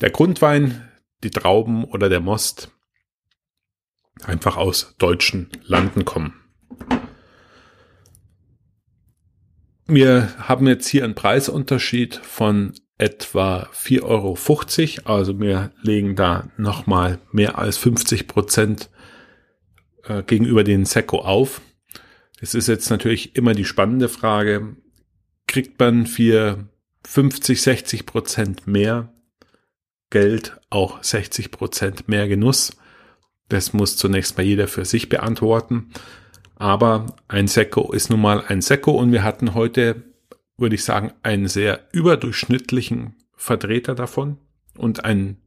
der 0.02 0.10
Grundwein, 0.10 0.90
die 1.24 1.32
Trauben 1.32 1.84
oder 1.86 2.10
der 2.10 2.20
Most 2.20 2.72
einfach 4.24 4.58
aus 4.58 4.96
deutschen 4.98 5.50
Landen 5.64 6.06
kommen. 6.06 6.34
Wir 9.88 10.34
haben 10.38 10.68
jetzt 10.68 10.88
hier 10.88 11.04
einen 11.04 11.16
Preisunterschied 11.16 12.16
von 12.16 12.74
etwa 12.98 13.70
4,50 13.74 14.04
Euro. 14.04 15.16
Also 15.16 15.40
wir 15.40 15.72
legen 15.82 16.16
da 16.16 16.50
nochmal 16.58 17.20
mehr 17.32 17.58
als 17.60 17.78
50 17.78 18.28
Prozent 18.28 18.90
äh, 20.04 20.24
gegenüber 20.24 20.64
den 20.64 20.86
Seco 20.86 21.20
auf. 21.20 21.62
Es 22.42 22.54
ist 22.54 22.68
jetzt 22.68 22.90
natürlich 22.90 23.36
immer 23.36 23.54
die 23.54 23.66
spannende 23.66 24.10
Frage, 24.10 24.76
kriegt 25.48 25.80
man 25.80 26.06
für 26.06 26.70
50, 27.06 27.62
60 27.62 28.06
Prozent 28.06 28.68
mehr 28.68 29.14
Geld 30.10 30.60
auch 30.70 31.04
60 31.04 31.52
Prozent 31.52 32.08
mehr 32.08 32.28
Genuss? 32.28 32.78
Das 33.50 33.74
muss 33.74 33.98
zunächst 33.98 34.38
mal 34.38 34.44
jeder 34.44 34.68
für 34.68 34.86
sich 34.86 35.10
beantworten. 35.10 35.92
Aber 36.56 37.16
ein 37.28 37.48
Sekko 37.48 37.92
ist 37.92 38.10
nun 38.10 38.22
mal 38.22 38.44
ein 38.48 38.62
Sekko 38.62 38.92
und 38.92 39.12
wir 39.12 39.24
hatten 39.24 39.54
heute, 39.54 40.04
würde 40.58 40.76
ich 40.76 40.84
sagen, 40.84 41.12
einen 41.22 41.48
sehr 41.48 41.88
überdurchschnittlichen 41.92 43.16
Vertreter 43.36 43.94
davon 43.94 44.38
und 44.78 45.04
einen 45.04 45.42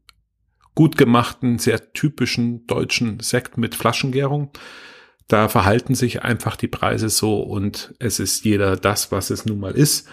gut 0.74 0.96
gemachten, 0.96 1.58
sehr 1.58 1.92
typischen 1.92 2.66
deutschen 2.66 3.20
Sekt 3.20 3.58
mit 3.58 3.74
Flaschengärung. 3.74 4.50
Da 5.28 5.48
verhalten 5.48 5.94
sich 5.94 6.22
einfach 6.22 6.56
die 6.56 6.68
Preise 6.68 7.10
so 7.10 7.40
und 7.40 7.94
es 7.98 8.18
ist 8.18 8.44
jeder 8.44 8.76
das, 8.76 9.12
was 9.12 9.30
es 9.30 9.44
nun 9.44 9.60
mal 9.60 9.72
ist. 9.72 10.08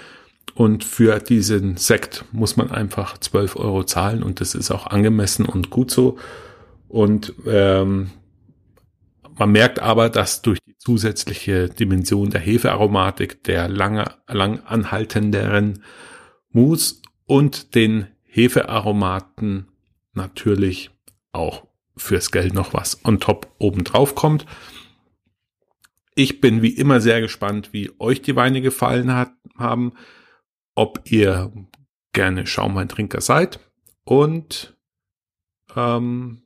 Und 0.54 0.84
für 0.84 1.20
diesen 1.20 1.78
Sekt 1.78 2.26
muss 2.32 2.58
man 2.58 2.70
einfach 2.70 3.18
12 3.18 3.56
Euro 3.56 3.84
zahlen 3.84 4.24
und 4.24 4.42
das 4.42 4.56
ist 4.56 4.72
auch 4.72 4.88
angemessen 4.88 5.46
und 5.46 5.70
gut 5.70 5.90
so. 5.90 6.18
Und 6.88 7.34
ähm, 7.48 8.12
man 9.38 9.52
merkt 9.52 9.80
aber, 9.80 10.10
dass 10.10 10.42
durch 10.42 10.60
die 10.66 10.78
zusätzliche 10.78 11.70
Dimension 11.70 12.30
der 12.30 12.42
Hefearomatik, 12.42 13.44
der 13.44 13.68
lange, 13.68 14.14
lang 14.28 14.62
anhaltenderen 14.66 15.84
Mousse 16.52 16.98
und 17.26 17.76
den 17.76 18.08
Hefearomaten 18.24 19.68
natürlich 20.14 20.92
auch 21.32 21.64
fürs 21.98 22.32
Geld 22.32 22.54
noch 22.54 22.74
was 22.74 23.04
on 23.06 23.20
top 23.20 23.54
oben 23.58 23.84
drauf 23.84 24.16
kommt. 24.16 24.46
Ich 26.16 26.42
bin 26.42 26.62
wie 26.62 26.70
immer 26.70 27.02
sehr 27.02 27.22
gespannt, 27.22 27.74
wie 27.74 27.92
euch 28.00 28.22
die 28.22 28.36
Weine 28.36 28.62
gefallen 28.62 29.14
hat, 29.14 29.34
haben, 29.58 29.94
ob 30.74 31.02
ihr 31.12 31.52
gerne 32.14 32.48
Schaumweintrinker 32.48 33.22
seid 33.22 33.60
und 34.06 34.78
ähm, 35.76 36.42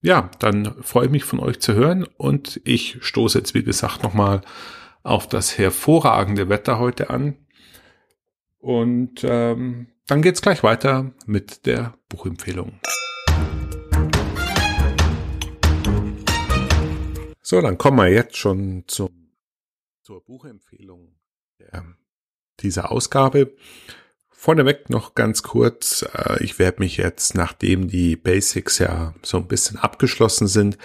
ja, 0.00 0.30
dann 0.38 0.82
freue 0.82 1.06
ich 1.06 1.10
mich 1.10 1.24
von 1.24 1.40
euch 1.40 1.60
zu 1.60 1.74
hören 1.74 2.06
und 2.16 2.60
ich 2.64 2.98
stoße 3.00 3.38
jetzt, 3.38 3.54
wie 3.54 3.64
gesagt, 3.64 4.02
nochmal 4.02 4.42
auf 5.02 5.26
das 5.26 5.58
hervorragende 5.58 6.48
Wetter 6.48 6.78
heute 6.78 7.10
an. 7.10 7.36
Und 8.58 9.24
ähm, 9.24 9.88
dann 10.06 10.22
geht's 10.22 10.42
gleich 10.42 10.62
weiter 10.62 11.12
mit 11.26 11.66
der 11.66 11.94
Buchempfehlung. 12.08 12.78
So, 17.50 17.62
dann 17.62 17.78
kommen 17.78 17.96
wir 17.96 18.08
jetzt 18.08 18.36
schon 18.36 18.84
zum, 18.88 19.30
zur 20.02 20.22
Buchempfehlung 20.22 21.16
der, 21.58 21.82
dieser 22.60 22.92
Ausgabe. 22.92 23.56
Vorneweg 24.28 24.90
noch 24.90 25.14
ganz 25.14 25.42
kurz, 25.42 26.04
äh, 26.12 26.44
ich 26.44 26.58
werde 26.58 26.80
mich 26.80 26.98
jetzt, 26.98 27.34
nachdem 27.34 27.88
die 27.88 28.16
Basics 28.16 28.78
ja 28.80 29.14
so 29.22 29.38
ein 29.38 29.48
bisschen 29.48 29.78
abgeschlossen 29.78 30.46
sind, 30.46 30.76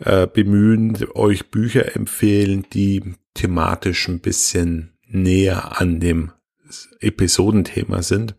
äh, 0.00 0.26
bemühen, 0.26 0.98
euch 1.14 1.52
Bücher 1.52 1.94
empfehlen, 1.94 2.66
die 2.72 3.14
thematisch 3.34 4.08
ein 4.08 4.18
bisschen 4.18 4.98
näher 5.06 5.80
an 5.80 6.00
dem 6.00 6.32
Episodenthema 6.98 8.02
sind. 8.02 8.34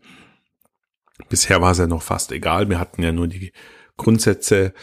Bisher 1.30 1.62
war 1.62 1.72
es 1.72 1.78
ja 1.78 1.86
noch 1.86 2.02
fast 2.02 2.32
egal, 2.32 2.68
wir 2.68 2.78
hatten 2.78 3.02
ja 3.02 3.12
nur 3.12 3.28
die 3.28 3.50
Grundsätze 3.96 4.74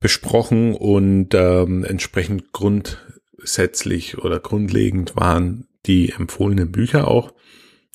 besprochen 0.00 0.74
und 0.74 1.34
ähm, 1.34 1.84
entsprechend 1.84 2.52
grundsätzlich 2.52 4.18
oder 4.18 4.40
grundlegend 4.40 5.14
waren 5.16 5.68
die 5.86 6.10
empfohlenen 6.10 6.72
Bücher 6.72 7.08
auch. 7.08 7.34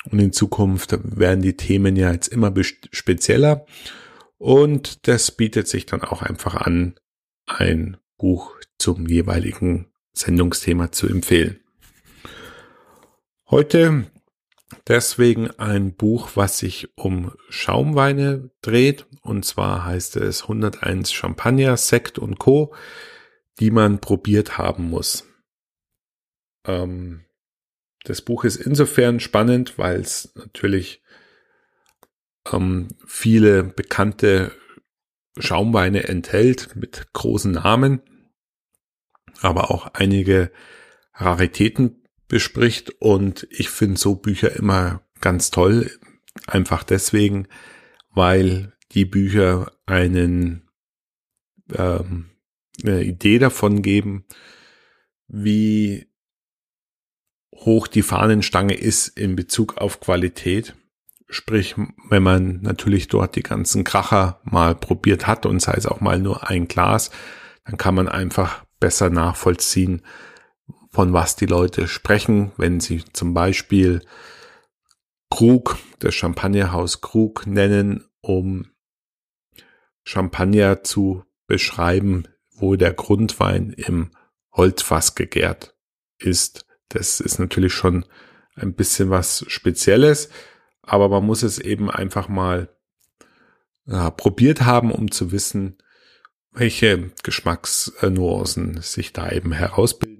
Und 0.10 0.20
in 0.20 0.32
Zukunft 0.32 0.98
werden 1.04 1.42
die 1.42 1.58
Themen 1.58 1.96
ja 1.96 2.12
jetzt 2.12 2.28
immer 2.28 2.54
spezieller. 2.64 3.66
Und 4.38 5.08
das 5.08 5.32
bietet 5.32 5.68
sich 5.68 5.88
dann 5.88 6.04
auch 6.04 6.22
einfach 6.22 6.56
an, 6.56 6.96
ein 7.48 7.98
Buch 8.18 8.56
zum 8.78 9.08
jeweiligen 9.08 9.88
Sendungsthema 10.14 10.92
zu 10.92 11.08
empfehlen. 11.08 11.60
Heute 13.50 14.06
deswegen 14.88 15.52
ein 15.52 15.94
Buch, 15.94 16.32
was 16.36 16.60
sich 16.60 16.90
um 16.98 17.34
Schaumweine 17.50 18.50
dreht. 18.62 19.06
Und 19.22 19.46
zwar 19.46 19.86
heißt 19.86 20.18
es 20.18 20.44
101 20.44 21.12
Champagner, 21.12 21.78
Sekt 21.78 22.20
und 22.20 22.40
Co., 22.40 22.74
die 23.60 23.72
man 23.72 24.00
probiert 24.00 24.58
haben 24.58 24.90
muss. 24.90 25.26
Ähm, 26.66 27.26
das 28.04 28.22
Buch 28.22 28.44
ist 28.44 28.58
insofern 28.58 29.20
spannend, 29.20 29.78
weil 29.78 30.00
es 30.00 30.34
natürlich 30.36 31.02
ähm, 32.52 32.90
viele 33.06 33.64
bekannte 33.64 34.52
Schaumweine 35.38 36.08
enthält 36.08 36.76
mit 36.76 37.12
großen 37.14 37.52
Namen, 37.52 38.02
aber 39.42 39.72
auch 39.72 39.88
einige 39.94 40.52
Raritäten 41.14 42.05
bespricht 42.28 42.92
und 43.00 43.48
ich 43.50 43.70
finde 43.70 44.00
so 44.00 44.16
Bücher 44.16 44.56
immer 44.56 45.02
ganz 45.22 45.52
toll, 45.52 45.92
einfach 46.48 46.84
deswegen, 46.84 47.48
weil 48.12 48.74
die 48.92 49.06
Bücher 49.06 49.72
einen 49.86 50.70
ähm, 51.74 52.30
eine 52.84 53.04
Idee 53.04 53.40
davon 53.40 53.82
geben, 53.82 54.26
wie 55.28 56.08
hoch 57.54 57.88
die 57.88 58.02
Fahnenstange 58.02 58.74
ist 58.74 59.08
in 59.08 59.36
Bezug 59.36 59.78
auf 59.78 60.00
Qualität. 60.00 60.76
Sprich, 61.30 61.76
wenn 62.10 62.22
man 62.22 62.62
natürlich 62.62 63.08
dort 63.08 63.36
die 63.36 63.44
ganzen 63.44 63.84
Kracher 63.84 64.42
mal 64.44 64.76
probiert 64.76 65.26
hat 65.26 65.46
und 65.46 65.62
sei 65.62 65.74
es 65.74 65.88
auch 65.88 66.02
mal 66.02 66.20
nur 66.20 66.50
ein 66.50 66.68
Glas, 66.68 67.12
dann 67.66 67.78
kann 67.78 67.96
man 67.96 68.08
einfach 68.08 68.64
besser 68.80 69.10
nachvollziehen, 69.10 70.02
von 70.96 71.12
was 71.12 71.36
die 71.36 71.46
Leute 71.46 71.90
sprechen, 71.90 72.54
wenn 72.56 72.80
sie 72.80 73.04
zum 73.12 73.34
Beispiel 73.34 74.02
Krug, 75.30 75.78
das 76.00 76.16
Champagnerhaus 76.16 77.02
Krug 77.02 77.46
nennen, 77.46 78.06
um 78.22 78.72
Champagner 80.06 80.84
zu 80.86 81.26
beschreiben, 81.48 82.30
wo 82.50 82.78
der 82.78 82.94
Grundwein 82.94 83.72
im 83.72 84.12
Holzfass 84.54 85.16
gegärt 85.16 85.76
ist. 86.18 86.66
Das 86.88 87.20
ist 87.20 87.40
natürlich 87.40 87.74
schon 87.74 88.06
ein 88.56 88.74
bisschen 88.74 89.10
was 89.10 89.44
Spezielles, 89.50 90.30
aber 90.82 91.10
man 91.10 91.26
muss 91.26 91.44
es 91.44 91.60
eben 91.60 91.92
einfach 91.92 92.30
mal 92.30 92.70
ja, 93.86 94.12
probiert 94.12 94.62
haben, 94.62 94.94
um 94.94 95.12
zu 95.12 95.34
wissen, 95.34 95.78
welche 96.54 97.12
Geschmacksnuancen 97.22 98.80
sich 98.82 99.12
da 99.12 99.30
eben 99.30 99.52
herausbilden. 99.52 100.16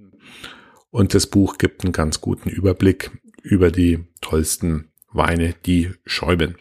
Und 0.96 1.14
das 1.14 1.28
Buch 1.28 1.58
gibt 1.58 1.84
einen 1.84 1.92
ganz 1.92 2.22
guten 2.22 2.48
Überblick 2.48 3.12
über 3.44 3.70
die 3.70 4.06
tollsten 4.22 4.94
Weine, 5.12 5.54
die 5.66 5.92
schäumen. 6.06 6.56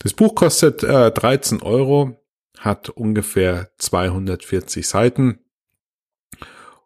Das 0.00 0.12
Buch 0.12 0.34
kostet 0.34 0.82
äh, 0.82 1.12
13 1.12 1.62
Euro, 1.62 2.20
hat 2.58 2.88
ungefähr 2.88 3.70
240 3.78 4.88
Seiten 4.88 5.38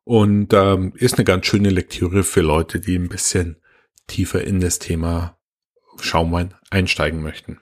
und 0.04 0.52
ähm, 0.52 0.92
ist 0.94 1.14
eine 1.14 1.24
ganz 1.24 1.46
schöne 1.46 1.70
Lektüre 1.70 2.22
für 2.22 2.42
Leute, 2.42 2.80
die 2.80 2.98
ein 2.98 3.08
bisschen 3.08 3.56
tiefer 4.06 4.44
in 4.44 4.60
das 4.60 4.78
Thema 4.78 5.38
Schaumwein 5.98 6.52
einsteigen 6.68 7.22
möchten. 7.22 7.60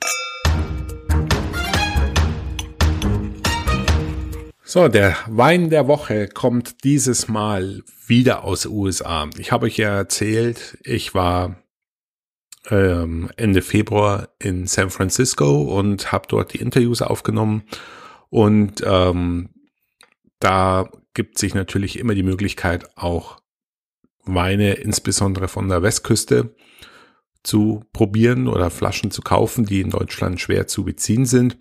So, 4.73 4.89
der 4.89 5.19
Wein 5.27 5.69
der 5.69 5.87
Woche 5.87 6.29
kommt 6.29 6.83
dieses 6.83 7.29
Mal 7.29 7.83
wieder 8.07 8.43
aus 8.43 8.65
USA. 8.65 9.29
Ich 9.37 9.53
habe 9.53 9.67
euch 9.67 9.77
ja 9.77 9.95
erzählt, 9.95 10.79
ich 10.83 11.13
war 11.13 11.63
ähm, 12.71 13.31
Ende 13.37 13.61
Februar 13.61 14.31
in 14.39 14.67
San 14.67 14.89
Francisco 14.89 15.61
und 15.79 16.11
habe 16.11 16.25
dort 16.27 16.55
die 16.55 16.61
Interviews 16.61 17.03
aufgenommen. 17.03 17.65
Und 18.31 18.83
ähm, 18.87 19.51
da 20.39 20.91
gibt 21.13 21.37
sich 21.37 21.53
natürlich 21.53 21.99
immer 21.99 22.15
die 22.15 22.23
Möglichkeit, 22.23 22.97
auch 22.97 23.43
Weine, 24.25 24.73
insbesondere 24.73 25.49
von 25.49 25.69
der 25.69 25.83
Westküste, 25.83 26.55
zu 27.43 27.85
probieren 27.93 28.49
oder 28.49 28.71
Flaschen 28.71 29.11
zu 29.11 29.21
kaufen, 29.21 29.67
die 29.67 29.83
in 29.83 29.91
Deutschland 29.91 30.41
schwer 30.41 30.67
zu 30.67 30.83
beziehen 30.83 31.27
sind. 31.27 31.59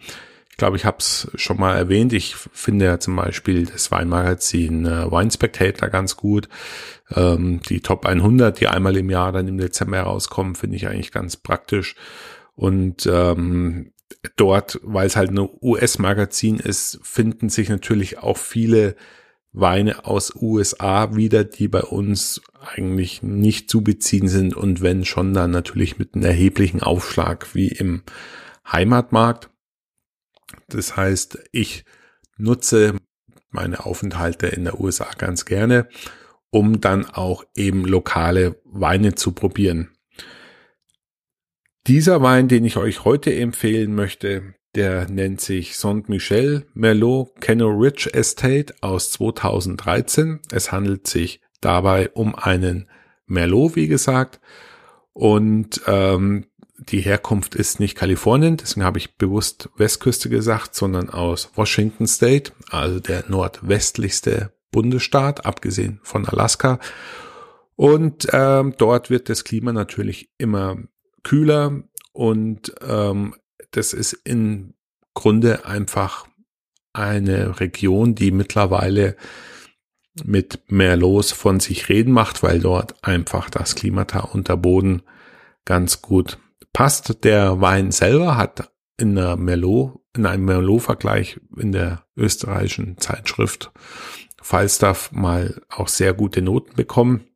Glaube, 0.62 0.78
ich 0.78 0.86
habe 0.86 0.98
es 1.00 1.28
schon 1.34 1.60
mal 1.60 1.76
erwähnt. 1.76 2.14
Ich 2.14 2.36
finde 2.36 2.86
ja 2.86 3.00
zum 3.00 3.16
Beispiel 3.16 3.66
das 3.66 3.90
Weinmagazin 3.90 4.86
äh, 4.86 5.12
Wine 5.12 5.32
Spectator 5.32 5.90
ganz 5.90 6.18
gut. 6.18 6.50
Ähm, 7.10 7.62
die 7.68 7.80
Top 7.80 8.06
100, 8.06 8.60
die 8.60 8.68
einmal 8.68 8.96
im 8.96 9.10
Jahr 9.10 9.32
dann 9.32 9.48
im 9.48 9.58
Dezember 9.58 10.02
rauskommen, 10.02 10.54
finde 10.54 10.76
ich 10.76 10.86
eigentlich 10.88 11.12
ganz 11.12 11.36
praktisch. 11.36 11.96
Und 12.54 13.08
ähm, 13.12 13.94
dort, 14.36 14.80
weil 14.84 15.08
es 15.08 15.16
halt 15.16 15.32
ein 15.32 15.50
US-Magazin 15.64 16.58
ist, 16.60 17.00
finden 17.02 17.50
sich 17.50 17.70
natürlich 17.70 18.20
auch 18.20 18.38
viele 18.38 18.96
Weine 19.54 20.06
aus 20.06 20.32
USA 20.36 21.16
wieder, 21.16 21.44
die 21.44 21.70
bei 21.70 21.82
uns 21.82 22.40
eigentlich 22.78 23.24
nicht 23.24 23.68
zu 23.68 23.82
beziehen 23.82 24.28
sind 24.28 24.56
und 24.56 24.82
wenn 24.82 25.06
schon 25.06 25.34
dann 25.34 25.50
natürlich 25.50 25.98
mit 25.98 26.14
einem 26.14 26.26
erheblichen 26.26 26.84
Aufschlag 26.84 27.56
wie 27.56 27.70
im 27.70 28.04
Heimatmarkt. 28.72 29.51
Das 30.74 30.96
heißt, 30.96 31.40
ich 31.52 31.86
nutze 32.38 32.96
meine 33.50 33.86
Aufenthalte 33.86 34.48
in 34.48 34.64
der 34.64 34.80
USA 34.80 35.10
ganz 35.18 35.46
gerne, 35.46 35.88
um 36.50 36.82
dann 36.82 37.06
auch 37.06 37.44
eben 37.56 37.86
lokale 37.86 38.62
Weine 38.66 39.16
zu 39.16 39.34
probieren. 39.34 39.90
Dieser 41.88 42.22
Wein, 42.22 42.48
den 42.48 42.66
ich 42.66 42.78
euch 42.78 43.06
heute 43.06 43.34
empfehlen 43.34 43.96
möchte, 43.96 44.54
der 44.76 45.10
nennt 45.10 45.42
sich 45.42 45.78
Saint-Michel 45.78 46.66
Merlot 46.74 47.42
Kenno 47.42 47.70
Ridge 47.70 48.14
Estate 48.14 48.74
aus 48.82 49.12
2013. 49.12 50.40
Es 50.52 50.72
handelt 50.72 51.08
sich 51.08 51.42
dabei 51.60 52.10
um 52.12 52.36
einen 52.36 52.90
Merlot, 53.26 53.76
wie 53.76 53.88
gesagt. 53.88 54.40
Und 55.14 55.82
ähm, 55.88 56.46
die 56.90 57.02
Herkunft 57.02 57.54
ist 57.54 57.80
nicht 57.80 57.96
Kalifornien, 57.96 58.58
deswegen 58.58 58.84
habe 58.84 58.98
ich 58.98 59.16
bewusst 59.16 59.70
Westküste 59.78 60.30
gesagt, 60.30 60.74
sondern 60.74 61.10
aus 61.10 61.52
Washington 61.56 62.08
State, 62.08 62.54
also 62.70 63.00
der 63.00 63.26
nordwestlichste 63.28 64.52
Bundesstaat, 64.72 65.46
abgesehen 65.46 66.00
von 66.02 66.26
Alaska. 66.26 66.80
Und 67.76 68.28
ähm, 68.34 68.74
dort 68.78 69.10
wird 69.12 69.30
das 69.30 69.44
Klima 69.44 69.74
natürlich 69.74 70.32
immer 70.38 70.78
kühler 71.24 71.84
und 72.14 72.74
ähm, 72.82 73.36
das 73.72 73.94
ist 73.94 74.14
im 74.24 74.74
Grunde 75.14 75.66
einfach 75.66 76.28
eine 76.94 77.60
Region, 77.60 78.16
die 78.16 78.32
mittlerweile 78.32 79.16
mit 80.24 80.60
Merlots 80.68 81.32
von 81.32 81.60
sich 81.60 81.90
reden 81.90 82.12
macht, 82.12 82.44
weil 82.44 82.60
dort 82.60 83.04
einfach 83.04 83.50
das 83.50 83.76
Klimata 83.76 84.22
unter 84.22 84.58
Boden 84.58 85.04
ganz 85.64 86.02
gut 86.02 86.38
passt. 86.74 87.24
Der 87.24 87.62
Wein 87.62 87.92
selber 87.92 88.38
hat 88.38 88.72
in 88.98 89.16
der 89.16 89.36
Merlot, 89.38 90.00
in 90.16 90.26
einem 90.26 90.46
Merlot-Vergleich 90.46 91.40
in 91.58 91.72
der 91.72 92.06
österreichischen 92.16 92.98
Zeitschrift 92.98 93.72
Falstaff 94.42 95.12
mal 95.12 95.62
auch 95.70 95.88
sehr 95.88 96.14
gute 96.14 96.42
Noten 96.42 96.76
bekommen. 96.76 97.28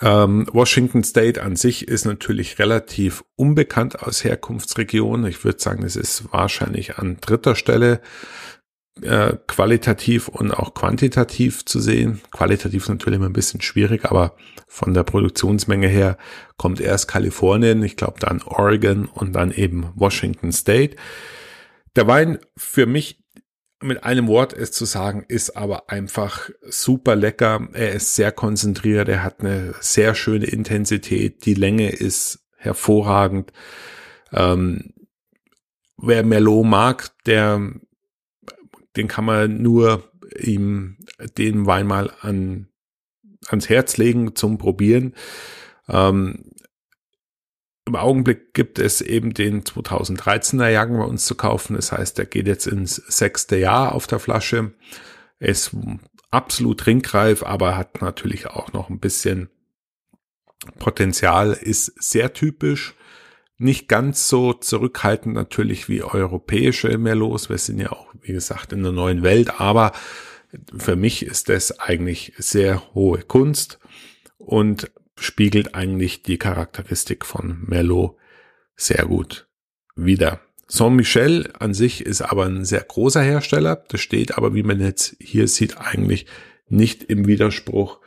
Ähm, 0.00 0.46
Washington 0.52 1.02
State 1.04 1.42
an 1.42 1.56
sich 1.56 1.88
ist 1.88 2.04
natürlich 2.04 2.58
relativ 2.58 3.24
unbekannt 3.36 4.02
aus 4.02 4.24
Herkunftsregion. 4.24 5.26
Ich 5.26 5.44
würde 5.44 5.60
sagen, 5.60 5.84
es 5.84 5.96
ist 5.96 6.32
wahrscheinlich 6.32 6.98
an 6.98 7.18
dritter 7.20 7.56
Stelle 7.56 8.00
äh, 9.02 9.36
qualitativ 9.46 10.28
und 10.28 10.52
auch 10.52 10.74
quantitativ 10.74 11.64
zu 11.64 11.80
sehen. 11.80 12.20
Qualitativ 12.30 12.82
ist 12.82 12.88
natürlich 12.88 13.16
immer 13.16 13.28
ein 13.28 13.32
bisschen 13.32 13.60
schwierig, 13.60 14.04
aber 14.04 14.34
von 14.66 14.94
der 14.94 15.02
Produktionsmenge 15.02 15.88
her 15.88 16.18
kommt 16.56 16.80
erst 16.80 17.08
Kalifornien, 17.08 17.82
ich 17.82 17.96
glaube 17.96 18.20
dann 18.20 18.42
Oregon 18.42 19.06
und 19.06 19.32
dann 19.32 19.52
eben 19.52 19.92
Washington 19.94 20.52
State. 20.52 20.96
Der 21.96 22.06
Wein 22.06 22.38
für 22.56 22.86
mich 22.86 23.22
mit 23.80 24.02
einem 24.04 24.26
Wort 24.26 24.52
es 24.52 24.72
zu 24.72 24.84
sagen, 24.84 25.24
ist 25.28 25.56
aber 25.56 25.88
einfach 25.88 26.50
super 26.62 27.14
lecker. 27.14 27.68
Er 27.72 27.92
ist 27.92 28.14
sehr 28.14 28.32
konzentriert, 28.32 29.08
er 29.08 29.22
hat 29.22 29.40
eine 29.40 29.74
sehr 29.80 30.14
schöne 30.14 30.46
Intensität, 30.46 31.44
die 31.44 31.54
Länge 31.54 31.90
ist 31.90 32.40
hervorragend. 32.56 33.52
Ähm, 34.32 34.92
wer 35.96 36.24
Merlot 36.24 36.66
mag, 36.66 37.10
der, 37.26 37.72
den 38.98 39.08
kann 39.08 39.24
man 39.24 39.62
nur 39.62 40.10
ihm 40.38 40.98
den 41.38 41.66
Wein 41.66 41.86
mal 41.86 42.12
an, 42.20 42.68
ans 43.46 43.68
Herz 43.68 43.96
legen 43.96 44.34
zum 44.34 44.58
Probieren. 44.58 45.14
Ähm, 45.88 46.50
im 47.86 47.96
Augenblick 47.96 48.52
gibt 48.52 48.78
es 48.78 49.00
eben 49.00 49.32
den 49.32 49.62
2013er 49.62 50.68
Jagen 50.68 50.98
bei 50.98 51.04
uns 51.04 51.24
zu 51.24 51.34
kaufen. 51.36 51.74
Das 51.74 51.92
heißt, 51.92 52.18
der 52.18 52.26
geht 52.26 52.46
jetzt 52.46 52.66
ins 52.66 52.96
sechste 52.96 53.56
Jahr 53.56 53.94
auf 53.94 54.06
der 54.06 54.18
Flasche. 54.18 54.74
Ist 55.38 55.74
absolut 56.30 56.80
trinkreif, 56.80 57.42
aber 57.42 57.78
hat 57.78 58.02
natürlich 58.02 58.48
auch 58.48 58.72
noch 58.72 58.90
ein 58.90 59.00
bisschen 59.00 59.48
Potenzial, 60.78 61.52
ist 61.52 61.86
sehr 62.02 62.34
typisch. 62.34 62.94
Nicht 63.58 63.88
ganz 63.88 64.28
so 64.28 64.52
zurückhaltend 64.52 65.34
natürlich 65.34 65.88
wie 65.88 66.04
europäische 66.04 66.96
Merlots. 66.96 67.50
Wir 67.50 67.58
sind 67.58 67.80
ja 67.80 67.90
auch, 67.90 68.14
wie 68.22 68.32
gesagt, 68.32 68.72
in 68.72 68.84
der 68.84 68.92
neuen 68.92 69.24
Welt, 69.24 69.60
aber 69.60 69.92
für 70.76 70.94
mich 70.94 71.24
ist 71.26 71.48
das 71.48 71.80
eigentlich 71.80 72.32
sehr 72.38 72.94
hohe 72.94 73.22
Kunst 73.22 73.80
und 74.38 74.90
spiegelt 75.16 75.74
eigentlich 75.74 76.22
die 76.22 76.38
Charakteristik 76.38 77.26
von 77.26 77.64
Merlot 77.66 78.16
sehr 78.76 79.04
gut 79.04 79.48
wider. 79.96 80.40
Saint-Michel 80.68 81.52
an 81.58 81.74
sich 81.74 82.06
ist 82.06 82.22
aber 82.22 82.44
ein 82.44 82.64
sehr 82.64 82.82
großer 82.82 83.22
Hersteller. 83.22 83.84
Das 83.88 84.00
steht 84.00 84.38
aber, 84.38 84.54
wie 84.54 84.62
man 84.62 84.80
jetzt 84.80 85.16
hier 85.18 85.48
sieht, 85.48 85.78
eigentlich 85.78 86.26
nicht 86.68 87.02
im 87.04 87.26
Widerspruch 87.26 87.98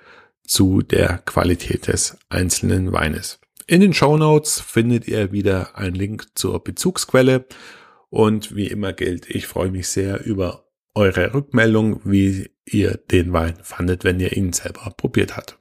zu 0.48 0.82
der 0.82 1.18
Qualität 1.26 1.88
des 1.88 2.18
einzelnen 2.30 2.94
Weines. 2.94 3.41
In 3.72 3.80
den 3.80 3.94
Show 3.94 4.18
Notes 4.18 4.60
findet 4.60 5.08
ihr 5.08 5.32
wieder 5.32 5.78
einen 5.78 5.96
Link 5.96 6.26
zur 6.36 6.62
Bezugsquelle 6.62 7.46
und 8.10 8.54
wie 8.54 8.68
immer 8.68 8.92
gilt, 8.92 9.30
ich 9.30 9.48
freue 9.48 9.72
mich 9.72 9.88
sehr 9.88 10.26
über 10.26 10.66
eure 10.94 11.34
Rückmeldung, 11.34 12.02
wie 12.04 12.52
ihr 12.66 13.00
den 13.10 13.32
Wein 13.32 13.54
fandet, 13.64 14.04
wenn 14.04 14.20
ihr 14.20 14.36
ihn 14.36 14.52
selber 14.52 14.94
probiert 14.98 15.38
habt. 15.38 15.58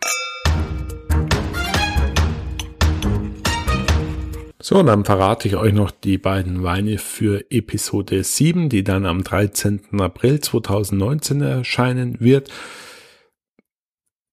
So, 4.61 4.83
dann 4.83 5.05
verrate 5.05 5.47
ich 5.47 5.55
euch 5.55 5.73
noch 5.73 5.93
die 5.93 6.19
beiden 6.19 6.65
Weine 6.65 6.99
für 6.99 7.49
Episode 7.53 8.25
7, 8.25 8.69
die 8.71 8.83
dann 8.83 9.07
am 9.07 9.23
13. 9.23 10.01
April 10.01 10.41
2019 10.41 11.43
erscheinen 11.43 12.19
wird. 12.19 12.51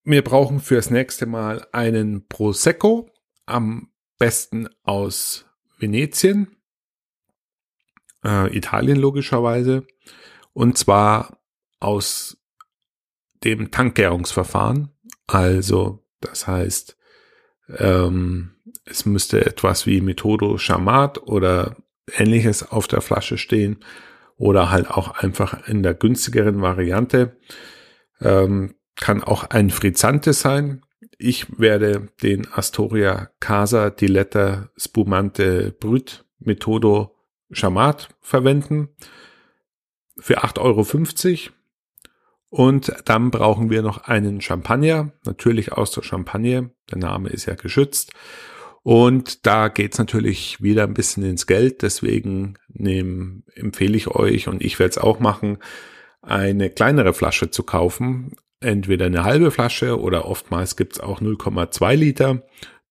Wir 0.04 0.24
brauchen 0.24 0.62
fürs 0.62 0.90
nächste 0.90 1.28
Mal 1.28 1.68
einen 1.72 2.28
Prosecco, 2.28 3.12
am 3.48 3.92
besten 4.20 4.70
aus 4.84 5.46
Venetien, 5.80 6.56
äh, 8.24 8.56
Italien 8.56 8.98
logischerweise, 8.98 9.86
und 10.54 10.78
zwar 10.78 11.40
aus 11.80 12.38
dem 13.44 13.72
Tankgärungsverfahren. 13.72 14.90
Also, 15.28 16.06
das 16.22 16.48
heißt, 16.48 16.98
ähm, 17.78 18.56
es 18.86 19.06
müsste 19.06 19.46
etwas 19.46 19.86
wie 19.86 20.02
Methodo 20.02 20.58
Chamat 20.58 21.20
oder 21.20 21.76
ähnliches 22.16 22.72
auf 22.72 22.88
der 22.88 23.02
Flasche 23.02 23.38
stehen 23.38 23.84
oder 24.38 24.70
halt 24.72 24.90
auch 24.90 25.12
einfach 25.12 25.68
in 25.68 25.84
der 25.84 25.94
günstigeren 25.94 26.62
Variante. 26.62 27.38
Ähm, 28.22 28.76
kann 28.96 29.24
auch 29.24 29.44
ein 29.44 29.70
Frizzante 29.70 30.34
sein. 30.34 30.82
Ich 31.18 31.60
werde 31.60 32.10
den 32.22 32.48
Astoria 32.52 33.30
Casa 33.40 33.90
Diletta 33.90 34.70
Spumante 34.78 35.76
Brut 35.80 36.26
Methodo 36.40 37.16
Chamat 37.52 38.10
verwenden 38.22 38.90
für 40.20 40.44
8,50 40.44 40.60
Euro. 40.60 41.54
Und 42.50 42.94
dann 43.06 43.32
brauchen 43.32 43.70
wir 43.70 43.82
noch 43.82 44.04
einen 44.06 44.42
Champagner, 44.42 45.12
natürlich 45.26 45.74
aus 45.74 45.92
der 45.92 46.04
Champagne. 46.04 46.72
Der 46.92 46.98
Name 46.98 47.30
ist 47.30 47.46
ja 47.46 47.56
geschützt. 47.56 48.14
Und 48.84 49.46
da 49.46 49.68
geht's 49.68 49.98
natürlich 49.98 50.62
wieder 50.62 50.84
ein 50.84 50.94
bisschen 50.94 51.24
ins 51.24 51.46
Geld. 51.46 51.82
Deswegen 51.82 52.58
nehm, 52.70 53.44
empfehle 53.54 53.98
ich 53.98 54.08
euch, 54.08 54.48
und 54.48 54.64
ich 54.64 54.80
werde 54.80 54.92
es 54.92 54.98
auch 54.98 55.20
machen, 55.20 55.58
eine 56.22 56.70
kleinere 56.70 57.14
Flasche 57.14 57.52
zu 57.52 57.64
kaufen. 57.64 58.36
Entweder 58.60 59.06
eine 59.06 59.24
halbe 59.24 59.52
Flasche 59.52 60.00
oder 60.00 60.26
oftmals 60.26 60.76
gibt's 60.76 61.00
auch 61.00 61.22
0,2 61.22 61.96
Liter. 61.96 62.44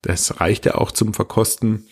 Das 0.03 0.41
reicht 0.41 0.65
ja 0.67 0.77
auch 0.77 0.93
zum 0.93 1.13
Verkosten. 1.13 1.89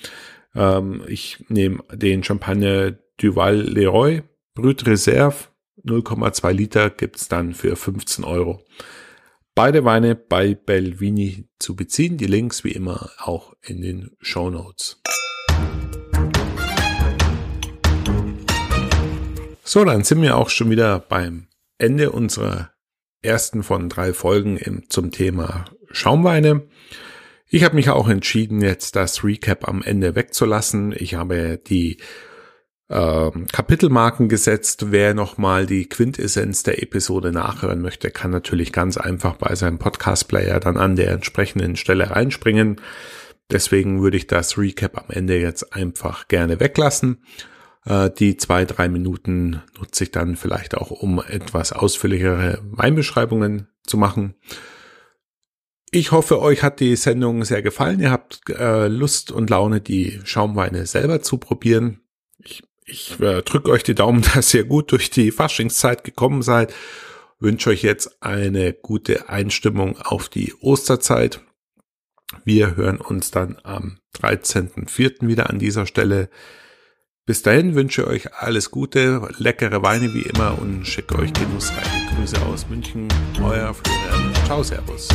Ähm, 0.54 1.02
ich 1.08 1.44
nehme 1.48 1.82
den 1.92 2.22
Champagner 2.22 2.92
Duval 3.16 3.56
Leroy 3.56 4.22
Brut 4.54 4.86
Reserve 4.86 5.48
0,2 5.84 6.52
Liter 6.52 6.90
gibt's 6.90 7.28
dann 7.28 7.52
für 7.52 7.74
15 7.74 8.24
Euro. 8.24 8.64
Beide 9.56 9.84
Weine 9.84 10.14
bei 10.14 10.54
Belvini 10.54 11.48
zu 11.58 11.76
beziehen. 11.76 12.16
Die 12.16 12.26
Links 12.26 12.64
wie 12.64 12.72
immer 12.72 13.10
auch 13.18 13.54
in 13.62 13.82
den 13.82 14.16
Show 14.20 14.50
Notes. 14.50 15.00
So, 19.64 19.84
dann 19.84 20.04
sind 20.04 20.22
wir 20.22 20.36
auch 20.36 20.48
schon 20.48 20.70
wieder 20.70 21.00
beim 21.00 21.48
Ende 21.78 22.12
unserer 22.12 22.73
ersten 23.24 23.62
von 23.62 23.88
drei 23.88 24.12
Folgen 24.12 24.56
im, 24.56 24.88
zum 24.90 25.10
Thema 25.10 25.64
Schaumweine. 25.90 26.62
Ich 27.48 27.62
habe 27.64 27.76
mich 27.76 27.90
auch 27.90 28.08
entschieden, 28.08 28.62
jetzt 28.62 28.96
das 28.96 29.22
Recap 29.22 29.68
am 29.68 29.82
Ende 29.82 30.14
wegzulassen. 30.14 30.94
Ich 30.96 31.14
habe 31.14 31.60
die 31.64 31.98
ähm, 32.90 33.46
Kapitelmarken 33.52 34.28
gesetzt. 34.28 34.90
Wer 34.90 35.14
nochmal 35.14 35.66
die 35.66 35.88
Quintessenz 35.88 36.62
der 36.62 36.82
Episode 36.82 37.32
nachhören 37.32 37.80
möchte, 37.80 38.10
kann 38.10 38.30
natürlich 38.30 38.72
ganz 38.72 38.96
einfach 38.96 39.36
bei 39.36 39.54
seinem 39.54 39.78
Podcast-Player 39.78 40.60
dann 40.60 40.76
an 40.76 40.96
der 40.96 41.12
entsprechenden 41.12 41.76
Stelle 41.76 42.10
reinspringen. 42.10 42.80
Deswegen 43.50 44.02
würde 44.02 44.16
ich 44.16 44.26
das 44.26 44.58
Recap 44.58 44.98
am 44.98 45.10
Ende 45.10 45.38
jetzt 45.38 45.74
einfach 45.74 46.28
gerne 46.28 46.60
weglassen. 46.60 47.24
Äh, 47.84 48.10
die 48.10 48.36
zwei, 48.36 48.64
drei 48.64 48.88
Minuten 48.88 49.62
nutze 49.78 50.04
ich 50.04 50.10
dann 50.10 50.36
vielleicht 50.36 50.76
auch, 50.76 50.90
um 50.90 51.22
etwas 51.26 51.72
ausführlichere 51.72 52.60
Weinbeschreibungen 52.70 53.68
zu 53.84 53.96
machen. 53.96 54.34
Ich 55.90 56.10
hoffe, 56.10 56.40
euch 56.40 56.62
hat 56.62 56.80
die 56.80 56.96
Sendung 56.96 57.44
sehr 57.44 57.62
gefallen. 57.62 58.00
Ihr 58.00 58.10
habt 58.10 58.40
äh, 58.50 58.88
Lust 58.88 59.30
und 59.30 59.50
Laune, 59.50 59.80
die 59.80 60.20
Schaumweine 60.24 60.86
selber 60.86 61.22
zu 61.22 61.38
probieren. 61.38 62.00
Ich 62.38 62.62
ich 62.86 63.18
äh, 63.20 63.42
drücke 63.42 63.70
euch 63.70 63.82
die 63.82 63.94
Daumen, 63.94 64.22
dass 64.34 64.52
ihr 64.54 64.64
gut 64.64 64.92
durch 64.92 65.10
die 65.10 65.30
Faschingszeit 65.30 66.04
gekommen 66.04 66.42
seid. 66.42 66.72
Wünsche 67.40 67.70
euch 67.70 67.82
jetzt 67.82 68.22
eine 68.22 68.72
gute 68.72 69.28
Einstimmung 69.28 69.98
auf 69.98 70.28
die 70.28 70.54
Osterzeit. 70.60 71.40
Wir 72.44 72.76
hören 72.76 73.00
uns 73.00 73.30
dann 73.30 73.58
am 73.62 73.98
13.04. 74.18 75.26
wieder 75.26 75.50
an 75.50 75.58
dieser 75.58 75.86
Stelle. 75.86 76.30
Bis 77.26 77.40
dahin 77.40 77.74
wünsche 77.74 78.02
ich 78.02 78.08
euch 78.08 78.34
alles 78.34 78.70
Gute, 78.70 79.26
leckere 79.38 79.82
Weine 79.82 80.12
wie 80.12 80.28
immer 80.28 80.58
und 80.60 80.86
schicke 80.86 81.18
euch 81.18 81.32
genussreiche 81.32 82.14
Grüße 82.14 82.36
aus 82.42 82.68
München. 82.68 83.08
Euer 83.42 83.72
Florian. 83.72 84.34
Ciao, 84.44 84.62
Servus. 84.62 85.08